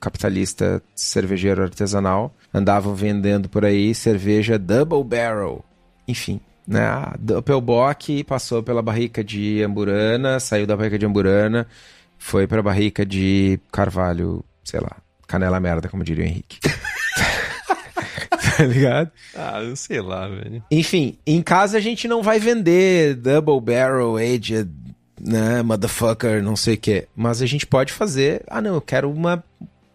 capitalista 0.00 0.82
cervejeiro 0.96 1.62
artesanal 1.62 2.34
andavam 2.54 2.94
vendendo 2.94 3.48
por 3.48 3.64
aí 3.64 3.94
cerveja 3.94 4.58
double 4.58 5.04
barrel. 5.04 5.64
Enfim, 6.08 6.40
né? 6.66 6.84
A 6.84 7.14
Doppelbock 7.18 8.24
passou 8.24 8.62
pela 8.62 8.82
barrica 8.82 9.22
de 9.22 9.62
Amburana, 9.62 10.40
saiu 10.40 10.66
da 10.66 10.76
barrica 10.76 10.98
de 10.98 11.06
Amburana, 11.06 11.66
foi 12.18 12.46
pra 12.46 12.62
barrica 12.62 13.04
de 13.04 13.58
Carvalho, 13.70 14.44
sei 14.64 14.80
lá, 14.80 14.96
canela 15.26 15.60
merda, 15.60 15.88
como 15.88 16.04
diria 16.04 16.24
o 16.24 16.28
Henrique. 16.28 16.58
tá 18.56 18.64
ligado? 18.64 19.10
Ah, 19.34 19.60
eu 19.62 19.74
sei 19.76 20.00
lá, 20.00 20.28
velho. 20.28 20.62
Enfim, 20.70 21.18
em 21.26 21.42
casa 21.42 21.78
a 21.78 21.80
gente 21.80 22.06
não 22.06 22.22
vai 22.22 22.38
vender 22.38 23.14
Double 23.16 23.60
Barrel 23.60 24.16
Aged, 24.16 24.70
né, 25.20 25.62
motherfucker, 25.62 26.42
não 26.42 26.56
sei 26.56 26.74
o 26.74 26.78
que. 26.78 27.08
Mas 27.14 27.42
a 27.42 27.46
gente 27.46 27.66
pode 27.66 27.92
fazer, 27.92 28.42
ah 28.46 28.60
não, 28.60 28.74
eu 28.74 28.80
quero 28.80 29.10
uma 29.10 29.42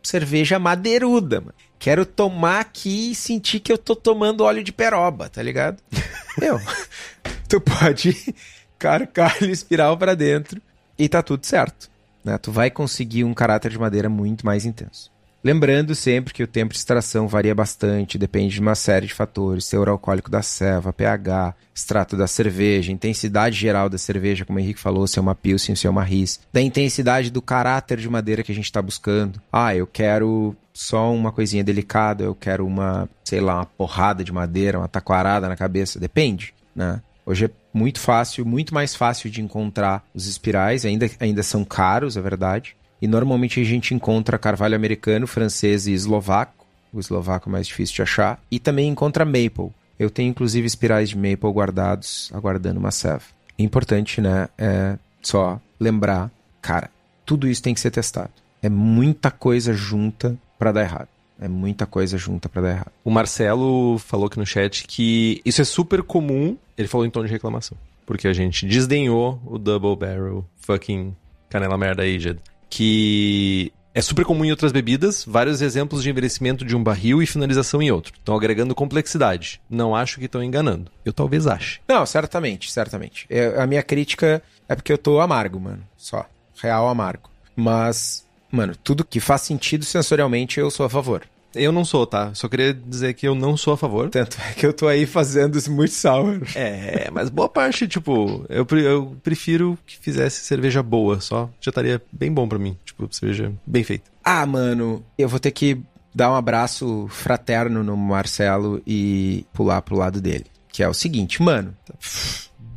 cerveja 0.04 0.58
madeiruda, 0.58 1.42
mano. 1.42 1.54
Quero 1.80 2.06
tomar 2.06 2.60
aqui 2.60 3.12
e 3.12 3.16
sentir 3.16 3.60
que 3.60 3.72
eu 3.72 3.78
tô 3.78 3.96
tomando 3.96 4.44
óleo 4.44 4.64
de 4.64 4.72
peroba, 4.72 5.30
tá 5.30 5.42
ligado? 5.42 5.82
Meu, 6.40 6.60
tu 7.48 7.62
pode 7.62 8.36
carcar 8.78 9.42
o 9.42 9.46
espiral 9.46 9.98
para 9.98 10.16
dentro 10.16 10.62
e 10.98 11.08
tá 11.08 11.22
tudo 11.22 11.46
certo. 11.46 11.90
Né? 12.24 12.38
Tu 12.38 12.52
vai 12.52 12.70
conseguir 12.70 13.24
um 13.24 13.34
caráter 13.34 13.72
de 13.72 13.80
madeira 13.80 14.10
muito 14.10 14.46
mais 14.46 14.66
intenso. 14.66 15.12
Lembrando 15.48 15.96
sempre 15.96 16.34
que 16.34 16.44
o 16.44 16.48
tempo 16.48 16.74
de 16.74 16.78
extração 16.78 17.26
varia 17.26 17.56
bastante, 17.56 18.18
depende 18.18 18.56
de 18.56 18.60
uma 18.60 18.76
série 18.76 19.08
de 19.08 19.14
fatores, 19.14 19.70
teor 19.70 19.88
alcoólico 19.88 20.30
da 20.30 20.42
ceva, 20.42 20.92
pH, 20.92 21.56
extrato 21.74 22.18
da 22.18 22.28
cerveja, 22.28 22.92
intensidade 22.92 23.58
geral 23.58 23.88
da 23.88 23.98
cerveja, 23.98 24.44
como 24.44 24.60
o 24.60 24.62
Henrique 24.62 24.78
falou, 24.78 25.08
se 25.08 25.18
é 25.18 25.22
uma 25.22 25.34
Pilsen, 25.34 25.74
se 25.74 25.88
é 25.88 25.90
uma 25.90 26.04
Riz, 26.04 26.42
da 26.52 26.60
intensidade 26.60 27.32
do 27.32 27.42
caráter 27.42 27.98
de 27.98 28.10
madeira 28.10 28.44
que 28.44 28.52
a 28.52 28.56
gente 28.56 28.66
está 28.66 28.82
buscando. 28.82 29.42
Ah, 29.50 29.74
eu 29.74 29.88
quero 29.88 30.54
só 30.74 31.14
uma 31.14 31.32
coisinha 31.32 31.64
delicada, 31.64 32.26
eu 32.26 32.36
quero 32.36 32.68
uma, 32.68 33.08
sei 33.24 33.40
lá, 33.40 33.56
uma 33.56 33.66
porrada 33.66 34.26
de 34.26 34.34
madeira, 34.34 34.80
uma 34.80 34.90
taquarada 34.90 35.48
na 35.48 35.56
cabeça, 35.56 35.98
depende, 35.98 36.54
né? 36.76 37.02
Hoje 37.26 37.46
é 37.46 37.50
muito 37.74 38.02
fácil, 38.02 38.46
muito 38.46 38.74
mais 38.74 38.96
fácil 38.96 39.30
de 39.30 39.42
encontrar 39.42 40.04
os 40.14 40.28
espirais, 40.28 40.86
ainda, 40.86 41.10
ainda 41.22 41.42
são 41.42 41.64
caros, 41.64 42.18
é 42.18 42.22
verdade. 42.22 42.77
E 43.02 43.08
normalmente 43.08 43.60
a 43.60 43.64
gente 43.64 43.94
encontra 43.94 44.38
carvalho 44.38 44.76
americano, 44.76 45.28
francês 45.28 45.88
e 45.88 45.94
eslovaco. 45.94 46.66
O 46.92 47.00
eslovaco 47.00 47.50
é 47.50 47.52
mais 47.52 47.68
difícil 47.68 47.96
de 47.96 48.02
achar. 48.02 48.42
E 48.50 48.60
também 48.60 48.88
encontra 48.90 49.26
maple. 49.26 49.72
Eu 50.00 50.10
tenho 50.10 50.30
inclusive 50.30 50.66
espirais 50.66 51.10
de 51.10 51.18
maple 51.18 51.52
guardados, 51.52 52.32
aguardando 52.34 52.80
uma 52.80 52.92
serva. 52.92 53.26
Importante, 53.58 54.22
né? 54.22 54.48
É 54.58 54.98
só 55.22 55.60
lembrar, 55.80 56.32
cara, 56.62 56.90
tudo 57.26 57.48
isso 57.48 57.62
tem 57.62 57.74
que 57.74 57.80
ser 57.80 57.92
testado. 57.92 58.32
É 58.62 58.70
muita 58.70 59.30
coisa 59.30 59.74
junta 59.74 60.38
para 60.58 60.72
dar 60.72 60.82
errado. 60.82 61.08
É 61.40 61.48
muita 61.48 61.86
coisa 61.86 62.18
junta 62.18 62.50
para 62.50 62.62
dar 62.62 62.70
errado. 62.70 62.92
O 63.04 63.12
Marcelo 63.12 64.00
falou 64.00 64.28
aqui 64.28 64.40
no 64.40 64.46
chat 64.46 64.86
que 64.88 65.42
isso 65.46 65.62
é 65.62 65.66
super 65.66 66.02
comum. 66.02 66.58
Ele 66.78 66.88
falou 66.88 67.06
em 67.06 67.10
tom 67.10 67.24
de 67.24 67.32
reclamação. 67.32 67.78
Porque 68.06 68.28
a 68.28 68.34
gente 68.34 68.66
desdenhou 68.66 69.40
o 69.46 69.58
Double 69.58 69.96
Barrel 69.96 70.46
fucking 70.62 71.16
Canela 71.50 71.78
Merda 71.78 72.04
Aged. 72.04 72.40
Que 72.70 73.72
é 73.94 74.02
super 74.02 74.26
comum 74.26 74.46
em 74.46 74.52
outras 74.52 74.72
bebidas, 74.72 75.24
vários 75.26 75.62
exemplos 75.62 76.04
de 76.04 76.10
envelhecimento 76.10 76.64
de 76.64 76.76
um 76.76 76.84
barril 76.84 77.22
e 77.22 77.28
finalização 77.28 77.82
em 77.82 77.92
outro. 77.92 78.14
Estão 78.16 78.36
agregando 78.36 78.76
complexidade. 78.76 79.62
Não 79.70 79.96
acho 79.96 80.20
que 80.20 80.26
estão 80.26 80.44
enganando. 80.44 80.92
Eu 81.04 81.14
talvez 81.14 81.48
ache. 81.48 81.80
Não, 81.88 82.06
certamente, 82.06 82.72
certamente. 82.72 83.26
É, 83.30 83.60
a 83.62 83.66
minha 83.66 83.82
crítica 83.82 84.42
é 84.68 84.76
porque 84.76 84.94
eu 84.94 84.98
tô 84.98 85.20
amargo, 85.20 85.60
mano. 85.60 85.84
Só. 85.98 86.26
Real 86.62 86.88
amargo. 86.88 87.30
Mas 87.56 88.28
Mano, 88.52 88.76
tudo 88.76 89.04
que 89.04 89.20
faz 89.20 89.42
sentido 89.42 89.84
sensorialmente 89.84 90.60
eu 90.60 90.72
sou 90.72 90.86
a 90.86 90.90
favor. 90.90 91.24
Eu 91.56 91.72
não 91.72 91.84
sou, 91.84 92.06
tá? 92.06 92.34
Só 92.34 92.48
queria 92.48 92.74
dizer 92.74 93.14
que 93.14 93.28
eu 93.28 93.34
não 93.34 93.58
sou 93.58 93.74
a 93.74 93.78
favor. 93.78 94.10
Tanto 94.10 94.38
é 94.42 94.54
que 94.54 94.66
eu 94.66 94.74
tô 94.74 94.88
aí 94.88 95.06
fazendo 95.06 95.58
muito 95.72 95.94
sour. 95.94 96.42
É, 96.56 97.10
mas 97.12 97.30
boa 97.30 97.50
parte, 97.50 97.88
tipo, 97.88 98.46
eu, 98.50 98.66
eu 98.78 99.18
prefiro 99.24 99.78
que 99.86 99.98
fizesse 99.98 100.42
cerveja 100.42 100.84
boa, 100.84 101.20
só. 101.20 101.50
Já 101.60 101.70
estaria 101.70 102.02
bem 102.12 102.32
bom 102.32 102.48
para 102.48 102.60
mim. 102.60 102.78
Tipo, 102.86 103.08
cerveja 103.12 103.52
bem 103.66 103.84
feita. 103.84 104.06
Ah, 104.24 104.46
mano, 104.46 105.04
eu 105.18 105.28
vou 105.28 105.40
ter 105.40 105.52
que 105.52 105.82
dar 106.14 106.32
um 106.32 106.36
abraço 106.36 107.08
fraterno 107.10 107.84
no 107.84 107.96
Marcelo 107.96 108.82
e 108.86 109.46
pular 109.54 109.82
pro 109.82 109.96
lado 109.96 110.20
dele. 110.20 110.46
Que 110.72 110.84
é 110.84 110.90
o 110.90 110.94
seguinte, 110.94 111.42
mano. 111.42 111.76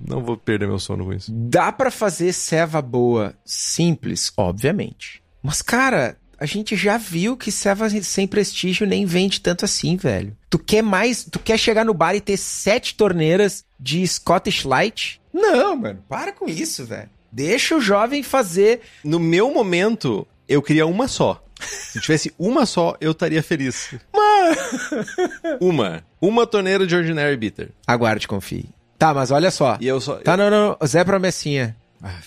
Não 0.07 0.23
vou 0.23 0.37
perder 0.37 0.67
meu 0.67 0.79
sono 0.79 1.05
com 1.05 1.13
isso. 1.13 1.31
Dá 1.33 1.71
para 1.71 1.91
fazer 1.91 2.33
ceva 2.33 2.81
boa 2.81 3.35
simples, 3.45 4.33
obviamente. 4.37 5.23
Mas, 5.43 5.63
cara, 5.63 6.17
a 6.41 6.47
gente 6.47 6.75
já 6.75 6.97
viu 6.97 7.37
que 7.37 7.53
serva 7.53 7.89
sem 8.03 8.27
prestígio 8.27 8.87
nem 8.87 9.05
vende 9.05 9.43
tanto 9.43 9.67
assim, 9.67 9.95
velho. 9.97 10.35
Tu 10.49 10.59
quer 10.59 10.83
mais? 10.83 11.23
Tu 11.23 11.39
quer 11.39 11.59
chegar 11.59 11.85
no 11.85 11.93
bar 11.93 12.15
e 12.15 12.21
ter 12.21 12.39
sete 12.39 12.95
torneiras 12.95 13.63
de 13.79 14.07
Scottish 14.09 14.65
Light? 14.65 15.21
Não, 15.33 15.77
mano, 15.77 16.03
para 16.09 16.33
com 16.33 16.49
isso, 16.49 16.87
velho. 16.87 17.11
Deixa 17.31 17.77
o 17.77 17.81
jovem 17.81 18.23
fazer. 18.23 18.81
No 19.05 19.21
meu 19.21 19.53
momento, 19.53 20.27
eu 20.49 20.63
queria 20.63 20.87
uma 20.87 21.07
só. 21.07 21.45
Se 21.61 22.01
tivesse 22.01 22.35
uma 22.39 22.65
só, 22.65 22.97
eu 23.03 23.13
estaria 23.13 23.43
feliz. 23.43 23.95
Mano! 24.13 24.57
uma. 25.61 26.03
Uma 26.19 26.47
torneira 26.47 26.87
de 26.87 26.97
Ordinary 26.97 27.37
Bitter. 27.37 27.71
Aguarde, 27.87 28.27
confie. 28.27 28.71
Tá, 28.99 29.13
mas 29.13 29.31
olha 29.31 29.51
só. 29.51 29.77
E 29.79 29.87
eu 29.87 30.01
só. 30.01 30.17
Tá, 30.17 30.39
não, 30.39 30.51
não. 30.51 30.77
Zé 30.87 31.05
Promessinha. 31.05 31.77
Ah, 32.03 32.19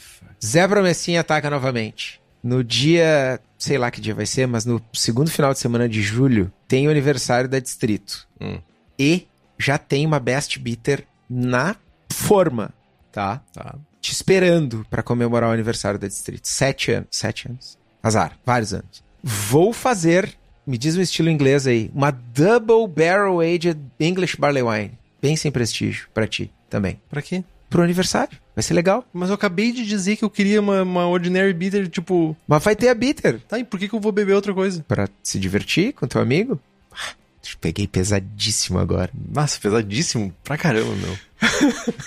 Zé 0.43 0.68
Promessinha 0.68 1.22
ataca 1.22 1.49
novamente. 1.49 2.22
No 2.43 2.63
dia, 2.63 3.39
sei 3.57 3.77
lá 3.77 3.89
que 3.89 4.01
dia 4.01 4.13
vai 4.13 4.25
ser, 4.25 4.47
mas 4.47 4.65
no 4.65 4.81
segundo 4.93 5.31
final 5.31 5.53
de 5.53 5.59
semana 5.59 5.87
de 5.87 6.01
julho, 6.01 6.51
tem 6.67 6.87
o 6.87 6.91
aniversário 6.91 7.49
da 7.49 7.59
Distrito. 7.59 8.27
Hum. 8.41 8.59
E 8.99 9.27
já 9.57 9.77
tem 9.77 10.05
uma 10.05 10.19
Best 10.19 10.59
Bitter 10.59 11.05
na 11.29 11.75
forma, 12.11 12.73
tá? 13.11 13.41
Tá. 13.53 13.75
Te 14.01 14.11
esperando 14.11 14.85
para 14.89 15.01
comemorar 15.01 15.49
o 15.49 15.53
aniversário 15.53 15.97
da 15.97 16.07
Distrito. 16.07 16.47
Sete 16.47 16.91
anos. 16.91 17.07
Sete 17.11 17.47
anos. 17.47 17.77
Azar. 18.01 18.37
Vários 18.45 18.73
anos. 18.73 19.01
Vou 19.23 19.71
fazer, 19.71 20.35
me 20.67 20.77
diz 20.77 20.97
um 20.97 21.01
estilo 21.01 21.29
inglês 21.29 21.65
aí, 21.65 21.89
uma 21.95 22.11
Double 22.11 22.87
Barrel 22.87 23.39
Aged 23.39 23.79
English 23.97 24.35
Barley 24.35 24.63
Wine. 24.63 24.99
Bem 25.21 25.37
sem 25.37 25.49
prestígio 25.49 26.09
para 26.13 26.27
ti 26.27 26.51
também. 26.69 26.99
Para 27.09 27.21
quê? 27.21 27.45
pro 27.73 27.81
aniversário. 27.81 28.37
Vai 28.56 28.62
ser 28.64 28.74
legal. 28.74 29.06
Mas 29.12 29.30
eu 29.30 29.36
acabei 29.36 29.72
de 29.72 29.86
dizer 29.86 30.16
que 30.16 30.24
eu 30.24 30.30
queria 30.30 30.62
uma, 30.62 30.84
uma 30.84 31.08
Ordinary 31.08 31.54
Bitter, 31.54 31.89
tipo. 31.89 32.38
Mas 32.47 32.64
vai 32.64 32.76
ter 32.76 32.89
a 32.89 32.93
Bitter. 32.93 33.39
Tá, 33.41 33.58
e 33.58 33.64
por 33.64 33.80
que, 33.80 33.88
que 33.88 33.95
eu 33.95 33.99
vou 33.99 34.12
beber 34.12 34.34
outra 34.34 34.54
coisa? 34.54 34.84
Pra 34.88 35.10
se 35.24 35.39
divertir 35.39 35.93
com 35.93 36.08
teu 36.08 36.22
amigo? 36.22 36.60
Ah, 36.91 37.14
peguei 37.60 37.88
pesadíssimo 37.88 38.78
agora. 38.78 39.10
Nossa, 39.34 39.60
pesadíssimo 39.60 40.34
pra 40.43 40.58
caramba, 40.58 40.93
meu. 40.95 41.18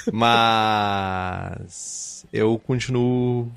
Mas. 0.13 1.47
Eu 2.33 2.59
continuo. 2.59 3.51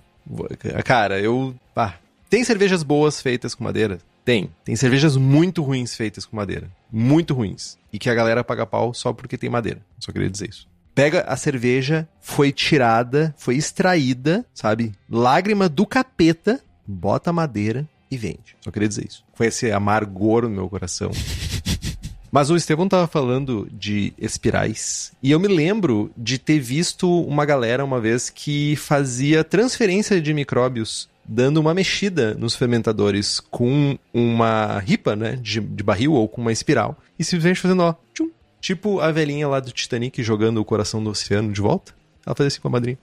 Cara, 0.83 1.19
eu. 1.19 1.55
Ah, 1.75 1.93
tem 2.29 2.43
cervejas 2.43 2.81
boas 2.81 3.21
feitas 3.21 3.53
com 3.53 3.63
madeira? 3.63 3.99
Tem. 4.25 4.49
Tem 4.63 4.75
cervejas 4.75 5.15
muito 5.15 5.61
ruins 5.61 5.95
feitas 5.95 6.25
com 6.25 6.35
madeira. 6.35 6.69
Muito 6.91 7.33
ruins. 7.35 7.77
E 7.93 7.99
que 7.99 8.09
a 8.09 8.15
galera 8.15 8.43
paga 8.43 8.65
pau 8.65 8.93
só 8.93 9.13
porque 9.13 9.37
tem 9.37 9.49
madeira. 9.49 9.79
Só 9.99 10.11
queria 10.11 10.29
dizer 10.29 10.49
isso 10.49 10.67
pega 10.99 11.21
a 11.21 11.37
cerveja, 11.37 12.05
foi 12.19 12.51
tirada, 12.51 13.33
foi 13.37 13.55
extraída, 13.55 14.45
sabe? 14.53 14.91
Lágrima 15.09 15.69
do 15.69 15.85
capeta, 15.85 16.59
bota 16.85 17.29
a 17.29 17.33
madeira 17.33 17.87
e 18.11 18.17
vende. 18.17 18.57
Só 18.59 18.69
queria 18.69 18.89
dizer 18.89 19.05
isso. 19.07 19.23
Foi 19.33 19.47
esse 19.47 19.71
amargor 19.71 20.41
no 20.41 20.49
meu 20.49 20.67
coração. 20.67 21.09
Mas 22.29 22.49
o 22.49 22.55
Estevão 22.57 22.89
tava 22.89 23.07
falando 23.07 23.69
de 23.71 24.13
espirais. 24.17 25.13
E 25.23 25.31
eu 25.31 25.39
me 25.39 25.47
lembro 25.47 26.11
de 26.17 26.37
ter 26.37 26.59
visto 26.59 27.09
uma 27.23 27.45
galera 27.45 27.85
uma 27.85 28.01
vez 28.01 28.29
que 28.29 28.75
fazia 28.75 29.41
transferência 29.41 30.19
de 30.19 30.33
micróbios 30.33 31.07
dando 31.25 31.61
uma 31.61 31.73
mexida 31.73 32.33
nos 32.33 32.55
fermentadores 32.55 33.39
com 33.39 33.97
uma 34.13 34.79
ripa, 34.79 35.15
né, 35.15 35.37
de, 35.41 35.61
de 35.61 35.83
barril 35.83 36.11
ou 36.11 36.27
com 36.27 36.41
uma 36.41 36.51
espiral. 36.51 36.97
E 37.17 37.23
simplesmente 37.23 37.61
fazendo, 37.61 37.83
ó, 37.83 37.95
tchum, 38.13 38.29
Tipo 38.59 38.99
a 38.99 39.11
velhinha 39.11 39.47
lá 39.47 39.59
do 39.59 39.71
Titanic 39.71 40.21
jogando 40.21 40.59
o 40.59 40.65
coração 40.65 41.03
do 41.03 41.09
oceano 41.09 41.51
de 41.51 41.61
volta. 41.61 41.93
Ela 42.25 42.35
fazia 42.35 42.47
assim 42.47 42.61
com 42.61 42.67
a 42.67 42.71
madrinha. 42.71 42.97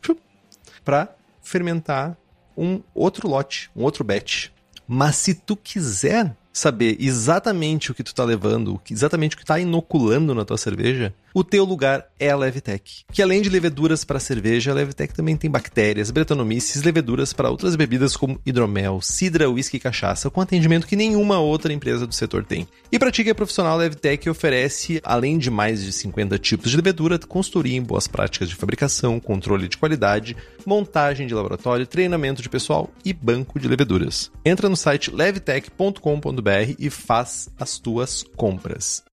Pra 0.84 1.08
fermentar 1.42 2.16
um 2.56 2.80
outro 2.94 3.28
lote, 3.28 3.70
um 3.74 3.82
outro 3.82 4.04
batch. 4.04 4.48
Mas 4.86 5.16
se 5.16 5.34
tu 5.34 5.56
quiser 5.56 6.34
saber 6.52 6.96
exatamente 6.98 7.90
o 7.90 7.94
que 7.94 8.02
tu 8.02 8.14
tá 8.14 8.24
levando, 8.24 8.80
exatamente 8.90 9.36
o 9.36 9.38
que 9.38 9.44
tá 9.44 9.58
inoculando 9.58 10.34
na 10.34 10.44
tua 10.44 10.56
cerveja, 10.56 11.12
o 11.36 11.44
teu 11.44 11.64
lugar 11.64 12.06
é 12.18 12.30
a 12.30 12.36
Levtech. 12.36 13.04
Que 13.12 13.20
além 13.20 13.42
de 13.42 13.50
leveduras 13.50 14.04
para 14.06 14.18
cerveja, 14.18 14.70
a 14.70 14.74
Levtech 14.74 15.12
também 15.12 15.36
tem 15.36 15.50
bactérias, 15.50 16.10
bretanomices, 16.10 16.82
leveduras 16.82 17.34
para 17.34 17.50
outras 17.50 17.76
bebidas 17.76 18.16
como 18.16 18.40
hidromel, 18.46 19.02
cidra, 19.02 19.50
whisky 19.50 19.76
e 19.76 19.80
cachaça, 19.80 20.30
com 20.30 20.40
atendimento 20.40 20.86
que 20.86 20.96
nenhuma 20.96 21.38
outra 21.38 21.74
empresa 21.74 22.06
do 22.06 22.14
setor 22.14 22.42
tem. 22.42 22.66
E 22.90 22.98
para 22.98 23.10
ti 23.10 23.22
que 23.22 23.28
é 23.28 23.34
profissional, 23.34 23.74
a 23.74 23.82
Levtech 23.82 24.30
oferece, 24.30 24.98
além 25.04 25.36
de 25.36 25.50
mais 25.50 25.84
de 25.84 25.92
50 25.92 26.38
tipos 26.38 26.70
de 26.70 26.76
levedura, 26.78 27.18
consultoria 27.18 27.76
em 27.76 27.82
boas 27.82 28.08
práticas 28.08 28.48
de 28.48 28.54
fabricação, 28.54 29.20
controle 29.20 29.68
de 29.68 29.76
qualidade, 29.76 30.34
montagem 30.64 31.26
de 31.26 31.34
laboratório, 31.34 31.86
treinamento 31.86 32.40
de 32.40 32.48
pessoal 32.48 32.90
e 33.04 33.12
banco 33.12 33.60
de 33.60 33.68
leveduras. 33.68 34.30
Entra 34.42 34.70
no 34.70 34.76
site 34.76 35.10
levtech.com.br 35.10 36.76
e 36.78 36.88
faz 36.88 37.50
as 37.60 37.78
tuas 37.78 38.24
compras. 38.36 39.04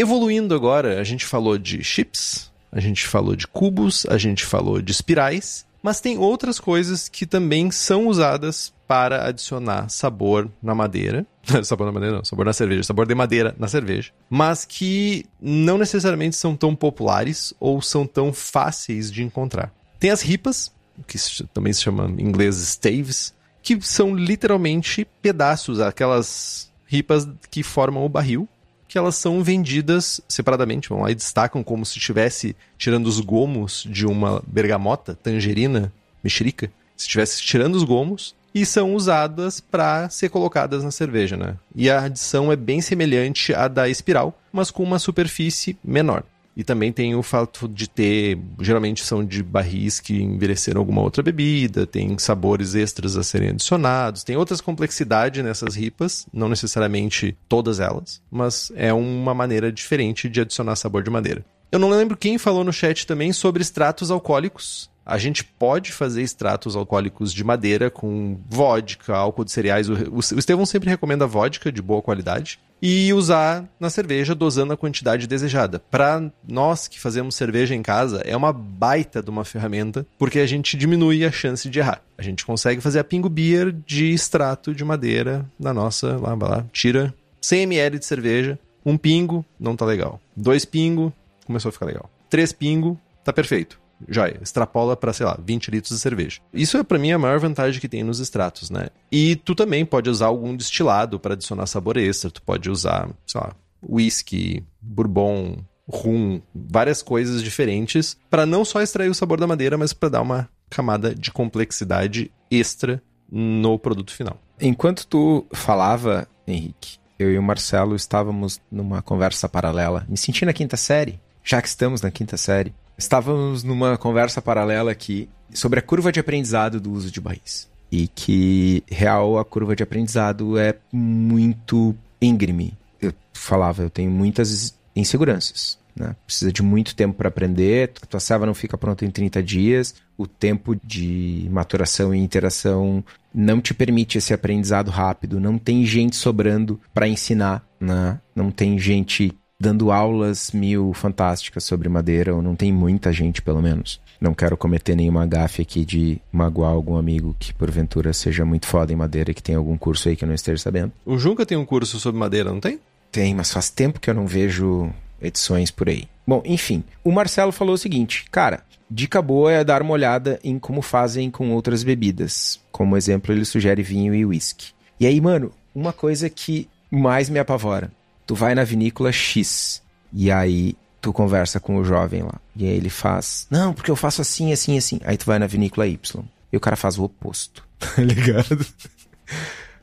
Evoluindo 0.00 0.54
agora, 0.54 0.98
a 0.98 1.04
gente 1.04 1.26
falou 1.26 1.58
de 1.58 1.84
chips, 1.84 2.50
a 2.72 2.80
gente 2.80 3.06
falou 3.06 3.36
de 3.36 3.46
cubos, 3.46 4.06
a 4.08 4.16
gente 4.16 4.46
falou 4.46 4.80
de 4.80 4.92
espirais, 4.92 5.66
mas 5.82 6.00
tem 6.00 6.16
outras 6.16 6.58
coisas 6.58 7.06
que 7.06 7.26
também 7.26 7.70
são 7.70 8.06
usadas 8.06 8.72
para 8.88 9.26
adicionar 9.28 9.90
sabor 9.90 10.50
na 10.62 10.74
madeira. 10.74 11.26
sabor 11.62 11.84
na 11.86 11.92
madeira 11.92 12.16
não, 12.16 12.24
sabor 12.24 12.46
na 12.46 12.54
cerveja, 12.54 12.82
sabor 12.82 13.06
de 13.06 13.14
madeira 13.14 13.54
na 13.58 13.68
cerveja. 13.68 14.10
Mas 14.30 14.64
que 14.64 15.26
não 15.38 15.76
necessariamente 15.76 16.34
são 16.34 16.56
tão 16.56 16.74
populares 16.74 17.52
ou 17.60 17.82
são 17.82 18.06
tão 18.06 18.32
fáceis 18.32 19.12
de 19.12 19.22
encontrar. 19.22 19.70
Tem 19.98 20.08
as 20.08 20.22
ripas, 20.22 20.72
que 21.06 21.18
também 21.52 21.74
se 21.74 21.82
chama 21.82 22.06
em 22.06 22.22
inglês 22.22 22.56
staves, 22.56 23.34
que 23.62 23.78
são 23.82 24.16
literalmente 24.16 25.06
pedaços, 25.20 25.78
aquelas 25.78 26.72
ripas 26.86 27.28
que 27.50 27.62
formam 27.62 28.02
o 28.02 28.08
barril, 28.08 28.48
que 28.90 28.98
elas 28.98 29.14
são 29.14 29.40
vendidas 29.40 30.20
separadamente, 30.28 30.88
vão 30.88 31.02
lá 31.02 31.12
e 31.12 31.14
destacam 31.14 31.62
como 31.62 31.86
se 31.86 31.96
estivesse 31.96 32.56
tirando 32.76 33.06
os 33.06 33.20
gomos 33.20 33.86
de 33.88 34.04
uma 34.04 34.42
bergamota, 34.44 35.14
tangerina, 35.14 35.92
mexerica. 36.24 36.66
Se 36.96 37.04
estivesse 37.04 37.40
tirando 37.40 37.76
os 37.76 37.84
gomos, 37.84 38.34
e 38.52 38.66
são 38.66 38.96
usadas 38.96 39.60
para 39.60 40.08
ser 40.10 40.28
colocadas 40.28 40.82
na 40.82 40.90
cerveja, 40.90 41.36
né? 41.36 41.56
E 41.72 41.88
a 41.88 42.02
adição 42.02 42.50
é 42.50 42.56
bem 42.56 42.80
semelhante 42.80 43.54
à 43.54 43.68
da 43.68 43.88
espiral, 43.88 44.36
mas 44.52 44.72
com 44.72 44.82
uma 44.82 44.98
superfície 44.98 45.78
menor. 45.84 46.24
E 46.56 46.64
também 46.64 46.92
tem 46.92 47.14
o 47.14 47.22
fato 47.22 47.68
de 47.68 47.88
ter, 47.88 48.38
geralmente 48.60 49.04
são 49.04 49.24
de 49.24 49.42
barris 49.42 50.00
que 50.00 50.20
envelheceram 50.20 50.80
alguma 50.80 51.00
outra 51.00 51.22
bebida, 51.22 51.86
tem 51.86 52.18
sabores 52.18 52.74
extras 52.74 53.16
a 53.16 53.22
serem 53.22 53.50
adicionados, 53.50 54.24
tem 54.24 54.36
outras 54.36 54.60
complexidades 54.60 55.42
nessas 55.44 55.74
ripas, 55.74 56.26
não 56.32 56.48
necessariamente 56.48 57.36
todas 57.48 57.80
elas, 57.80 58.20
mas 58.30 58.72
é 58.74 58.92
uma 58.92 59.32
maneira 59.32 59.70
diferente 59.70 60.28
de 60.28 60.40
adicionar 60.40 60.76
sabor 60.76 61.02
de 61.02 61.10
madeira. 61.10 61.44
Eu 61.72 61.78
não 61.78 61.88
lembro 61.88 62.16
quem 62.16 62.36
falou 62.36 62.64
no 62.64 62.72
chat 62.72 63.06
também 63.06 63.32
sobre 63.32 63.62
extratos 63.62 64.10
alcoólicos. 64.10 64.89
A 65.04 65.18
gente 65.18 65.42
pode 65.42 65.92
fazer 65.92 66.22
extratos 66.22 66.76
alcoólicos 66.76 67.32
de 67.32 67.42
madeira 67.42 67.90
com 67.90 68.38
vodka, 68.48 69.16
álcool 69.16 69.44
de 69.44 69.52
cereais. 69.52 69.88
O, 69.88 70.20
Estevão 70.20 70.66
sempre 70.66 70.90
recomenda 70.90 71.26
vodka 71.26 71.72
de 71.72 71.82
boa 71.82 72.02
qualidade 72.02 72.58
e 72.82 73.12
usar 73.12 73.68
na 73.78 73.90
cerveja 73.90 74.34
dosando 74.34 74.72
a 74.72 74.76
quantidade 74.76 75.26
desejada. 75.26 75.78
Para 75.90 76.30
nós 76.46 76.88
que 76.88 76.98
fazemos 76.98 77.34
cerveja 77.34 77.74
em 77.74 77.82
casa, 77.82 78.22
é 78.24 78.36
uma 78.36 78.52
baita 78.52 79.22
de 79.22 79.30
uma 79.30 79.44
ferramenta, 79.44 80.06
porque 80.18 80.38
a 80.38 80.46
gente 80.46 80.76
diminui 80.76 81.24
a 81.24 81.30
chance 81.32 81.68
de 81.68 81.78
errar. 81.78 82.02
A 82.16 82.22
gente 82.22 82.44
consegue 82.44 82.80
fazer 82.80 82.98
a 83.00 83.04
pingo 83.04 83.28
beer 83.28 83.72
de 83.86 84.12
extrato 84.12 84.74
de 84.74 84.84
madeira 84.84 85.44
na 85.58 85.74
nossa, 85.74 86.16
lá, 86.16 86.34
lá, 86.34 86.66
tira 86.72 87.12
100 87.40 87.62
ml 87.62 87.98
de 87.98 88.06
cerveja, 88.06 88.58
um 88.84 88.96
pingo, 88.96 89.44
não 89.58 89.76
tá 89.76 89.84
legal. 89.84 90.20
Dois 90.34 90.64
pingo, 90.64 91.12
começou 91.44 91.68
a 91.68 91.72
ficar 91.72 91.86
legal. 91.86 92.10
Três 92.28 92.52
pingo, 92.52 92.98
tá 93.24 93.32
perfeito. 93.32 93.79
Joia, 94.08 94.38
extrapola 94.42 94.96
para, 94.96 95.12
sei 95.12 95.26
lá, 95.26 95.38
20 95.42 95.70
litros 95.70 95.94
de 95.94 96.00
cerveja. 96.00 96.40
Isso 96.52 96.76
é 96.76 96.82
para 96.82 96.98
mim 96.98 97.12
a 97.12 97.18
maior 97.18 97.38
vantagem 97.38 97.80
que 97.80 97.88
tem 97.88 98.02
nos 98.02 98.20
extratos, 98.20 98.70
né? 98.70 98.88
E 99.10 99.36
tu 99.36 99.54
também 99.54 99.84
pode 99.84 100.08
usar 100.08 100.26
algum 100.26 100.56
destilado 100.56 101.18
para 101.18 101.34
adicionar 101.34 101.66
sabor 101.66 101.96
extra, 101.96 102.30
tu 102.30 102.42
pode 102.42 102.70
usar, 102.70 103.08
sei 103.26 103.40
lá, 103.40 103.54
whisky, 103.82 104.64
bourbon, 104.80 105.58
rum, 105.88 106.40
várias 106.54 107.02
coisas 107.02 107.42
diferentes 107.42 108.16
para 108.30 108.46
não 108.46 108.64
só 108.64 108.80
extrair 108.80 109.08
o 109.08 109.14
sabor 109.14 109.38
da 109.38 109.46
madeira, 109.46 109.76
mas 109.76 109.92
para 109.92 110.08
dar 110.08 110.22
uma 110.22 110.48
camada 110.68 111.14
de 111.14 111.30
complexidade 111.32 112.30
extra 112.50 113.02
no 113.30 113.78
produto 113.78 114.12
final. 114.12 114.38
Enquanto 114.60 115.06
tu 115.06 115.46
falava, 115.52 116.28
Henrique, 116.46 116.98
eu 117.18 117.30
e 117.32 117.38
o 117.38 117.42
Marcelo 117.42 117.96
estávamos 117.96 118.60
numa 118.70 119.02
conversa 119.02 119.48
paralela, 119.48 120.06
me 120.08 120.16
senti 120.16 120.44
na 120.44 120.52
quinta 120.52 120.76
série, 120.76 121.20
já 121.42 121.60
que 121.60 121.68
estamos 121.68 122.00
na 122.00 122.10
quinta 122.10 122.36
série. 122.36 122.74
Estávamos 123.00 123.64
numa 123.64 123.96
conversa 123.96 124.42
paralela 124.42 124.92
aqui 124.92 125.26
sobre 125.54 125.78
a 125.78 125.82
curva 125.82 126.12
de 126.12 126.20
aprendizado 126.20 126.78
do 126.78 126.92
uso 126.92 127.10
de 127.10 127.18
barris. 127.18 127.66
E 127.90 128.06
que, 128.06 128.84
real, 128.90 129.38
a 129.38 129.44
curva 129.44 129.74
de 129.74 129.82
aprendizado 129.82 130.58
é 130.58 130.74
muito 130.92 131.96
íngreme. 132.20 132.74
Eu 133.00 133.14
falava, 133.32 133.82
eu 133.82 133.88
tenho 133.88 134.10
muitas 134.10 134.78
inseguranças. 134.94 135.78
Né? 135.96 136.14
Precisa 136.26 136.52
de 136.52 136.62
muito 136.62 136.94
tempo 136.94 137.14
para 137.14 137.28
aprender, 137.28 137.90
a 138.02 138.06
tua 138.06 138.20
serva 138.20 138.44
não 138.44 138.54
fica 138.54 138.76
pronta 138.76 139.06
em 139.06 139.10
30 139.10 139.42
dias, 139.42 139.94
o 140.18 140.26
tempo 140.26 140.76
de 140.84 141.48
maturação 141.50 142.14
e 142.14 142.18
interação 142.18 143.02
não 143.34 143.62
te 143.62 143.72
permite 143.72 144.18
esse 144.18 144.34
aprendizado 144.34 144.90
rápido, 144.90 145.40
não 145.40 145.56
tem 145.56 145.86
gente 145.86 146.16
sobrando 146.16 146.78
para 146.92 147.08
ensinar, 147.08 147.66
né? 147.80 148.20
não 148.36 148.50
tem 148.50 148.78
gente 148.78 149.32
dando 149.60 149.92
aulas 149.92 150.52
mil 150.52 150.94
fantásticas 150.94 151.64
sobre 151.64 151.86
madeira, 151.86 152.34
ou 152.34 152.40
não 152.40 152.56
tem 152.56 152.72
muita 152.72 153.12
gente, 153.12 153.42
pelo 153.42 153.60
menos. 153.60 154.00
Não 154.18 154.32
quero 154.32 154.56
cometer 154.56 154.96
nenhuma 154.96 155.26
gafe 155.26 155.60
aqui 155.60 155.84
de 155.84 156.18
magoar 156.32 156.72
algum 156.72 156.96
amigo 156.96 157.36
que 157.38 157.52
porventura 157.52 158.14
seja 158.14 158.44
muito 158.46 158.66
foda 158.66 158.90
em 158.90 158.96
madeira 158.96 159.30
e 159.30 159.34
que 159.34 159.42
tem 159.42 159.54
algum 159.54 159.76
curso 159.76 160.08
aí 160.08 160.16
que 160.16 160.24
eu 160.24 160.28
não 160.28 160.34
esteja 160.34 160.62
sabendo. 160.62 160.92
O 161.04 161.18
Junca 161.18 161.44
tem 161.44 161.58
um 161.58 161.66
curso 161.66 162.00
sobre 162.00 162.18
madeira, 162.18 162.50
não 162.50 162.60
tem? 162.60 162.80
Tem, 163.12 163.34
mas 163.34 163.52
faz 163.52 163.68
tempo 163.68 164.00
que 164.00 164.08
eu 164.08 164.14
não 164.14 164.26
vejo 164.26 164.90
edições 165.20 165.70
por 165.70 165.90
aí. 165.90 166.04
Bom, 166.26 166.42
enfim, 166.46 166.82
o 167.04 167.12
Marcelo 167.12 167.52
falou 167.52 167.74
o 167.74 167.78
seguinte, 167.78 168.24
cara, 168.30 168.62
dica 168.90 169.20
boa 169.20 169.52
é 169.52 169.62
dar 169.62 169.82
uma 169.82 169.92
olhada 169.92 170.40
em 170.42 170.58
como 170.58 170.80
fazem 170.80 171.30
com 171.30 171.50
outras 171.50 171.82
bebidas. 171.82 172.58
Como 172.72 172.96
exemplo, 172.96 173.34
ele 173.34 173.44
sugere 173.44 173.82
vinho 173.82 174.14
e 174.14 174.24
uísque. 174.24 174.72
E 174.98 175.06
aí, 175.06 175.20
mano, 175.20 175.52
uma 175.74 175.92
coisa 175.92 176.30
que 176.30 176.68
mais 176.90 177.28
me 177.28 177.38
apavora 177.38 177.90
tu 178.30 178.34
vai 178.36 178.54
na 178.54 178.62
vinícola 178.62 179.10
X 179.10 179.82
e 180.12 180.30
aí 180.30 180.76
tu 181.00 181.12
conversa 181.12 181.58
com 181.58 181.78
o 181.78 181.84
jovem 181.84 182.22
lá. 182.22 182.40
E 182.54 182.64
aí 182.64 182.76
ele 182.76 182.88
faz, 182.88 183.48
não, 183.50 183.74
porque 183.74 183.90
eu 183.90 183.96
faço 183.96 184.22
assim, 184.22 184.52
assim, 184.52 184.78
assim. 184.78 185.00
Aí 185.04 185.16
tu 185.16 185.26
vai 185.26 185.36
na 185.40 185.48
vinícola 185.48 185.84
Y 185.88 186.24
e 186.52 186.56
o 186.56 186.60
cara 186.60 186.76
faz 186.76 186.96
o 186.96 187.02
oposto. 187.02 187.68
Tá 187.80 188.02
ligado? 188.02 188.64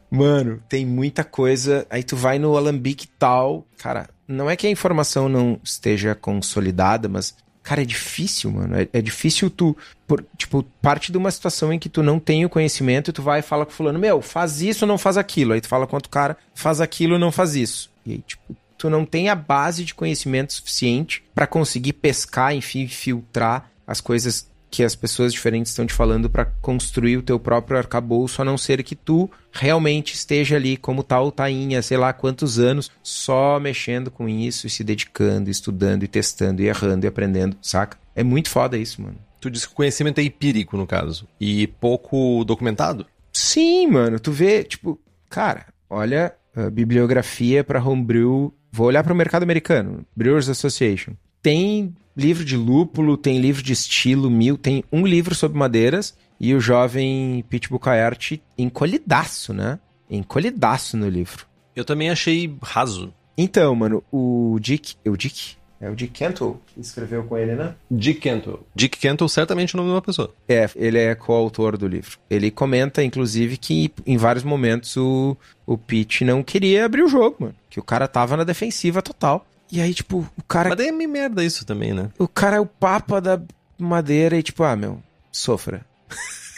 Mano, 0.09 0.61
tem 0.69 0.85
muita 0.85 1.23
coisa. 1.23 1.85
Aí 1.89 2.03
tu 2.03 2.15
vai 2.15 2.39
no 2.39 2.55
alambique 2.55 3.07
tal. 3.19 3.65
Cara, 3.79 4.07
não 4.25 4.49
é 4.49 4.55
que 4.55 4.67
a 4.67 4.69
informação 4.69 5.27
não 5.27 5.59
esteja 5.63 6.15
consolidada, 6.15 7.09
mas 7.09 7.35
Cara, 7.67 7.81
é 7.81 7.85
difícil, 7.85 8.49
mano. 8.49 8.77
É, 8.77 8.87
é, 8.93 9.01
difícil 9.01 9.49
tu. 9.49 9.75
Por, 10.07 10.25
tipo, 10.37 10.63
parte 10.81 11.11
de 11.11 11.17
uma 11.17 11.29
situação 11.29 11.73
em 11.73 11.77
que 11.77 11.89
tu 11.89 12.01
não 12.01 12.17
tem 12.17 12.45
o 12.45 12.49
conhecimento 12.49 13.09
e 13.09 13.13
tu 13.13 13.21
vai 13.21 13.39
e 13.39 13.43
fala 13.43 13.65
com 13.65 13.73
fulano, 13.73 13.99
meu, 13.99 14.21
faz 14.21 14.61
isso 14.61 14.85
ou 14.85 14.87
não 14.87 14.97
faz 14.97 15.17
aquilo. 15.17 15.51
Aí 15.51 15.59
tu 15.59 15.67
fala 15.67 15.85
com 15.85 15.97
outro 15.97 16.09
cara, 16.09 16.37
faz 16.55 16.79
aquilo 16.79 17.15
ou 17.15 17.19
não 17.19 17.29
faz 17.29 17.55
isso. 17.55 17.91
E 18.05 18.13
aí, 18.13 18.23
tipo, 18.25 18.55
tu 18.77 18.89
não 18.89 19.05
tem 19.05 19.27
a 19.27 19.35
base 19.35 19.83
de 19.83 19.93
conhecimento 19.93 20.53
suficiente 20.53 21.21
para 21.35 21.45
conseguir 21.45 21.91
pescar, 21.91 22.55
enfim, 22.55 22.87
filtrar 22.87 23.69
as 23.85 23.99
coisas 23.99 24.49
que 24.69 24.83
as 24.83 24.95
pessoas 24.95 25.33
diferentes 25.33 25.71
estão 25.71 25.85
te 25.85 25.93
falando 25.93 26.29
para 26.29 26.45
construir 26.45 27.17
o 27.17 27.21
teu 27.21 27.39
próprio 27.39 27.77
arcabouço, 27.77 28.41
a 28.41 28.45
não 28.45 28.57
ser 28.57 28.83
que 28.83 28.95
tu 28.95 29.29
realmente 29.51 30.13
esteja 30.13 30.55
ali 30.55 30.77
como 30.77 31.03
tal 31.03 31.31
tainha, 31.31 31.81
sei 31.81 31.97
lá 31.97 32.11
quantos 32.13 32.59
anos, 32.59 32.91
só 33.01 33.59
mexendo 33.59 34.11
com 34.11 34.27
isso 34.27 34.67
e 34.67 34.69
se 34.69 34.83
dedicando, 34.83 35.49
estudando 35.49 36.03
e 36.03 36.07
testando 36.07 36.61
e 36.61 36.67
errando 36.67 37.05
e 37.05 37.07
aprendendo, 37.07 37.57
saca? 37.61 37.97
É 38.15 38.23
muito 38.23 38.49
foda 38.49 38.77
isso, 38.77 39.01
mano. 39.01 39.17
Tu 39.39 39.49
diz 39.49 39.65
que 39.65 39.73
o 39.73 39.75
conhecimento 39.75 40.19
é 40.19 40.23
empírico, 40.23 40.75
no 40.75 40.87
caso, 40.87 41.27
e 41.39 41.67
pouco 41.67 42.43
documentado? 42.43 43.05
Sim, 43.31 43.87
mano. 43.87 44.19
Tu 44.19 44.31
vê, 44.31 44.63
tipo, 44.63 44.99
cara, 45.29 45.67
olha 45.89 46.33
bibliografia 46.71 47.63
para 47.63 47.83
homebrew. 47.83 48.53
Vou 48.71 48.87
olhar 48.87 49.03
para 49.03 49.13
o 49.13 49.15
mercado 49.15 49.43
americano, 49.43 50.05
Brewers 50.15 50.49
Association. 50.49 51.13
Tem 51.47 51.95
livro 52.13 52.43
de 52.43 52.57
lúpulo, 52.57 53.15
tem 53.15 53.39
livro 53.39 53.63
de 53.63 53.71
estilo 53.71 54.29
mil, 54.29 54.57
tem 54.57 54.83
um 54.91 55.07
livro 55.07 55.33
sobre 55.33 55.57
madeiras 55.57 56.13
e 56.37 56.53
o 56.53 56.59
jovem 56.59 57.41
Pete 57.49 57.69
Bucayart 57.69 58.33
encolhidaço, 58.57 59.53
né? 59.53 59.79
Encolhidaço 60.09 60.97
no 60.97 61.07
livro. 61.07 61.45
Eu 61.73 61.85
também 61.85 62.09
achei 62.09 62.53
raso. 62.61 63.13
Então, 63.37 63.73
mano, 63.73 64.03
o 64.11 64.57
Dick. 64.59 64.95
O 65.05 65.15
Dick? 65.15 65.55
É 65.79 65.89
o 65.89 65.95
Dick 65.95 66.11
Kentle 66.11 66.59
que 66.67 66.81
escreveu 66.81 67.23
com 67.23 67.37
ele, 67.37 67.55
né? 67.55 67.75
Dick 67.89 68.19
Kentle. 68.19 68.59
Dick 68.75 68.97
Kentle, 68.97 69.29
certamente 69.29 69.73
o 69.73 69.77
nome 69.77 69.87
de 69.87 69.95
uma 69.95 70.01
pessoa. 70.01 70.33
É, 70.49 70.69
ele 70.75 70.97
é 70.97 71.15
coautor 71.15 71.77
do 71.77 71.87
livro. 71.87 72.19
Ele 72.29 72.51
comenta, 72.51 73.01
inclusive, 73.01 73.55
que 73.55 73.89
em 74.05 74.17
vários 74.17 74.43
momentos 74.43 74.97
o, 74.97 75.37
o 75.65 75.77
Pete 75.77 76.25
não 76.25 76.43
queria 76.43 76.83
abrir 76.83 77.03
o 77.03 77.07
jogo, 77.07 77.37
mano. 77.39 77.55
Que 77.69 77.79
o 77.79 77.83
cara 77.83 78.05
tava 78.05 78.35
na 78.35 78.43
defensiva 78.43 79.01
total. 79.01 79.47
E 79.71 79.81
aí, 79.81 79.93
tipo, 79.93 80.27
o 80.37 80.43
cara. 80.43 80.69
Mas 80.69 80.77
daí 80.77 80.87
é 80.87 80.91
meio 80.91 81.09
merda 81.09 81.43
isso 81.43 81.65
também, 81.65 81.93
né? 81.93 82.09
O 82.17 82.27
cara 82.27 82.57
é 82.57 82.59
o 82.59 82.65
papa 82.65 83.19
da 83.19 83.41
madeira 83.77 84.37
e, 84.37 84.43
tipo, 84.43 84.63
ah, 84.63 84.75
meu, 84.75 85.01
sofra. 85.31 85.85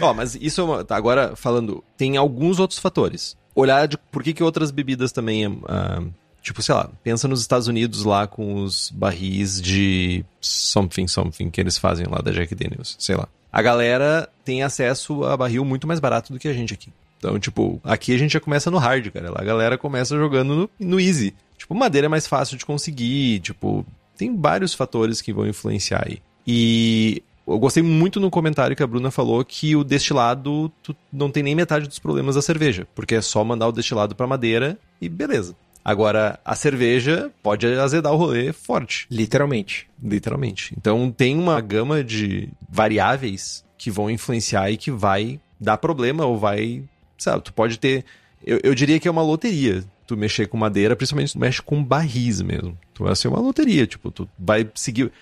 Ó, 0.00 0.12
mas 0.12 0.34
isso 0.34 0.60
é 0.60 0.64
uma... 0.64 0.84
Tá, 0.84 0.96
agora 0.96 1.34
falando, 1.34 1.82
tem 1.96 2.16
alguns 2.16 2.58
outros 2.58 2.78
fatores. 2.78 3.36
Olhar 3.54 3.88
de 3.88 3.96
por 3.96 4.22
que, 4.22 4.34
que 4.34 4.42
outras 4.42 4.70
bebidas 4.70 5.10
também 5.10 5.46
uh, 5.46 6.12
Tipo, 6.42 6.62
sei 6.62 6.74
lá, 6.74 6.90
pensa 7.02 7.28
nos 7.28 7.40
Estados 7.40 7.68
Unidos 7.68 8.04
lá 8.04 8.26
com 8.26 8.62
os 8.62 8.90
barris 8.90 9.60
de 9.60 10.24
something, 10.40 11.06
something 11.06 11.50
que 11.50 11.60
eles 11.60 11.76
fazem 11.76 12.06
lá 12.06 12.18
da 12.18 12.32
Jack 12.32 12.54
Daniels, 12.54 12.96
sei 12.98 13.14
lá. 13.14 13.28
A 13.52 13.60
galera 13.60 14.28
tem 14.44 14.62
acesso 14.62 15.24
a 15.24 15.36
barril 15.36 15.64
muito 15.64 15.86
mais 15.86 16.00
barato 16.00 16.32
do 16.32 16.38
que 16.38 16.48
a 16.48 16.52
gente 16.52 16.72
aqui. 16.72 16.90
Então, 17.20 17.38
tipo, 17.38 17.78
aqui 17.84 18.14
a 18.14 18.18
gente 18.18 18.32
já 18.32 18.40
começa 18.40 18.70
no 18.70 18.78
hard, 18.78 19.10
cara. 19.10 19.30
Lá 19.30 19.40
a 19.40 19.44
galera 19.44 19.76
começa 19.76 20.16
jogando 20.16 20.56
no, 20.56 20.70
no 20.88 20.98
easy. 20.98 21.34
Tipo, 21.58 21.74
madeira 21.74 22.06
é 22.06 22.08
mais 22.08 22.26
fácil 22.26 22.56
de 22.56 22.64
conseguir, 22.64 23.40
tipo, 23.40 23.84
tem 24.16 24.34
vários 24.34 24.72
fatores 24.72 25.20
que 25.20 25.30
vão 25.30 25.46
influenciar 25.46 26.04
aí. 26.06 26.18
E 26.46 27.22
eu 27.46 27.58
gostei 27.58 27.82
muito 27.82 28.18
no 28.18 28.30
comentário 28.30 28.74
que 28.74 28.82
a 28.82 28.86
Bruna 28.86 29.10
falou 29.10 29.44
que 29.44 29.76
o 29.76 29.84
destilado 29.84 30.72
não 31.12 31.30
tem 31.30 31.42
nem 31.42 31.54
metade 31.54 31.86
dos 31.86 31.98
problemas 31.98 32.36
da 32.36 32.42
cerveja, 32.42 32.88
porque 32.94 33.16
é 33.16 33.20
só 33.20 33.44
mandar 33.44 33.68
o 33.68 33.72
destilado 33.72 34.14
para 34.14 34.26
madeira 34.26 34.78
e 34.98 35.06
beleza. 35.06 35.54
Agora, 35.84 36.38
a 36.44 36.54
cerveja 36.54 37.30
pode 37.42 37.66
azedar 37.66 38.12
o 38.12 38.16
rolê 38.16 38.52
forte. 38.52 39.06
Literalmente. 39.10 39.88
Literalmente. 40.02 40.74
Então 40.76 41.10
tem 41.10 41.36
uma 41.36 41.60
gama 41.60 42.02
de 42.02 42.48
variáveis 42.68 43.64
que 43.76 43.90
vão 43.90 44.10
influenciar 44.10 44.70
e 44.70 44.76
que 44.76 44.90
vai 44.90 45.40
dar 45.58 45.78
problema 45.78 46.24
ou 46.24 46.38
vai. 46.38 46.82
Sabe, 47.20 47.44
tu 47.44 47.52
pode 47.52 47.78
ter. 47.78 48.04
Eu, 48.44 48.58
eu 48.62 48.74
diria 48.74 48.98
que 48.98 49.06
é 49.06 49.10
uma 49.10 49.22
loteria 49.22 49.84
tu 50.06 50.16
mexer 50.16 50.48
com 50.48 50.56
madeira, 50.56 50.96
principalmente 50.96 51.28
se 51.28 51.34
tu 51.34 51.40
mexe 51.40 51.62
com 51.62 51.84
barris 51.84 52.40
mesmo. 52.40 52.76
Tu 52.92 53.04
vai 53.04 53.14
ser 53.14 53.28
uma 53.28 53.38
loteria, 53.38 53.86
tipo, 53.86 54.10
tu 54.10 54.28
vai 54.36 54.68
seguir. 54.74 55.12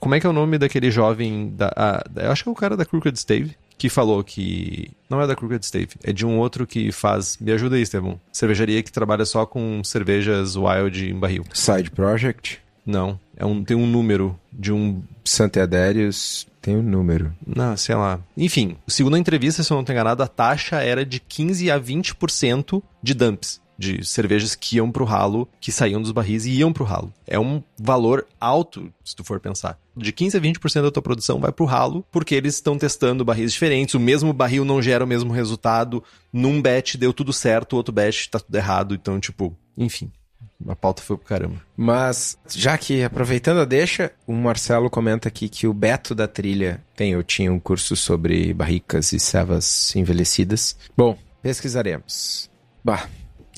Como 0.00 0.14
é 0.14 0.20
que 0.20 0.26
é 0.26 0.30
o 0.30 0.32
nome 0.32 0.56
daquele 0.56 0.90
jovem 0.90 1.52
da. 1.54 1.70
A, 1.76 2.04
eu 2.22 2.32
acho 2.32 2.44
que 2.44 2.48
é 2.48 2.52
o 2.52 2.54
cara 2.54 2.76
da 2.76 2.86
Crooked 2.86 3.18
Stave 3.18 3.54
que 3.76 3.88
falou 3.88 4.24
que. 4.24 4.90
Não 5.08 5.20
é 5.20 5.26
da 5.26 5.36
Crooked 5.36 5.64
Stave, 5.64 5.90
é 6.02 6.12
de 6.12 6.24
um 6.24 6.38
outro 6.38 6.66
que 6.66 6.90
faz. 6.90 7.36
Me 7.38 7.52
ajuda 7.52 7.76
aí, 7.76 7.82
Estevão. 7.82 8.18
Cervejaria 8.32 8.82
que 8.82 8.90
trabalha 8.90 9.26
só 9.26 9.44
com 9.44 9.82
cervejas 9.84 10.56
wild 10.56 11.10
em 11.10 11.14
barril. 11.14 11.44
Side 11.52 11.90
Project? 11.90 12.58
Não. 12.86 13.20
É 13.36 13.44
um, 13.44 13.62
tem 13.62 13.76
um 13.76 13.86
número 13.86 14.38
de 14.52 14.72
um. 14.72 15.02
Santeadérios 15.24 16.46
tem 16.60 16.76
um 16.76 16.82
número. 16.82 17.32
Não, 17.46 17.76
sei 17.76 17.94
lá. 17.94 18.20
Enfim, 18.36 18.76
segundo 18.86 19.16
a 19.16 19.18
entrevista, 19.18 19.62
se 19.62 19.72
eu 19.72 19.74
não 19.74 19.82
estou 19.82 19.94
enganado, 19.94 20.22
a 20.22 20.28
taxa 20.28 20.82
era 20.82 21.04
de 21.04 21.20
15 21.20 21.70
a 21.70 21.80
20% 21.80 22.82
de 23.02 23.14
dumps 23.14 23.60
de 23.78 24.04
cervejas 24.04 24.56
que 24.56 24.76
iam 24.76 24.90
pro 24.90 25.04
ralo, 25.04 25.48
que 25.60 25.70
saíam 25.70 26.02
dos 26.02 26.10
barris 26.10 26.44
e 26.44 26.50
iam 26.50 26.72
pro 26.72 26.84
ralo. 26.84 27.14
É 27.24 27.38
um 27.38 27.62
valor 27.78 28.26
alto, 28.40 28.92
se 29.04 29.14
tu 29.14 29.22
for 29.22 29.38
pensar. 29.38 29.78
De 29.96 30.10
15 30.10 30.36
a 30.36 30.40
20% 30.40 30.82
da 30.82 30.90
tua 30.90 31.02
produção 31.02 31.38
vai 31.38 31.52
pro 31.52 31.64
ralo, 31.64 32.04
porque 32.10 32.34
eles 32.34 32.54
estão 32.54 32.76
testando 32.76 33.24
barris 33.24 33.52
diferentes, 33.52 33.94
o 33.94 34.00
mesmo 34.00 34.32
barril 34.32 34.64
não 34.64 34.82
gera 34.82 35.04
o 35.04 35.06
mesmo 35.06 35.32
resultado. 35.32 36.02
Num 36.32 36.60
batch 36.60 36.96
deu 36.96 37.12
tudo 37.12 37.32
certo, 37.32 37.74
o 37.74 37.76
outro 37.76 37.94
batch 37.94 38.26
tá 38.26 38.40
tudo 38.40 38.54
errado, 38.56 38.94
então, 38.94 39.20
tipo, 39.20 39.56
enfim. 39.76 40.10
A 40.66 40.74
pauta 40.74 41.02
foi 41.02 41.16
pro 41.16 41.26
caramba. 41.26 41.62
Mas, 41.76 42.36
já 42.48 42.76
que 42.76 43.02
aproveitando 43.02 43.60
a 43.60 43.64
deixa, 43.64 44.12
o 44.26 44.32
Marcelo 44.32 44.90
comenta 44.90 45.28
aqui 45.28 45.48
que 45.48 45.66
o 45.66 45.72
Beto 45.72 46.14
da 46.14 46.26
trilha 46.26 46.82
tem, 46.96 47.12
eu 47.12 47.22
tinha 47.22 47.52
um 47.52 47.60
curso 47.60 47.94
sobre 47.94 48.52
barricas 48.52 49.12
e 49.12 49.20
cevas 49.20 49.94
envelhecidas. 49.94 50.76
Bom, 50.96 51.16
pesquisaremos. 51.42 52.50
Bah, 52.82 53.08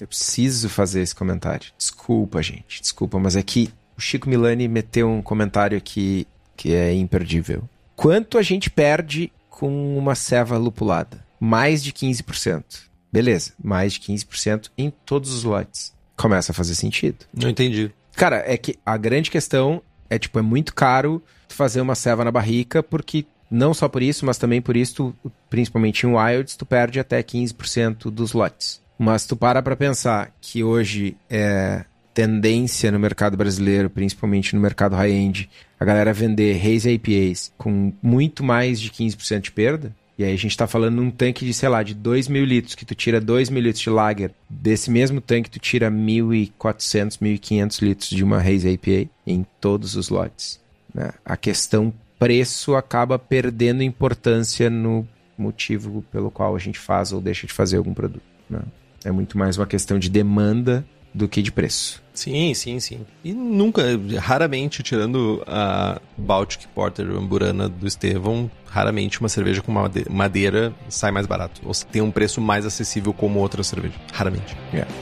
eu 0.01 0.07
preciso 0.07 0.69
fazer 0.69 1.01
esse 1.01 1.15
comentário. 1.15 1.69
Desculpa, 1.77 2.43
gente. 2.43 2.81
Desculpa, 2.81 3.19
mas 3.19 3.35
é 3.35 3.43
que 3.43 3.71
o 3.97 4.01
Chico 4.01 4.29
Milani 4.29 4.69
meteu 4.69 5.11
um 5.11 5.23
comentário 5.23 5.77
aqui 5.77 6.27
que 6.57 6.75
é 6.75 6.93
imperdível. 6.93 7.69
Quanto 7.97 8.39
a 8.39 8.43
gente 8.43 8.71
perde 8.71 9.33
com 9.49 9.97
uma 9.97 10.15
ceva 10.15 10.57
lupulada? 10.59 11.25
Mais 11.39 11.83
de 11.83 11.93
15%. 11.93 12.65
Beleza, 13.13 13.53
mais 13.63 13.95
de 13.95 14.01
15% 14.01 14.71
em 14.77 14.91
todos 14.91 15.33
os 15.33 15.45
lotes. 15.45 15.93
Começa 16.21 16.53
a 16.53 16.55
fazer 16.55 16.75
sentido. 16.75 17.17
Não 17.33 17.49
entendi. 17.49 17.91
Cara, 18.15 18.45
é 18.47 18.57
que 18.59 18.79
a 18.85 18.97
grande 18.99 19.31
questão 19.31 19.83
é, 20.11 20.19
tipo, 20.19 20.39
é 20.39 20.43
muito 20.43 20.75
caro 20.75 21.23
fazer 21.49 21.81
uma 21.81 21.95
ceva 21.95 22.25
na 22.25 22.31
barrica, 22.31 22.83
porque 22.83 23.25
não 23.51 23.73
só 23.73 23.89
por 23.89 24.03
isso, 24.03 24.27
mas 24.27 24.37
também 24.37 24.61
por 24.61 24.77
isso, 24.77 25.15
tu, 25.23 25.33
principalmente 25.49 26.07
em 26.07 26.15
wilds, 26.15 26.57
tu 26.57 26.67
perde 26.67 27.01
até 27.01 27.23
15% 27.23 28.11
dos 28.11 28.35
lotes. 28.35 28.83
Mas 28.99 29.25
tu 29.25 29.35
para 29.35 29.63
pra 29.63 29.75
pensar 29.75 30.31
que 30.43 30.63
hoje 30.63 31.17
é 31.31 31.85
tendência 32.13 32.93
no 32.93 32.99
mercado 32.99 33.37
brasileiro, 33.37 33.89
principalmente 33.89 34.55
no 34.55 34.61
mercado 34.61 34.95
high-end, 34.97 35.49
a 35.79 35.85
galera 35.87 36.13
vender 36.13 36.61
haze 36.61 36.91
IPAs 36.91 37.51
com 37.57 37.95
muito 38.03 38.45
mais 38.45 38.79
de 38.79 38.91
15% 38.91 39.41
de 39.41 39.53
perda. 39.53 39.97
E 40.21 40.25
aí 40.25 40.35
a 40.35 40.37
gente 40.37 40.55
tá 40.55 40.67
falando 40.67 40.97
num 40.97 41.11
tanque 41.11 41.47
de, 41.47 41.55
sei 41.55 41.67
lá, 41.71 41.83
de 41.83 41.95
2 41.95 42.29
mil 42.29 42.45
litros, 42.45 42.75
que 42.75 42.85
tu 42.85 42.95
tira 42.95 43.19
2 43.19 43.49
mil 43.49 43.63
litros 43.63 43.83
de 43.83 43.89
lager. 43.89 44.31
Desse 44.51 44.91
mesmo 44.91 45.19
tanque 45.19 45.49
tu 45.49 45.59
tira 45.59 45.91
1.400, 45.91 47.19
1.500 47.19 47.83
litros 47.83 48.11
de 48.11 48.23
uma 48.23 48.37
haze 48.37 48.69
IPA 48.69 49.11
em 49.27 49.47
todos 49.59 49.97
os 49.97 50.11
lotes. 50.11 50.61
Né? 50.95 51.11
A 51.25 51.39
questão 51.39 51.91
preço 52.19 52.77
acaba 52.77 53.19
perdendo 53.19 53.83
importância 53.83 54.69
no 54.69 55.09
motivo 55.39 56.05
pelo 56.13 56.31
qual 56.31 56.55
a 56.55 56.59
gente 56.59 56.79
faz 56.79 57.15
ou 57.15 57.21
deixa 57.23 57.47
de 57.47 57.55
fazer 57.55 57.79
algum 57.79 57.95
produto. 57.95 58.21
Né? 58.51 58.61
É 59.03 59.11
muito 59.11 59.39
mais 59.39 59.57
uma 59.57 59.67
questão 59.67 59.99
de 59.99 60.11
demanda 60.11 60.85
do 61.15 61.29
que 61.29 61.41
de 61.41 61.51
preço. 61.51 62.03
Sim, 62.21 62.53
sim, 62.53 62.79
sim. 62.81 63.07
E 63.25 63.33
nunca, 63.33 63.83
raramente, 64.19 64.83
tirando 64.83 65.43
a 65.47 65.99
Baltic 66.19 66.67
Porter 66.75 67.07
Amburana 67.11 67.67
do 67.67 67.87
Estevão, 67.87 68.51
raramente 68.67 69.21
uma 69.21 69.29
cerveja 69.31 69.63
com 69.63 69.73
madeira 70.11 70.71
sai 70.91 71.11
mais 71.11 71.27
barato. 71.27 71.63
Ou 71.65 71.73
tem 71.91 72.03
um 72.03 72.11
preço 72.11 72.39
mais 72.39 72.67
acessível 72.67 73.15
como 73.15 73.39
outra 73.39 73.63
cerveja. 73.63 73.95
Raramente. 74.13 74.55
Yeah. 74.71 74.93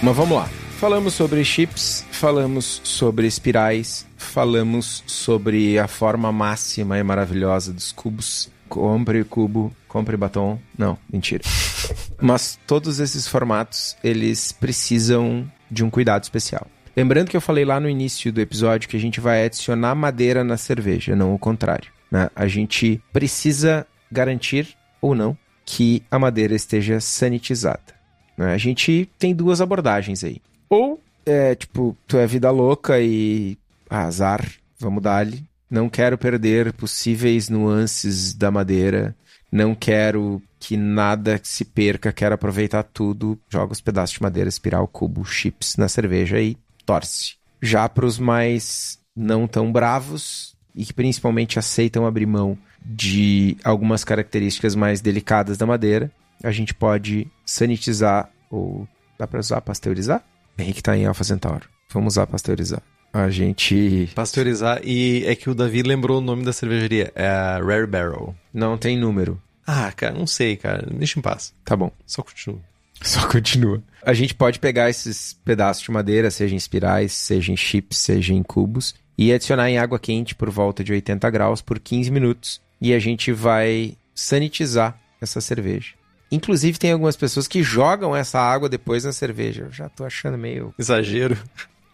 Mas 0.00 0.16
vamos 0.16 0.36
lá. 0.36 0.48
Falamos 0.78 1.14
sobre 1.14 1.44
chips, 1.44 2.06
falamos 2.12 2.80
sobre 2.84 3.26
espirais, 3.26 4.06
falamos 4.22 5.02
sobre 5.06 5.78
a 5.78 5.86
forma 5.86 6.32
máxima 6.32 6.98
e 6.98 7.02
maravilhosa 7.02 7.72
dos 7.72 7.92
cubos. 7.92 8.50
Compre 8.68 9.22
cubo, 9.24 9.74
compre 9.86 10.16
batom. 10.16 10.58
Não, 10.78 10.96
mentira. 11.12 11.44
Mas 12.20 12.58
todos 12.66 13.00
esses 13.00 13.28
formatos, 13.28 13.96
eles 14.02 14.52
precisam 14.52 15.50
de 15.70 15.84
um 15.84 15.90
cuidado 15.90 16.22
especial. 16.22 16.66
Lembrando 16.96 17.28
que 17.28 17.36
eu 17.36 17.40
falei 17.40 17.64
lá 17.64 17.80
no 17.80 17.88
início 17.88 18.32
do 18.32 18.40
episódio 18.40 18.88
que 18.88 18.96
a 18.96 19.00
gente 19.00 19.20
vai 19.20 19.44
adicionar 19.44 19.94
madeira 19.94 20.44
na 20.44 20.56
cerveja, 20.56 21.16
não 21.16 21.34
o 21.34 21.38
contrário. 21.38 21.90
Né? 22.10 22.30
A 22.36 22.46
gente 22.46 23.02
precisa 23.12 23.86
garantir 24.10 24.76
ou 25.00 25.14
não 25.14 25.36
que 25.64 26.02
a 26.10 26.18
madeira 26.18 26.54
esteja 26.54 27.00
sanitizada. 27.00 27.94
Né? 28.36 28.52
A 28.52 28.58
gente 28.58 29.08
tem 29.18 29.34
duas 29.34 29.60
abordagens 29.60 30.22
aí. 30.22 30.40
Ou 30.68 31.00
é 31.24 31.54
tipo, 31.54 31.96
tu 32.06 32.18
é 32.18 32.26
vida 32.26 32.50
louca 32.50 33.00
e 33.00 33.56
ah, 33.92 34.04
azar, 34.04 34.50
vamos 34.78 35.02
dar-lhe. 35.02 35.44
Não 35.70 35.88
quero 35.88 36.16
perder 36.16 36.72
possíveis 36.72 37.50
nuances 37.50 38.32
da 38.32 38.50
madeira. 38.50 39.14
Não 39.50 39.74
quero 39.74 40.40
que 40.58 40.78
nada 40.78 41.38
se 41.42 41.62
perca, 41.62 42.10
quero 42.10 42.34
aproveitar 42.34 42.84
tudo. 42.84 43.38
Joga 43.50 43.74
os 43.74 43.82
pedaços 43.82 44.14
de 44.14 44.22
madeira, 44.22 44.48
espiral, 44.48 44.88
cubo, 44.88 45.24
chips 45.26 45.76
na 45.76 45.88
cerveja 45.88 46.40
e 46.40 46.56
torce. 46.86 47.34
Já 47.60 47.86
para 47.86 48.06
os 48.06 48.18
mais 48.18 48.98
não 49.14 49.46
tão 49.46 49.70
bravos 49.70 50.56
e 50.74 50.86
que 50.86 50.94
principalmente 50.94 51.58
aceitam 51.58 52.06
abrir 52.06 52.26
mão 52.26 52.56
de 52.82 53.58
algumas 53.62 54.04
características 54.04 54.74
mais 54.74 55.02
delicadas 55.02 55.58
da 55.58 55.66
madeira, 55.66 56.10
a 56.42 56.50
gente 56.50 56.72
pode 56.72 57.30
sanitizar 57.44 58.30
ou 58.50 58.88
dá 59.18 59.26
para 59.26 59.40
usar 59.40 59.60
pasteurizar? 59.60 60.24
Henrique 60.58 60.82
tá 60.82 60.96
em 60.96 61.04
Alpha 61.04 61.24
Centauro. 61.24 61.68
Vamos 61.92 62.14
usar 62.14 62.26
pasteurizar. 62.26 62.82
A 63.12 63.28
gente. 63.28 64.10
Pasteurizar 64.14 64.80
e 64.82 65.24
é 65.26 65.34
que 65.34 65.50
o 65.50 65.54
Davi 65.54 65.82
lembrou 65.82 66.18
o 66.18 66.24
nome 66.24 66.44
da 66.44 66.52
cervejaria. 66.52 67.12
É 67.14 67.26
a 67.26 67.58
Rare 67.58 67.86
Barrel. 67.86 68.34
Não 68.52 68.78
tem 68.78 68.96
número. 68.96 69.40
Ah, 69.66 69.92
cara, 69.92 70.14
não 70.14 70.26
sei, 70.26 70.56
cara. 70.56 70.86
Deixa 70.90 71.18
em 71.18 71.22
paz. 71.22 71.54
Tá 71.64 71.76
bom. 71.76 71.90
Só 72.06 72.22
continua. 72.22 72.60
Só 73.02 73.28
continua. 73.28 73.82
A 74.04 74.14
gente 74.14 74.34
pode 74.34 74.58
pegar 74.58 74.88
esses 74.88 75.36
pedaços 75.44 75.82
de 75.82 75.90
madeira, 75.90 76.30
seja 76.30 76.54
em 76.54 76.58
espirais, 76.58 77.12
seja 77.12 77.52
em 77.52 77.56
chips, 77.56 77.98
seja 77.98 78.32
em 78.32 78.42
cubos, 78.42 78.94
e 79.16 79.32
adicionar 79.32 79.70
em 79.70 79.78
água 79.78 79.98
quente 79.98 80.34
por 80.34 80.50
volta 80.50 80.82
de 80.82 80.92
80 80.92 81.28
graus 81.30 81.60
por 81.60 81.78
15 81.78 82.10
minutos. 82.10 82.60
E 82.80 82.92
a 82.92 82.98
gente 82.98 83.32
vai 83.32 83.96
sanitizar 84.14 84.98
essa 85.20 85.40
cerveja. 85.40 85.94
Inclusive, 86.30 86.78
tem 86.78 86.92
algumas 86.92 87.14
pessoas 87.14 87.46
que 87.46 87.62
jogam 87.62 88.16
essa 88.16 88.40
água 88.40 88.68
depois 88.68 89.04
na 89.04 89.12
cerveja. 89.12 89.64
Eu 89.64 89.72
já 89.72 89.88
tô 89.88 90.04
achando 90.04 90.38
meio. 90.38 90.74
Exagero. 90.78 91.36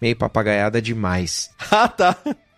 Meio 0.00 0.16
papagaiada 0.16 0.80
demais. 0.80 1.50
ah, 1.70 1.88
tá. 1.88 2.16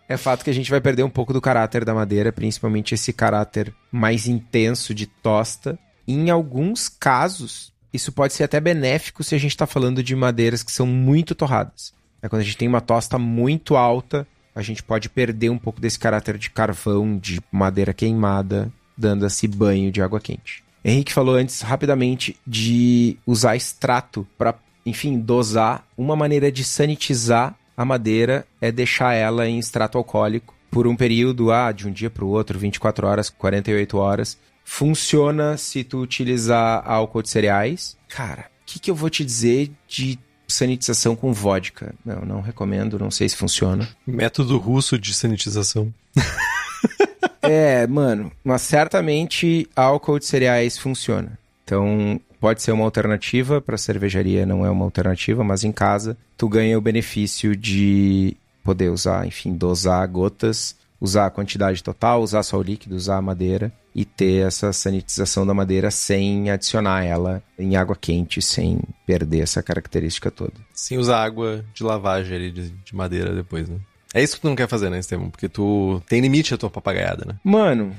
É 0.08 0.16
fato 0.16 0.42
que 0.42 0.50
a 0.50 0.52
gente 0.52 0.70
vai 0.70 0.80
perder 0.80 1.04
um 1.04 1.10
pouco 1.10 1.32
do 1.32 1.40
caráter 1.40 1.84
da 1.84 1.94
madeira, 1.94 2.32
principalmente 2.32 2.94
esse 2.94 3.12
caráter 3.12 3.72
mais 3.92 4.26
intenso 4.26 4.92
de 4.92 5.06
tosta. 5.06 5.78
Em 6.06 6.30
alguns 6.30 6.88
casos, 6.88 7.72
isso 7.92 8.10
pode 8.10 8.32
ser 8.32 8.44
até 8.44 8.60
benéfico 8.60 9.22
se 9.22 9.34
a 9.34 9.38
gente 9.38 9.52
está 9.52 9.66
falando 9.66 10.02
de 10.02 10.16
madeiras 10.16 10.62
que 10.62 10.72
são 10.72 10.86
muito 10.86 11.34
torradas. 11.34 11.94
É 12.22 12.28
quando 12.28 12.42
a 12.42 12.44
gente 12.44 12.56
tem 12.56 12.68
uma 12.68 12.80
tosta 12.80 13.18
muito 13.18 13.76
alta, 13.76 14.26
a 14.54 14.62
gente 14.62 14.82
pode 14.82 15.08
perder 15.08 15.50
um 15.50 15.58
pouco 15.58 15.80
desse 15.80 15.98
caráter 15.98 16.36
de 16.36 16.50
carvão, 16.50 17.16
de 17.16 17.40
madeira 17.50 17.94
queimada, 17.94 18.70
dando 18.96 19.26
esse 19.26 19.46
banho 19.48 19.90
de 19.90 20.02
água 20.02 20.20
quente. 20.20 20.62
Henrique 20.84 21.12
falou 21.12 21.34
antes 21.34 21.60
rapidamente 21.60 22.36
de 22.46 23.16
usar 23.26 23.56
extrato 23.56 24.26
para, 24.36 24.54
enfim, 24.90 25.18
dosar. 25.18 25.86
Uma 25.96 26.14
maneira 26.14 26.52
de 26.52 26.62
sanitizar 26.64 27.56
a 27.76 27.84
madeira 27.84 28.46
é 28.60 28.70
deixar 28.70 29.14
ela 29.14 29.48
em 29.48 29.58
extrato 29.58 29.96
alcoólico 29.96 30.54
por 30.70 30.86
um 30.86 30.94
período, 30.94 31.50
ah, 31.50 31.72
de 31.72 31.88
um 31.88 31.92
dia 31.92 32.10
para 32.10 32.24
o 32.24 32.28
outro, 32.28 32.58
24 32.58 33.06
horas, 33.06 33.30
48 33.30 33.96
horas. 33.96 34.38
Funciona 34.64 35.56
se 35.56 35.82
tu 35.82 35.98
utilizar 35.98 36.82
álcool 36.86 37.22
de 37.22 37.30
cereais. 37.30 37.96
Cara, 38.08 38.42
o 38.62 38.66
que, 38.66 38.78
que 38.78 38.90
eu 38.90 38.94
vou 38.94 39.10
te 39.10 39.24
dizer 39.24 39.72
de 39.88 40.18
sanitização 40.46 41.16
com 41.16 41.32
vodka? 41.32 41.94
Não, 42.04 42.20
não 42.20 42.40
recomendo, 42.40 42.98
não 42.98 43.10
sei 43.10 43.28
se 43.28 43.36
funciona. 43.36 43.88
Método 44.06 44.58
russo 44.58 44.98
de 44.98 45.12
sanitização. 45.12 45.92
é, 47.42 47.86
mano, 47.86 48.30
mas 48.44 48.62
certamente 48.62 49.68
álcool 49.74 50.18
de 50.18 50.26
cereais 50.26 50.78
funciona. 50.78 51.38
Então, 51.64 52.20
pode 52.40 52.62
ser 52.62 52.72
uma 52.72 52.84
alternativa 52.84 53.60
para 53.60 53.76
cervejaria, 53.76 54.46
não 54.46 54.64
é 54.64 54.70
uma 54.70 54.84
alternativa, 54.84 55.44
mas 55.44 55.62
em 55.62 55.72
casa 55.72 56.16
tu 56.36 56.48
ganha 56.48 56.78
o 56.78 56.82
benefício 56.82 57.54
de 57.54 58.36
poder 58.64 58.90
usar, 58.90 59.26
enfim, 59.26 59.54
dosar 59.54 60.06
gotas 60.08 60.80
usar 61.00 61.26
a 61.26 61.30
quantidade 61.30 61.82
total, 61.82 62.22
usar 62.22 62.42
só 62.42 62.58
o 62.58 62.62
líquido, 62.62 62.94
usar 62.94 63.16
a 63.16 63.22
madeira 63.22 63.72
e 63.94 64.04
ter 64.04 64.46
essa 64.46 64.72
sanitização 64.72 65.46
da 65.46 65.54
madeira 65.54 65.90
sem 65.90 66.50
adicionar 66.50 67.04
ela 67.04 67.42
em 67.58 67.74
água 67.74 67.96
quente, 67.98 68.42
sem 68.42 68.78
perder 69.06 69.40
essa 69.40 69.62
característica 69.62 70.30
toda. 70.30 70.52
Sem 70.72 70.98
usar 70.98 71.24
água 71.24 71.64
de 71.74 71.82
lavagem 71.82 72.36
ali 72.36 72.50
de, 72.52 72.68
de 72.70 72.94
madeira 72.94 73.34
depois, 73.34 73.68
né? 73.68 73.78
É 74.12 74.22
isso 74.22 74.36
que 74.36 74.42
tu 74.42 74.48
não 74.48 74.56
quer 74.56 74.68
fazer, 74.68 74.90
né, 74.90 74.98
Estevam? 74.98 75.30
Porque 75.30 75.48
tu 75.48 76.02
tem 76.08 76.20
limite 76.20 76.52
a 76.52 76.58
tua 76.58 76.68
papagaiada, 76.68 77.24
né? 77.24 77.36
Mano, 77.44 77.94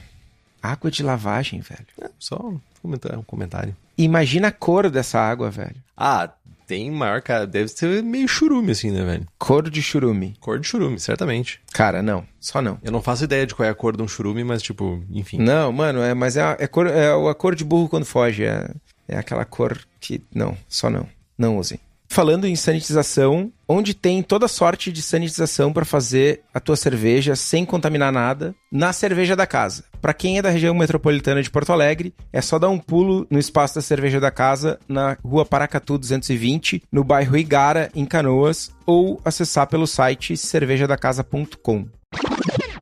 água 0.61 0.89
de 0.91 1.03
lavagem, 1.03 1.59
velho. 1.59 1.85
É, 2.01 2.09
só 2.19 2.35
um 2.37 2.59
comentário. 2.81 3.19
Um 3.19 3.23
comentário. 3.23 3.75
Imagina 3.97 4.47
a 4.49 4.51
cor 4.51 4.89
dessa 4.89 5.19
água, 5.19 5.49
velho. 5.51 5.75
Ah, 5.95 6.29
tem 6.67 6.89
maior 6.89 7.21
cara. 7.21 7.45
Deve 7.45 7.67
ser 7.69 8.01
meio 8.01 8.27
churume, 8.27 8.71
assim, 8.71 8.91
né, 8.91 9.03
velho? 9.03 9.27
Cor 9.37 9.69
de 9.69 9.81
churume. 9.81 10.35
Cor 10.39 10.59
de 10.59 10.67
churume, 10.67 10.99
certamente. 10.99 11.59
Cara, 11.73 12.01
não. 12.01 12.25
Só 12.39 12.61
não. 12.61 12.77
Eu 12.81 12.91
não 12.91 13.01
faço 13.01 13.23
ideia 13.25 13.45
de 13.45 13.53
qual 13.53 13.67
é 13.67 13.69
a 13.71 13.75
cor 13.75 13.95
de 13.95 14.01
um 14.03 14.07
churume, 14.07 14.43
mas, 14.43 14.61
tipo, 14.61 15.03
enfim. 15.11 15.37
Não, 15.37 15.71
mano, 15.71 16.01
é, 16.01 16.13
mas 16.13 16.37
é, 16.37 16.41
a- 16.41 16.57
é, 16.59 16.67
cor, 16.67 16.87
é 16.87 17.11
a 17.29 17.33
cor 17.35 17.55
de 17.55 17.63
burro 17.63 17.89
quando 17.89 18.05
foge. 18.05 18.43
É, 18.45 18.69
é 19.07 19.17
aquela 19.17 19.45
cor 19.45 19.77
que. 19.99 20.23
Não, 20.33 20.57
só 20.67 20.89
não. 20.89 21.07
Não 21.37 21.57
usem. 21.57 21.79
Falando 22.11 22.45
em 22.45 22.57
sanitização, 22.57 23.53
onde 23.65 23.93
tem 23.93 24.21
toda 24.21 24.45
sorte 24.49 24.91
de 24.91 25.01
sanitização 25.01 25.71
para 25.71 25.85
fazer 25.85 26.41
a 26.53 26.59
tua 26.59 26.75
cerveja 26.75 27.37
sem 27.37 27.63
contaminar 27.63 28.11
nada, 28.11 28.53
na 28.69 28.91
cerveja 28.91 29.33
da 29.33 29.47
casa. 29.47 29.85
Para 30.01 30.13
quem 30.13 30.37
é 30.37 30.41
da 30.41 30.49
região 30.49 30.75
metropolitana 30.75 31.41
de 31.41 31.49
Porto 31.49 31.71
Alegre, 31.71 32.13
é 32.33 32.41
só 32.41 32.59
dar 32.59 32.67
um 32.67 32.77
pulo 32.77 33.25
no 33.29 33.39
espaço 33.39 33.75
da 33.75 33.81
cerveja 33.81 34.19
da 34.19 34.29
casa, 34.29 34.77
na 34.89 35.17
rua 35.23 35.45
Paracatu 35.45 35.97
220, 35.97 36.83
no 36.91 37.01
bairro 37.01 37.37
Igara, 37.37 37.89
em 37.95 38.05
Canoas, 38.05 38.71
ou 38.85 39.21
acessar 39.23 39.67
pelo 39.67 39.87
site 39.87 40.35
cervejadacasa.com. 40.35 41.87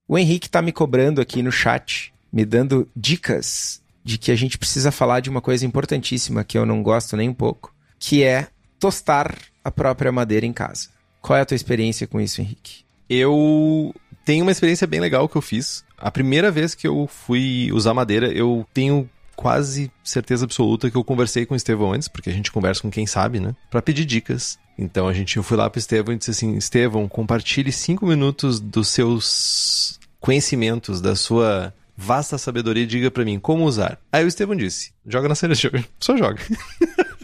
O 0.07 0.17
Henrique 0.17 0.49
tá 0.49 0.59
me 0.59 0.71
cobrando 0.71 1.21
aqui 1.21 1.43
no 1.43 1.51
chat, 1.51 2.11
me 2.33 2.43
dando 2.43 2.89
dicas 2.95 3.79
de 4.03 4.17
que 4.17 4.31
a 4.31 4.35
gente 4.35 4.57
precisa 4.57 4.91
falar 4.91 5.19
de 5.19 5.29
uma 5.29 5.39
coisa 5.39 5.67
importantíssima 5.67 6.43
que 6.43 6.57
eu 6.57 6.65
não 6.65 6.81
gosto 6.81 7.15
nem 7.15 7.29
um 7.29 7.33
pouco, 7.35 7.71
que 7.99 8.23
é 8.23 8.47
tostar 8.79 9.35
a 9.63 9.71
própria 9.71 10.11
madeira 10.11 10.45
em 10.45 10.53
casa. 10.53 10.89
Qual 11.21 11.37
é 11.37 11.41
a 11.41 11.45
tua 11.45 11.55
experiência 11.55 12.07
com 12.07 12.19
isso, 12.19 12.41
Henrique? 12.41 12.83
Eu 13.09 13.93
tenho 14.23 14.45
uma 14.45 14.51
experiência 14.51 14.87
bem 14.87 14.99
legal 14.99 15.27
que 15.27 15.35
eu 15.35 15.41
fiz. 15.41 15.83
A 15.97 16.09
primeira 16.09 16.49
vez 16.51 16.75
que 16.75 16.87
eu 16.87 17.07
fui 17.07 17.69
usar 17.73 17.93
madeira, 17.93 18.31
eu 18.31 18.65
tenho 18.73 19.09
quase 19.35 19.91
certeza 20.03 20.45
absoluta 20.45 20.89
que 20.89 20.97
eu 20.97 21.03
conversei 21.03 21.45
com 21.45 21.53
o 21.53 21.57
Estevão 21.57 21.93
antes, 21.93 22.07
porque 22.07 22.29
a 22.29 22.33
gente 22.33 22.51
conversa 22.51 22.81
com 22.81 22.91
quem 22.91 23.07
sabe, 23.07 23.39
né? 23.39 23.55
Pra 23.69 23.81
pedir 23.81 24.05
dicas. 24.05 24.59
Então 24.77 25.07
a 25.07 25.13
gente 25.13 25.37
eu 25.37 25.43
fui 25.43 25.57
lá 25.57 25.69
pro 25.69 25.79
Estevão 25.79 26.13
e 26.13 26.17
disse 26.17 26.31
assim: 26.31 26.55
Estevão, 26.55 27.07
compartilhe 27.07 27.71
cinco 27.71 28.05
minutos 28.05 28.59
dos 28.59 28.89
seus 28.89 29.99
conhecimentos, 30.19 31.01
da 31.01 31.15
sua 31.15 31.73
vasta 31.95 32.37
sabedoria 32.37 32.87
diga 32.87 33.11
pra 33.11 33.25
mim 33.25 33.39
como 33.39 33.65
usar. 33.65 33.99
Aí 34.11 34.23
o 34.23 34.27
Estevão 34.27 34.55
disse: 34.55 34.93
joga 35.05 35.27
na 35.27 35.35
cerveja, 35.35 35.71
só 35.99 36.15
joga. 36.15 36.41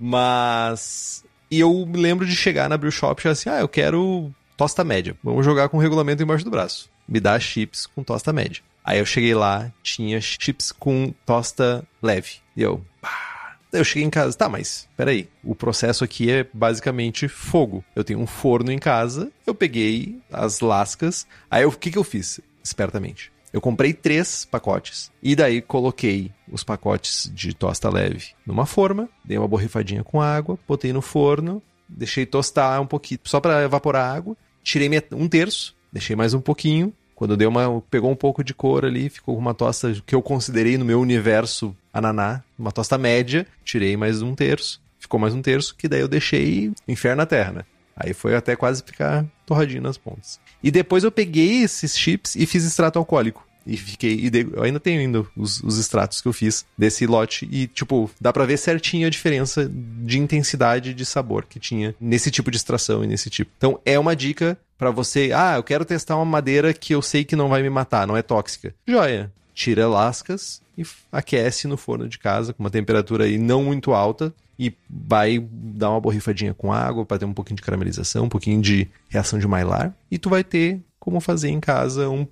Mas. 0.00 1.22
E 1.50 1.60
eu 1.60 1.84
me 1.84 1.98
lembro 1.98 2.26
de 2.26 2.34
chegar 2.34 2.68
na 2.68 2.78
Brew 2.78 2.90
Shop 2.90 3.20
e 3.22 3.28
assim: 3.28 3.50
ah, 3.50 3.60
eu 3.60 3.68
quero 3.68 4.32
tosta 4.56 4.82
média. 4.82 5.14
Vamos 5.22 5.44
jogar 5.44 5.68
com 5.68 5.78
regulamento 5.78 6.22
embaixo 6.22 6.44
do 6.44 6.50
braço. 6.50 6.90
Me 7.06 7.20
dá 7.20 7.38
chips 7.38 7.86
com 7.86 8.02
tosta 8.02 8.32
média. 8.32 8.62
Aí 8.82 8.98
eu 8.98 9.06
cheguei 9.06 9.34
lá, 9.34 9.70
tinha 9.82 10.20
chips 10.20 10.72
com 10.72 11.12
tosta 11.26 11.84
leve. 12.02 12.36
E 12.56 12.62
eu. 12.62 12.82
pá. 13.00 13.30
Eu 13.72 13.84
cheguei 13.84 14.02
em 14.02 14.10
casa, 14.10 14.36
tá, 14.36 14.48
mas 14.48 14.88
peraí, 14.96 15.28
o 15.44 15.54
processo 15.54 16.02
aqui 16.02 16.28
é 16.28 16.44
basicamente 16.52 17.28
fogo. 17.28 17.84
Eu 17.94 18.02
tenho 18.02 18.18
um 18.18 18.26
forno 18.26 18.72
em 18.72 18.78
casa, 18.80 19.30
eu 19.46 19.54
peguei 19.54 20.20
as 20.32 20.58
lascas, 20.58 21.24
aí 21.48 21.64
o 21.64 21.70
que, 21.70 21.92
que 21.92 21.98
eu 21.98 22.02
fiz? 22.02 22.40
Espertamente. 22.64 23.30
Eu 23.52 23.60
comprei 23.60 23.92
três 23.92 24.44
pacotes 24.44 25.10
e 25.22 25.34
daí 25.34 25.60
coloquei 25.60 26.30
os 26.50 26.62
pacotes 26.62 27.30
de 27.34 27.52
tosta 27.52 27.90
leve 27.90 28.28
numa 28.46 28.64
forma, 28.64 29.08
dei 29.24 29.36
uma 29.38 29.48
borrifadinha 29.48 30.04
com 30.04 30.20
água, 30.20 30.58
botei 30.68 30.92
no 30.92 31.02
forno, 31.02 31.62
deixei 31.88 32.24
tostar 32.24 32.80
um 32.80 32.86
pouquinho, 32.86 33.20
só 33.24 33.40
para 33.40 33.62
evaporar 33.62 34.04
a 34.04 34.14
água, 34.14 34.36
tirei 34.62 34.88
um 35.12 35.28
terço, 35.28 35.74
deixei 35.92 36.14
mais 36.14 36.34
um 36.34 36.40
pouquinho. 36.40 36.92
Quando 37.14 37.36
deu 37.36 37.50
uma, 37.50 37.82
pegou 37.90 38.10
um 38.10 38.16
pouco 38.16 38.42
de 38.42 38.54
cor 38.54 38.84
ali, 38.84 39.10
ficou 39.10 39.36
uma 39.36 39.52
tosta 39.52 39.92
que 40.06 40.14
eu 40.14 40.22
considerei 40.22 40.78
no 40.78 40.86
meu 40.86 41.00
universo 41.00 41.76
ananá, 41.92 42.42
uma 42.58 42.72
tosta 42.72 42.96
média, 42.96 43.46
tirei 43.62 43.94
mais 43.94 44.22
um 44.22 44.34
terço, 44.34 44.80
ficou 44.98 45.20
mais 45.20 45.34
um 45.34 45.42
terço, 45.42 45.74
que 45.74 45.86
daí 45.86 46.00
eu 46.00 46.08
deixei 46.08 46.72
inferno 46.88 47.18
na 47.18 47.26
terra, 47.26 47.52
né? 47.52 47.64
Aí 47.94 48.14
foi 48.14 48.34
até 48.34 48.56
quase 48.56 48.82
ficar 48.82 49.26
torradinho 49.44 49.82
nas 49.82 49.98
pontas. 49.98 50.40
E 50.62 50.70
depois 50.70 51.04
eu 51.04 51.10
peguei 51.12 51.62
esses 51.62 51.96
chips 51.98 52.34
e 52.36 52.46
fiz 52.46 52.64
extrato 52.64 52.98
alcoólico. 52.98 53.46
E 53.66 53.76
fiquei. 53.76 54.12
E 54.14 54.30
de- 54.30 54.48
eu 54.52 54.62
ainda 54.62 54.80
tenho 54.80 55.00
ainda 55.00 55.24
os, 55.36 55.62
os 55.62 55.78
extratos 55.78 56.20
que 56.20 56.26
eu 56.26 56.32
fiz 56.32 56.64
desse 56.76 57.06
lote. 57.06 57.46
E, 57.52 57.66
tipo, 57.66 58.10
dá 58.20 58.32
pra 58.32 58.46
ver 58.46 58.56
certinho 58.56 59.06
a 59.06 59.10
diferença 59.10 59.70
de 59.70 60.18
intensidade 60.18 60.94
de 60.94 61.04
sabor 61.04 61.44
que 61.44 61.60
tinha 61.60 61.94
nesse 62.00 62.30
tipo 62.30 62.50
de 62.50 62.56
extração 62.56 63.04
e 63.04 63.06
nesse 63.06 63.28
tipo. 63.28 63.50
Então, 63.58 63.78
é 63.84 63.98
uma 63.98 64.16
dica 64.16 64.58
pra 64.78 64.90
você. 64.90 65.30
Ah, 65.34 65.56
eu 65.56 65.62
quero 65.62 65.84
testar 65.84 66.16
uma 66.16 66.24
madeira 66.24 66.72
que 66.72 66.94
eu 66.94 67.02
sei 67.02 67.22
que 67.22 67.36
não 67.36 67.50
vai 67.50 67.62
me 67.62 67.68
matar, 67.70 68.06
não 68.06 68.16
é 68.16 68.22
tóxica. 68.22 68.74
Joia. 68.88 69.30
Tira 69.62 69.86
lascas 69.86 70.62
e 70.78 70.82
aquece 71.12 71.68
no 71.68 71.76
forno 71.76 72.08
de 72.08 72.18
casa 72.18 72.54
com 72.54 72.62
uma 72.62 72.70
temperatura 72.70 73.24
aí 73.24 73.36
não 73.36 73.64
muito 73.64 73.92
alta 73.92 74.32
e 74.58 74.72
vai 74.88 75.38
dar 75.52 75.90
uma 75.90 76.00
borrifadinha 76.00 76.54
com 76.54 76.72
água 76.72 77.04
para 77.04 77.18
ter 77.18 77.26
um 77.26 77.34
pouquinho 77.34 77.56
de 77.56 77.62
caramelização, 77.62 78.24
um 78.24 78.28
pouquinho 78.30 78.62
de 78.62 78.88
reação 79.10 79.38
de 79.38 79.46
Maillard 79.46 79.92
e 80.10 80.16
tu 80.16 80.30
vai 80.30 80.42
ter 80.42 80.80
como 80.98 81.20
fazer 81.20 81.50
em 81.50 81.60
casa 81.60 82.08
um- 82.08 82.26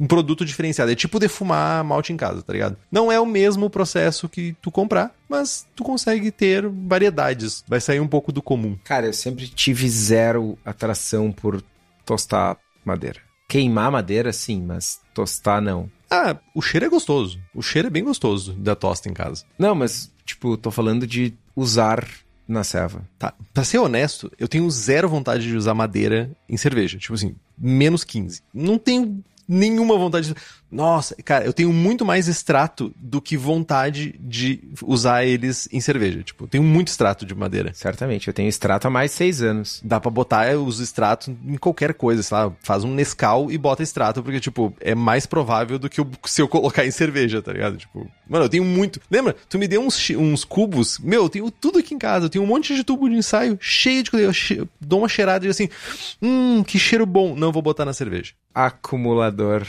um 0.00 0.06
produto 0.08 0.44
diferenciado. 0.44 0.90
É 0.90 0.96
tipo 0.96 1.20
defumar 1.20 1.84
malte 1.84 2.12
em 2.12 2.16
casa, 2.16 2.42
tá 2.42 2.52
ligado? 2.52 2.76
Não 2.90 3.10
é 3.12 3.20
o 3.20 3.26
mesmo 3.26 3.70
processo 3.70 4.28
que 4.28 4.56
tu 4.60 4.68
comprar, 4.72 5.14
mas 5.28 5.64
tu 5.76 5.84
consegue 5.84 6.32
ter 6.32 6.66
variedades. 6.68 7.62
Vai 7.68 7.80
sair 7.80 8.00
um 8.00 8.08
pouco 8.08 8.32
do 8.32 8.42
comum. 8.42 8.76
Cara, 8.82 9.06
eu 9.06 9.12
sempre 9.12 9.46
tive 9.46 9.88
zero 9.88 10.58
atração 10.64 11.30
por 11.30 11.62
tostar 12.04 12.56
madeira. 12.84 13.20
Queimar 13.48 13.90
madeira, 13.90 14.32
sim, 14.32 14.62
mas 14.62 15.00
tostar 15.12 15.60
não. 15.60 15.90
Ah, 16.10 16.36
o 16.54 16.62
cheiro 16.62 16.86
é 16.86 16.88
gostoso. 16.88 17.40
O 17.54 17.62
cheiro 17.62 17.88
é 17.88 17.90
bem 17.90 18.04
gostoso 18.04 18.52
da 18.54 18.74
tosta 18.74 19.08
em 19.08 19.12
casa. 19.12 19.44
Não, 19.58 19.74
mas, 19.74 20.10
tipo, 20.24 20.56
tô 20.56 20.70
falando 20.70 21.06
de 21.06 21.34
usar 21.56 22.06
na 22.46 22.62
serva. 22.62 23.08
Tá, 23.18 23.34
pra 23.52 23.64
ser 23.64 23.78
honesto, 23.78 24.30
eu 24.38 24.46
tenho 24.46 24.70
zero 24.70 25.08
vontade 25.08 25.44
de 25.48 25.56
usar 25.56 25.74
madeira 25.74 26.30
em 26.48 26.56
cerveja. 26.56 26.98
Tipo 26.98 27.14
assim, 27.14 27.34
menos 27.56 28.04
15. 28.04 28.42
Não 28.52 28.78
tenho 28.78 29.24
nenhuma 29.46 29.96
vontade 29.96 30.28
de... 30.28 30.34
Nossa, 30.74 31.14
cara, 31.24 31.44
eu 31.44 31.52
tenho 31.52 31.72
muito 31.72 32.04
mais 32.04 32.26
extrato 32.26 32.92
do 32.96 33.20
que 33.22 33.36
vontade 33.36 34.14
de 34.20 34.60
usar 34.82 35.24
eles 35.24 35.68
em 35.72 35.80
cerveja. 35.80 36.22
Tipo, 36.22 36.44
eu 36.44 36.48
tenho 36.48 36.64
muito 36.64 36.88
extrato 36.88 37.24
de 37.24 37.34
madeira. 37.34 37.72
Certamente, 37.72 38.26
eu 38.26 38.34
tenho 38.34 38.48
extrato 38.48 38.88
há 38.88 38.90
mais 38.90 39.12
de 39.12 39.16
seis 39.16 39.40
anos. 39.40 39.80
Dá 39.84 40.00
pra 40.00 40.10
botar 40.10 40.54
os 40.58 40.80
extratos 40.80 41.28
em 41.28 41.56
qualquer 41.56 41.94
coisa, 41.94 42.22
sei 42.22 42.36
lá, 42.36 42.52
faz 42.62 42.82
um 42.82 42.92
Nescau 42.92 43.52
e 43.52 43.56
bota 43.56 43.82
extrato, 43.84 44.22
porque, 44.22 44.40
tipo, 44.40 44.74
é 44.80 44.94
mais 44.94 45.26
provável 45.26 45.78
do 45.78 45.88
que 45.88 46.00
eu- 46.00 46.10
se 46.24 46.42
eu 46.42 46.48
colocar 46.48 46.84
em 46.84 46.90
cerveja, 46.90 47.40
tá 47.40 47.52
ligado? 47.52 47.76
Tipo, 47.76 48.10
mano, 48.28 48.44
eu 48.46 48.48
tenho 48.48 48.64
muito. 48.64 49.00
Lembra? 49.10 49.36
Tu 49.48 49.58
me 49.58 49.68
deu 49.68 49.80
uns, 49.80 50.10
uns 50.10 50.44
cubos, 50.44 50.98
meu, 50.98 51.22
eu 51.22 51.28
tenho 51.28 51.50
tudo 51.52 51.78
aqui 51.78 51.94
em 51.94 51.98
casa, 51.98 52.26
eu 52.26 52.30
tenho 52.30 52.42
um 52.42 52.48
monte 52.48 52.74
de 52.74 52.82
tubo 52.82 53.08
de 53.08 53.14
ensaio 53.14 53.56
cheio 53.60 54.02
de 54.02 54.10
coisa. 54.10 54.26
Eu 54.26 54.32
che- 54.32 54.66
dou 54.80 54.98
uma 55.00 55.08
cheirada 55.08 55.46
e 55.46 55.48
assim, 55.50 55.68
hum, 56.20 56.64
que 56.64 56.78
cheiro 56.80 57.06
bom. 57.06 57.36
Não 57.36 57.52
vou 57.52 57.62
botar 57.62 57.84
na 57.84 57.92
cerveja. 57.92 58.32
Acumulador. 58.54 59.66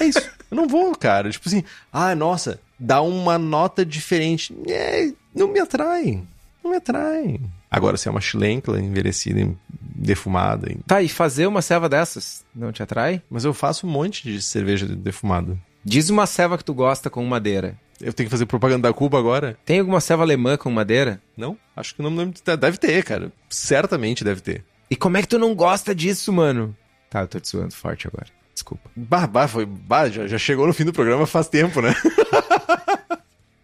É 0.00 0.04
isso. 0.04 0.20
Eu 0.50 0.56
não 0.56 0.66
vou, 0.66 0.94
cara. 0.96 1.30
Tipo 1.30 1.48
assim, 1.48 1.62
ah, 1.92 2.14
nossa, 2.14 2.60
dá 2.78 3.00
uma 3.02 3.38
nota 3.38 3.84
diferente. 3.84 4.54
É, 4.68 5.10
não 5.34 5.48
me 5.48 5.60
atrai. 5.60 6.22
Não 6.62 6.70
me 6.70 6.76
atrai. 6.76 7.40
Agora, 7.70 7.96
se 7.96 8.08
é 8.08 8.10
uma 8.10 8.20
chilencla 8.20 8.80
envelhecida, 8.80 9.48
defumada, 9.94 10.74
Tá, 10.86 11.00
e 11.02 11.08
fazer 11.08 11.46
uma 11.46 11.62
ceva 11.62 11.88
dessas 11.88 12.44
não 12.54 12.72
te 12.72 12.82
atrai? 12.82 13.22
mas 13.30 13.44
eu 13.44 13.54
faço 13.54 13.86
um 13.86 13.90
monte 13.90 14.24
de 14.24 14.42
cerveja 14.42 14.86
defumada. 14.86 15.56
Diz 15.84 16.10
uma 16.10 16.26
ceva 16.26 16.58
que 16.58 16.64
tu 16.64 16.74
gosta 16.74 17.08
com 17.08 17.24
madeira. 17.24 17.78
Eu 18.00 18.12
tenho 18.12 18.26
que 18.26 18.30
fazer 18.30 18.46
propaganda 18.46 18.88
da 18.88 18.94
Cuba 18.94 19.18
agora? 19.18 19.58
Tem 19.64 19.78
alguma 19.78 20.00
ceva 20.00 20.22
alemã 20.22 20.56
com 20.56 20.70
madeira? 20.70 21.20
Não? 21.36 21.56
Acho 21.76 21.94
que 21.94 22.02
não 22.02 22.10
me 22.10 22.18
lembro. 22.18 22.40
Deve 22.58 22.78
ter, 22.78 23.04
cara. 23.04 23.30
Certamente 23.48 24.24
deve 24.24 24.40
ter. 24.40 24.64
E 24.90 24.96
como 24.96 25.16
é 25.18 25.22
que 25.22 25.28
tu 25.28 25.38
não 25.38 25.54
gosta 25.54 25.94
disso, 25.94 26.32
mano? 26.32 26.74
Tá, 27.10 27.20
eu 27.20 27.28
tô 27.28 27.38
te 27.38 27.48
zoando 27.48 27.74
forte 27.74 28.06
agora. 28.08 28.26
Desculpa. 28.60 28.90
Bah, 28.94 29.26
bah, 29.26 29.48
foi, 29.48 29.64
bah, 29.64 30.10
já, 30.10 30.26
já 30.26 30.36
chegou 30.36 30.66
no 30.66 30.74
fim 30.74 30.84
do 30.84 30.92
programa 30.92 31.26
faz 31.26 31.48
tempo, 31.48 31.80
né? 31.80 31.94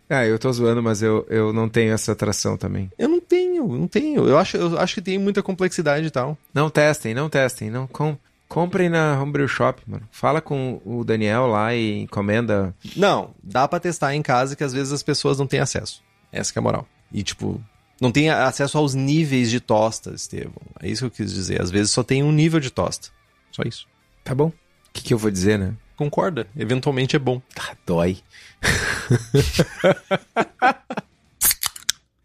Ah, 0.09 0.25
eu 0.25 0.39
tô 0.39 0.51
zoando, 0.51 0.83
mas 0.83 1.03
eu, 1.03 1.27
eu 1.29 1.53
não 1.53 1.69
tenho 1.69 1.93
essa 1.93 2.13
atração 2.13 2.57
também. 2.57 2.91
Eu 2.99 3.07
não 3.07 3.21
tenho, 3.21 3.69
não 3.69 3.87
tenho. 3.87 4.27
Eu 4.27 4.39
acho, 4.39 4.57
eu 4.57 4.79
acho 4.79 4.95
que 4.95 5.03
tem 5.03 5.19
muita 5.19 5.43
complexidade 5.43 6.07
e 6.07 6.11
tal. 6.11 6.39
Não 6.55 6.71
testem, 6.71 7.13
não 7.13 7.29
testem. 7.29 7.71
Não 7.71 7.87
com... 7.87 8.17
Comprem 8.49 8.89
na 8.89 9.21
Homebrew 9.21 9.49
Shop, 9.49 9.83
mano. 9.87 10.09
Fala 10.11 10.41
com 10.41 10.81
o 10.83 11.05
Daniel 11.05 11.47
lá 11.47 11.75
e 11.75 12.03
encomenda. 12.03 12.75
Não, 12.97 13.35
dá 13.43 13.69
pra 13.69 13.81
testar 13.81 14.15
em 14.15 14.23
casa 14.23 14.57
que 14.57 14.65
às 14.65 14.73
vezes 14.73 14.93
as 14.93 15.03
pessoas 15.03 15.39
não 15.39 15.47
têm 15.47 15.61
acesso. 15.61 16.03
Essa 16.33 16.53
que 16.53 16.59
é 16.59 16.61
a 16.61 16.63
moral. 16.63 16.87
E, 17.13 17.23
tipo, 17.23 17.61
não 18.01 18.11
tem 18.11 18.31
acesso 18.31 18.79
aos 18.79 18.95
níveis 18.95 19.51
de 19.51 19.61
tosta, 19.61 20.13
Estevão. 20.15 20.63
É 20.81 20.89
isso 20.89 21.03
que 21.03 21.07
eu 21.07 21.27
quis 21.27 21.35
dizer. 21.35 21.61
Às 21.61 21.71
vezes 21.71 21.91
só 21.91 22.03
tem 22.03 22.23
um 22.23 22.33
nível 22.33 22.61
de 22.61 22.71
tosta. 22.71 23.09
Só 23.51 23.63
isso. 23.63 23.87
Tá 24.25 24.35
bom? 24.35 24.53
Que, 24.97 25.03
que 25.03 25.15
eu 25.15 25.19
vou 25.19 25.31
dizer, 25.31 25.59
né? 25.59 25.75
Concorda? 25.95 26.47
Eventualmente 26.57 27.17
é 27.17 27.19
bom. 27.19 27.43
Ah, 27.59 27.77
dói. 27.87 28.19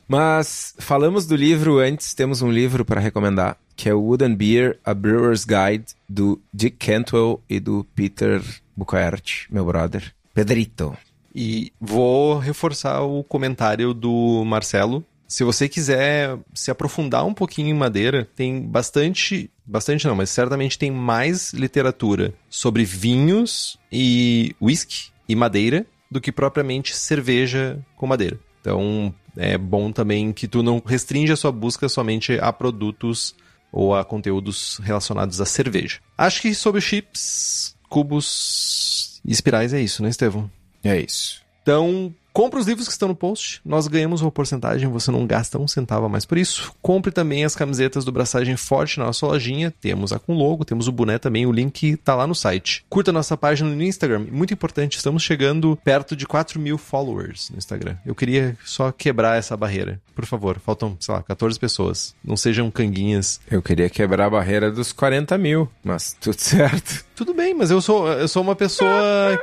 Mas 0.07 0.76
falamos 0.78 1.26
do 1.26 1.36
livro 1.36 1.80
antes, 1.80 2.13
temos 2.13 2.41
um 2.41 2.51
livro 2.51 2.84
para 2.84 2.99
recomendar, 2.99 3.57
que 3.78 3.88
é 3.88 3.93
o 3.93 4.01
Wooden 4.01 4.36
Beer, 4.36 4.78
A 4.84 4.93
Brewer's 4.93 5.45
Guide, 5.45 5.86
do 6.07 6.41
Dick 6.53 6.86
Cantwell 6.86 7.41
e 7.49 7.61
do 7.61 7.86
Peter 7.95 8.41
Bucaert, 8.76 9.45
meu 9.49 9.63
brother. 9.63 10.13
Pedrito. 10.34 10.97
E 11.34 11.72
vou 11.80 12.39
reforçar 12.39 13.03
o 13.03 13.24
comentário 13.24 13.93
do 13.93 14.43
Marcelo. 14.43 15.05
Se 15.32 15.45
você 15.45 15.69
quiser 15.69 16.38
se 16.53 16.69
aprofundar 16.69 17.25
um 17.25 17.34
pouquinho 17.34 17.69
em 17.69 17.73
madeira, 17.73 18.27
tem 18.36 18.63
bastante, 18.63 19.49
bastante 19.65 20.05
não, 20.05 20.13
mas 20.13 20.29
certamente 20.29 20.77
tem 20.77 20.91
mais 20.91 21.53
literatura 21.53 22.34
sobre 22.49 22.84
vinhos 22.84 23.77
e 23.89 24.53
whisky 24.61 25.09
e 25.29 25.34
madeira 25.34 25.86
do 26.11 26.19
que 26.19 26.34
propriamente 26.34 26.93
cerveja 26.93 27.79
com 27.95 28.05
madeira. 28.05 28.38
Então, 28.59 29.15
é 29.38 29.57
bom 29.57 29.89
também 29.93 30.34
que 30.34 30.49
tu 30.49 30.61
não 30.61 30.84
restringe 30.86 31.32
a 31.32 31.38
sua 31.38 31.53
busca 31.53 31.88
somente 31.88 32.38
a 32.38 32.51
produtos 32.51 33.34
ou 33.71 33.95
a 33.95 34.03
conteúdos 34.03 34.82
relacionados 34.84 35.39
à 35.39 35.45
cerveja. 35.45 35.99
Acho 36.17 36.41
que 36.41 36.53
sobre 36.53 36.82
chips, 36.82 37.73
cubos 37.88 39.21
e 39.23 39.32
espirais 39.32 39.73
é 39.73 39.79
isso, 39.79 40.03
né, 40.03 40.09
Estevão? 40.09 40.51
É 40.84 40.99
isso. 40.99 41.41
Então, 41.61 42.13
compre 42.34 42.59
os 42.59 42.67
livros 42.67 42.88
que 42.88 42.93
estão 42.93 43.07
no 43.07 43.15
post. 43.15 43.61
Nós 43.65 43.88
ganhamos 43.88 44.21
uma 44.21 44.32
porcentagem, 44.32 44.89
você 44.89 45.11
não 45.11 45.25
gasta 45.25 45.59
um 45.59 45.67
centavo 45.67 46.05
a 46.05 46.09
mais 46.09 46.25
por 46.25 46.38
isso. 46.38 46.73
Compre 46.82 47.11
também 47.11 47.45
as 47.45 47.55
camisetas 47.55 48.05
do 48.05 48.11
Braçagem 48.11 48.55
Forte 48.57 48.99
na 48.99 49.05
nossa 49.05 49.25
lojinha. 49.25 49.73
Temos 49.82 50.11
a 50.11 50.19
com 50.19 50.34
logo, 50.34 50.65
temos 50.65 50.88
o 50.88 50.91
boné 50.91 51.17
também, 51.17 51.45
o 51.45 51.51
link 51.51 51.97
tá 51.97 52.15
lá 52.15 52.27
no 52.27 52.36
site. 52.36 52.86
Curta 52.89 53.11
nossa 53.11 53.38
página 53.38 53.69
no 53.69 53.84
Instagram. 53.84 54.27
Muito 54.32 54.53
importante, 54.53 54.97
estamos 54.97 55.23
chegando 55.23 55.77
perto 55.84 56.15
de 56.15 56.25
4 56.25 56.59
mil 56.59 56.77
followers 56.77 57.49
no 57.49 57.57
Instagram. 57.57 57.95
Eu 58.05 58.15
queria 58.15 58.57
só 58.63 58.91
quebrar 58.91 59.38
essa 59.38 59.55
barreira. 59.55 60.01
Por 60.15 60.25
favor, 60.25 60.59
faltam, 60.59 60.95
sei 60.99 61.15
lá, 61.15 61.23
14 61.23 61.59
pessoas. 61.59 62.13
Não 62.23 62.38
sejam 62.38 62.69
canguinhas. 62.69 63.39
Eu 63.49 63.61
queria 63.61 63.89
quebrar 63.89 64.25
a 64.25 64.29
barreira 64.29 64.71
dos 64.71 64.91
40 64.91 65.38
mil, 65.38 65.69
mas 65.84 66.15
tudo 66.19 66.38
certo. 66.39 67.05
Tudo 67.15 67.34
bem, 67.34 67.53
mas 67.53 67.69
eu 67.71 67.82
sou, 67.82 68.07
eu 68.07 68.27
sou 68.27 68.41
uma 68.41 68.55
pessoa 68.55 68.89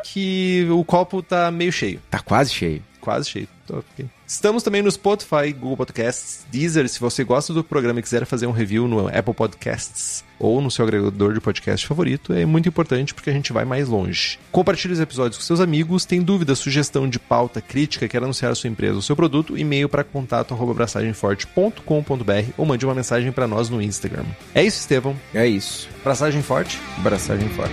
que 0.05 0.66
o 0.70 0.84
copo 0.84 1.22
tá 1.22 1.51
meio 1.51 1.72
cheio. 1.72 2.01
Tá 2.11 2.18
quase 2.18 2.53
cheio. 2.53 2.82
Quase 3.09 3.30
cheio. 3.30 3.48
Tô, 3.66 3.78
ok. 3.78 4.04
Estamos 4.26 4.62
também 4.62 4.82
no 4.82 4.90
Spotify, 4.90 5.50
Google 5.50 5.78
Podcasts, 5.78 6.44
Deezer. 6.50 6.86
Se 6.90 7.00
você 7.00 7.24
gosta 7.24 7.54
do 7.54 7.64
programa 7.64 8.00
e 8.00 8.02
quiser 8.02 8.26
fazer 8.26 8.46
um 8.46 8.50
review 8.50 8.86
no 8.86 9.09
Apple 9.09 9.32
Podcasts 9.32 10.22
ou 10.38 10.61
no 10.61 10.70
seu 10.70 10.84
agregador 10.84 11.32
de 11.32 11.40
podcast 11.40 11.86
favorito, 11.86 12.34
é 12.34 12.44
muito 12.44 12.68
importante 12.68 13.14
porque 13.14 13.30
a 13.30 13.32
gente 13.32 13.50
vai 13.50 13.64
mais 13.64 13.88
longe. 13.88 14.38
Compartilhe 14.52 14.92
os 14.92 15.00
episódios 15.00 15.38
com 15.38 15.42
seus 15.42 15.59
amigos. 15.59 16.04
Tem 16.04 16.20
dúvida, 16.20 16.54
sugestão 16.54 17.09
de 17.09 17.18
pauta, 17.18 17.62
crítica, 17.62 18.06
quer 18.06 18.22
anunciar 18.22 18.52
a 18.52 18.54
sua 18.54 18.68
empresa 18.68 18.96
ou 18.96 19.00
seu 19.00 19.16
produto? 19.16 19.56
E-mail 19.56 19.88
para 19.88 20.04
contato 20.04 20.52
abraçagemforte.com.br 20.52 22.52
ou 22.59 22.66
mande 22.66 22.84
uma 22.84 22.94
mensagem 22.94 23.32
para 23.32 23.48
nós 23.48 23.70
no 23.70 23.80
Instagram. 23.80 24.26
É 24.54 24.62
isso, 24.62 24.80
Estevão. 24.80 25.16
É 25.32 25.46
isso. 25.46 25.88
Braçagem 26.04 26.42
forte. 26.42 26.78
Braçagem 26.98 27.48
forte. 27.48 27.72